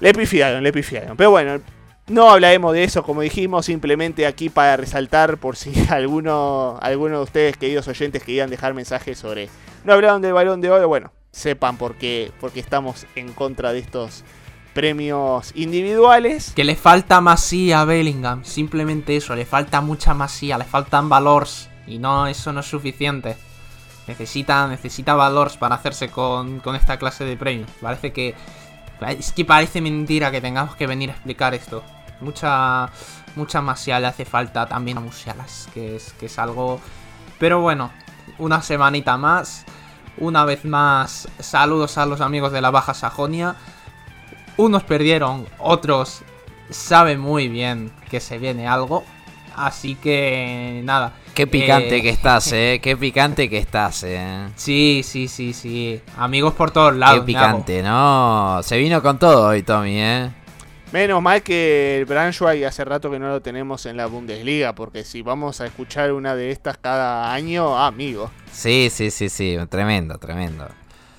le 0.00 0.12
pifiaron, 0.12 0.62
le 0.62 0.72
pifiaron. 0.72 1.16
Pero 1.16 1.30
bueno, 1.30 1.60
no 2.06 2.30
hablaremos 2.30 2.72
de 2.72 2.84
eso, 2.84 3.02
como 3.02 3.22
dijimos, 3.22 3.66
simplemente 3.66 4.26
aquí 4.26 4.48
para 4.48 4.76
resaltar 4.76 5.38
por 5.38 5.56
si 5.56 5.72
alguno, 5.90 6.78
alguno 6.80 7.18
de 7.18 7.24
ustedes, 7.24 7.56
queridos 7.56 7.88
oyentes, 7.88 8.22
querían 8.22 8.50
dejar 8.50 8.74
mensajes 8.74 9.18
sobre 9.18 9.48
no 9.84 9.92
hablaron 9.92 10.22
del 10.22 10.32
balón 10.32 10.60
de 10.60 10.70
oro, 10.70 10.88
bueno, 10.88 11.12
sepan 11.30 11.76
por 11.76 11.96
qué, 11.96 12.32
porque 12.40 12.60
estamos 12.60 13.06
en 13.16 13.32
contra 13.32 13.72
de 13.72 13.80
estos 13.80 14.24
premios 14.72 15.52
individuales. 15.54 16.52
Que 16.54 16.64
le 16.64 16.76
falta 16.76 17.20
masía 17.20 17.80
a 17.80 17.84
Bellingham. 17.84 18.44
Simplemente 18.44 19.16
eso, 19.16 19.34
le 19.34 19.46
falta 19.46 19.80
mucha 19.80 20.14
masía, 20.14 20.58
le 20.58 20.64
faltan 20.64 21.08
valores. 21.08 21.70
Y 21.86 21.98
no, 21.98 22.26
eso 22.26 22.52
no 22.52 22.60
es 22.60 22.66
suficiente. 22.66 23.36
Necesita, 24.06 24.66
necesita 24.68 25.14
valores 25.14 25.56
para 25.56 25.76
hacerse 25.76 26.08
con, 26.08 26.60
con 26.60 26.76
esta 26.76 26.98
clase 26.98 27.24
de 27.24 27.36
premios. 27.36 27.70
Parece 27.80 28.12
que. 28.12 28.34
Es 29.00 29.32
que 29.32 29.44
parece 29.44 29.80
mentira 29.80 30.30
que 30.30 30.40
tengamos 30.40 30.76
que 30.76 30.86
venir 30.86 31.10
a 31.10 31.12
explicar 31.14 31.54
esto. 31.54 31.82
Mucha. 32.20 32.90
Mucha 33.36 33.60
le 34.00 34.06
hace 34.06 34.24
falta 34.24 34.66
también 34.66 34.98
a 34.98 35.00
Musialas. 35.00 35.68
Que 35.74 35.96
es, 35.96 36.12
que 36.14 36.26
es 36.26 36.38
algo. 36.38 36.80
Pero 37.38 37.60
bueno, 37.60 37.90
una 38.38 38.62
semanita 38.62 39.16
más. 39.16 39.64
Una 40.16 40.44
vez 40.44 40.64
más, 40.64 41.28
saludos 41.40 41.98
a 41.98 42.06
los 42.06 42.20
amigos 42.20 42.52
de 42.52 42.60
la 42.60 42.70
Baja 42.70 42.94
Sajonia. 42.94 43.56
Unos 44.56 44.84
perdieron, 44.84 45.48
otros 45.58 46.22
saben 46.70 47.18
muy 47.18 47.48
bien 47.48 47.90
que 48.08 48.20
se 48.20 48.38
viene 48.38 48.68
algo. 48.68 49.04
Así 49.56 49.96
que 49.96 50.82
nada. 50.84 51.14
Qué 51.34 51.46
picante 51.48 51.96
Eh, 51.96 52.02
que 52.02 52.08
estás, 52.10 52.52
eh. 52.52 52.80
Qué 52.82 52.96
picante 52.96 53.50
que 53.50 53.58
estás, 53.58 54.04
eh. 54.04 54.48
Sí, 54.56 55.02
sí, 55.04 55.28
sí, 55.28 55.52
sí. 55.52 56.00
Amigos 56.16 56.54
por 56.54 56.70
todos 56.70 56.94
lados. 56.94 57.20
Qué 57.20 57.26
picante, 57.26 57.82
¿no? 57.82 58.60
Se 58.62 58.78
vino 58.78 59.02
con 59.02 59.18
todo 59.18 59.48
hoy, 59.48 59.62
Tommy, 59.62 60.00
eh. 60.00 60.30
Menos 60.92 61.20
mal 61.20 61.42
que 61.42 61.98
el 61.98 62.04
Braunschweig 62.04 62.64
hace 62.64 62.84
rato 62.84 63.10
que 63.10 63.18
no 63.18 63.28
lo 63.28 63.42
tenemos 63.42 63.84
en 63.86 63.96
la 63.96 64.06
Bundesliga, 64.06 64.76
porque 64.76 65.02
si 65.02 65.22
vamos 65.22 65.60
a 65.60 65.66
escuchar 65.66 66.12
una 66.12 66.36
de 66.36 66.52
estas 66.52 66.78
cada 66.78 67.32
año, 67.32 67.76
ah, 67.76 67.88
amigo. 67.88 68.30
Sí, 68.52 68.88
sí, 68.92 69.10
sí, 69.10 69.28
sí. 69.28 69.58
Tremendo, 69.68 70.18
tremendo. 70.18 70.68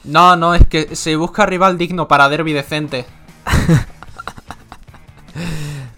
No, 0.05 0.37
no, 0.37 0.55
es 0.55 0.65
que 0.67 0.95
se 0.95 1.17
busca 1.17 1.45
rival 1.45 1.77
digno 1.77 2.07
para 2.07 2.29
derby 2.29 2.53
decente. 2.53 3.05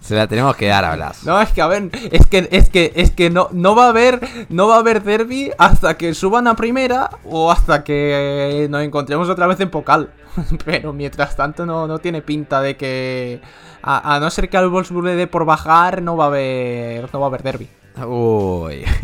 Se 0.08 0.14
la 0.14 0.26
tenemos 0.26 0.56
que 0.56 0.68
dar 0.68 0.86
a 0.86 0.96
Blas. 0.96 1.22
No, 1.24 1.38
es 1.38 1.50
que 1.50 1.60
a 1.60 1.66
ver, 1.66 1.90
es 2.10 2.26
que 2.26 2.48
es 2.50 2.70
que 2.70 2.94
es 2.96 3.10
que 3.10 3.28
no 3.28 3.50
no 3.52 3.74
va 3.74 3.84
a 3.84 3.88
haber 3.90 4.26
no 4.48 4.66
va 4.66 4.76
a 4.76 4.78
haber 4.78 5.02
derby 5.02 5.50
hasta 5.58 5.98
que 5.98 6.14
suban 6.14 6.46
a 6.46 6.56
primera 6.56 7.10
o 7.26 7.52
hasta 7.52 7.84
que 7.84 8.68
nos 8.70 8.84
encontremos 8.84 9.28
otra 9.28 9.46
vez 9.46 9.60
en 9.60 9.68
Pocal. 9.68 10.08
Pero 10.64 10.94
mientras 10.94 11.36
tanto 11.36 11.66
no, 11.66 11.86
no 11.86 11.98
tiene 11.98 12.22
pinta 12.22 12.62
de 12.62 12.78
que 12.78 13.42
a, 13.82 14.14
a 14.14 14.18
no 14.18 14.30
ser 14.30 14.48
que 14.48 14.56
al 14.56 14.70
Wolfsburg 14.70 15.04
le 15.04 15.14
dé 15.14 15.26
por 15.26 15.44
bajar 15.44 16.00
no 16.00 16.16
va 16.16 16.24
a 16.24 16.28
haber 16.28 17.12
no 17.12 17.20
va 17.20 17.26
a 17.26 17.28
haber 17.28 17.42
derby. 17.42 17.68
Uy. 18.06 18.86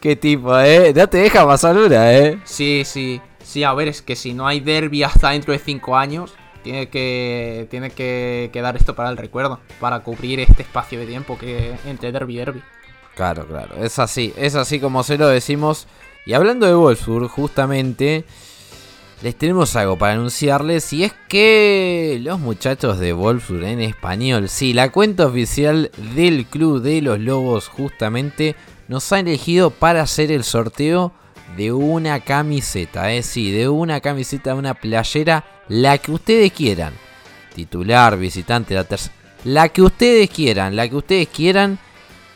Qué 0.00 0.16
tipo, 0.16 0.58
eh. 0.58 0.94
No 0.96 1.06
te 1.06 1.18
deja 1.18 1.46
pasar 1.46 1.76
una, 1.76 2.14
eh. 2.14 2.38
Sí, 2.44 2.84
sí, 2.86 3.20
sí, 3.42 3.62
a 3.62 3.74
ver, 3.74 3.88
es 3.88 4.00
que 4.00 4.16
si 4.16 4.32
no 4.32 4.46
hay 4.46 4.60
derby 4.60 5.02
hasta 5.02 5.32
dentro 5.32 5.52
de 5.52 5.58
5 5.58 5.98
años, 5.98 6.32
tiene 6.62 6.88
que 6.88 7.66
tiene 7.70 7.90
que 7.90 8.50
quedar 8.52 8.76
esto 8.76 8.94
para 8.94 9.10
el 9.10 9.16
recuerdo, 9.16 9.60
para 9.80 10.00
cubrir 10.00 10.40
este 10.40 10.62
espacio 10.62 10.98
de 10.98 11.06
tiempo 11.06 11.38
que 11.38 11.74
entre 11.86 12.12
derby 12.12 12.34
y 12.34 12.38
derby. 12.38 12.62
Claro, 13.14 13.46
claro. 13.46 13.76
Es 13.76 13.98
así. 13.98 14.32
Es 14.36 14.54
así 14.54 14.80
como 14.80 15.02
se 15.02 15.18
lo 15.18 15.28
decimos. 15.28 15.86
Y 16.26 16.32
hablando 16.32 16.66
de 16.66 16.74
Wolfsburg, 16.74 17.28
justamente. 17.28 18.24
Les 19.22 19.36
tenemos 19.36 19.76
algo 19.76 19.98
para 19.98 20.14
anunciarles 20.14 20.94
y 20.94 21.04
es 21.04 21.12
que 21.28 22.18
los 22.22 22.40
muchachos 22.40 22.98
de 22.98 23.12
Wolfsburg 23.12 23.64
en 23.64 23.82
español, 23.82 24.48
sí, 24.48 24.72
la 24.72 24.90
cuenta 24.90 25.26
oficial 25.26 25.90
del 26.14 26.46
Club 26.46 26.80
de 26.80 27.02
los 27.02 27.20
Lobos 27.20 27.68
justamente 27.68 28.56
nos 28.88 29.12
ha 29.12 29.20
elegido 29.20 29.68
para 29.68 30.00
hacer 30.00 30.32
el 30.32 30.42
sorteo 30.42 31.12
de 31.60 31.72
una 31.72 32.20
camiseta, 32.20 33.12
es 33.12 33.26
sí, 33.26 33.50
de 33.50 33.68
una 33.68 34.00
camiseta, 34.00 34.54
una 34.54 34.72
playera, 34.72 35.44
la 35.68 35.98
que 35.98 36.10
ustedes 36.10 36.52
quieran. 36.52 36.94
Titular, 37.54 38.16
visitante, 38.16 38.74
la 38.74 38.84
tercera. 38.84 39.14
La 39.44 39.68
que 39.68 39.82
ustedes 39.82 40.30
quieran, 40.30 40.74
la 40.74 40.88
que 40.88 40.96
ustedes 40.96 41.28
quieran. 41.28 41.78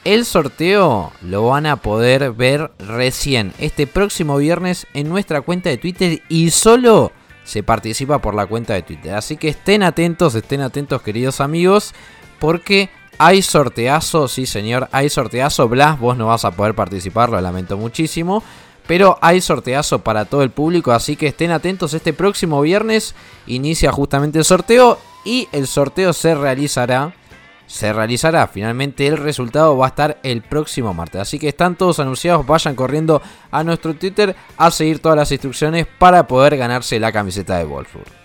El 0.05 0.27
sorteo 0.27 1.11
lo 1.22 1.47
van 1.47 1.64
a 1.64 1.77
poder 1.77 2.33
ver 2.33 2.72
recién 2.79 3.55
este 3.59 3.87
próximo 3.87 4.37
viernes 4.37 4.87
en 4.93 5.09
nuestra 5.09 5.41
cuenta 5.41 5.70
de 5.70 5.79
Twitter 5.79 6.20
y 6.29 6.51
solo 6.51 7.11
se 7.45 7.62
participa 7.62 8.18
por 8.18 8.35
la 8.35 8.45
cuenta 8.45 8.75
de 8.75 8.83
Twitter. 8.83 9.14
Así 9.14 9.39
que 9.39 9.49
estén 9.49 9.83
atentos, 9.85 10.35
estén 10.35 10.61
atentos 10.61 11.01
queridos 11.01 11.41
amigos, 11.41 11.95
porque 12.39 12.91
hay 13.16 13.41
sorteazo, 13.41 14.29
sí 14.29 14.45
señor, 14.45 14.91
hay 14.93 15.09
sorteazo. 15.09 15.66
Blas, 15.66 15.99
vos 15.99 16.14
no 16.14 16.27
vas 16.27 16.45
a 16.45 16.51
poder 16.51 16.75
participar, 16.75 17.31
lo 17.31 17.41
lamento 17.41 17.79
muchísimo. 17.79 18.45
Pero 18.87 19.18
hay 19.22 19.41
sorteazo 19.41 20.01
para 20.01 20.26
todo 20.26 20.43
el 20.43 20.51
público, 20.51 20.93
así 20.93 21.16
que 21.16 21.28
estén 21.28 21.51
atentos. 21.51 21.95
Este 21.95 22.12
próximo 22.12 22.61
viernes 22.61 23.14
inicia 23.47 23.93
justamente 23.93 24.39
el 24.39 24.45
sorteo 24.45 24.99
y 25.24 25.49
el 25.53 25.66
sorteo 25.66 26.12
se 26.12 26.35
realizará 26.35 27.14
se 27.66 27.93
realizará. 27.93 28.47
Finalmente 28.47 29.07
el 29.07 29.16
resultado 29.16 29.76
va 29.76 29.87
a 29.87 29.89
estar 29.89 30.18
el 30.22 30.43
próximo 30.43 30.95
martes. 30.95 31.20
Así 31.20 31.39
que 31.39 31.49
están 31.49 31.76
todos 31.76 31.99
anunciados. 31.99 32.47
Vayan 32.47 32.74
corriendo 32.74 33.22
a 33.51 33.64
nuestro 33.64 33.95
Twitter 33.95 34.37
a 34.57 34.70
seguir 34.70 35.01
todas 35.01 35.16
las 35.16 35.32
instrucciones 35.32 35.87
para 35.99 36.26
poder 36.26 36.57
ganarse 36.57 37.01
la 37.01 37.12
camiseta 37.12 37.59
de 37.59 37.64
Wolfsburg. 37.64 38.24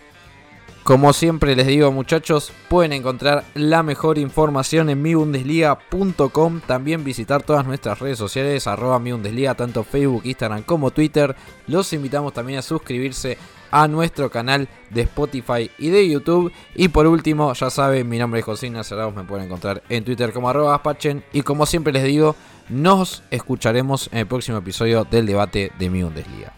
Como 0.90 1.14
siempre 1.14 1.56
les 1.56 1.68
digo 1.68 1.92
muchachos, 1.92 2.52
pueden 2.68 2.94
encontrar 2.94 3.44
la 3.54 3.84
mejor 3.84 4.18
información 4.18 4.90
en 4.90 5.00
mibundesliga.com. 5.00 6.62
También 6.66 7.04
visitar 7.04 7.44
todas 7.44 7.64
nuestras 7.64 8.00
redes 8.00 8.18
sociales, 8.18 8.66
arroba 8.66 8.98
mibundesliga, 8.98 9.54
tanto 9.54 9.84
Facebook, 9.84 10.24
Instagram 10.26 10.64
como 10.64 10.90
Twitter. 10.90 11.36
Los 11.68 11.94
invitamos 11.94 12.34
también 12.34 12.58
a 12.58 12.64
suscribirse 12.64 13.38
a 13.70 13.88
nuestro 13.88 14.32
canal 14.32 14.68
de 14.90 15.02
Spotify 15.02 15.70
y 15.78 15.90
de 15.90 16.10
YouTube. 16.10 16.52
Y 16.74 16.88
por 16.88 17.06
último, 17.06 17.54
ya 17.54 17.70
saben, 17.70 18.10
mi 18.10 18.18
nombre 18.18 18.40
es 18.40 18.46
José 18.48 18.74
Arauz, 18.76 19.14
me 19.14 19.26
pueden 19.26 19.46
encontrar 19.46 19.84
en 19.90 20.04
Twitter 20.04 20.34
como 20.34 20.50
arroba 20.50 20.74
Aspachen. 20.74 21.24
Y 21.34 21.44
como 21.44 21.68
siempre 21.68 21.94
les 21.94 22.04
digo, 22.04 22.36
nos 22.68 23.22
escucharemos 23.30 24.10
en 24.12 24.18
el 24.18 24.26
próximo 24.26 24.58
episodio 24.58 25.06
del 25.06 25.28
debate 25.28 25.72
de 25.78 25.90
mi 25.92 26.02
Bundesliga. 26.02 26.52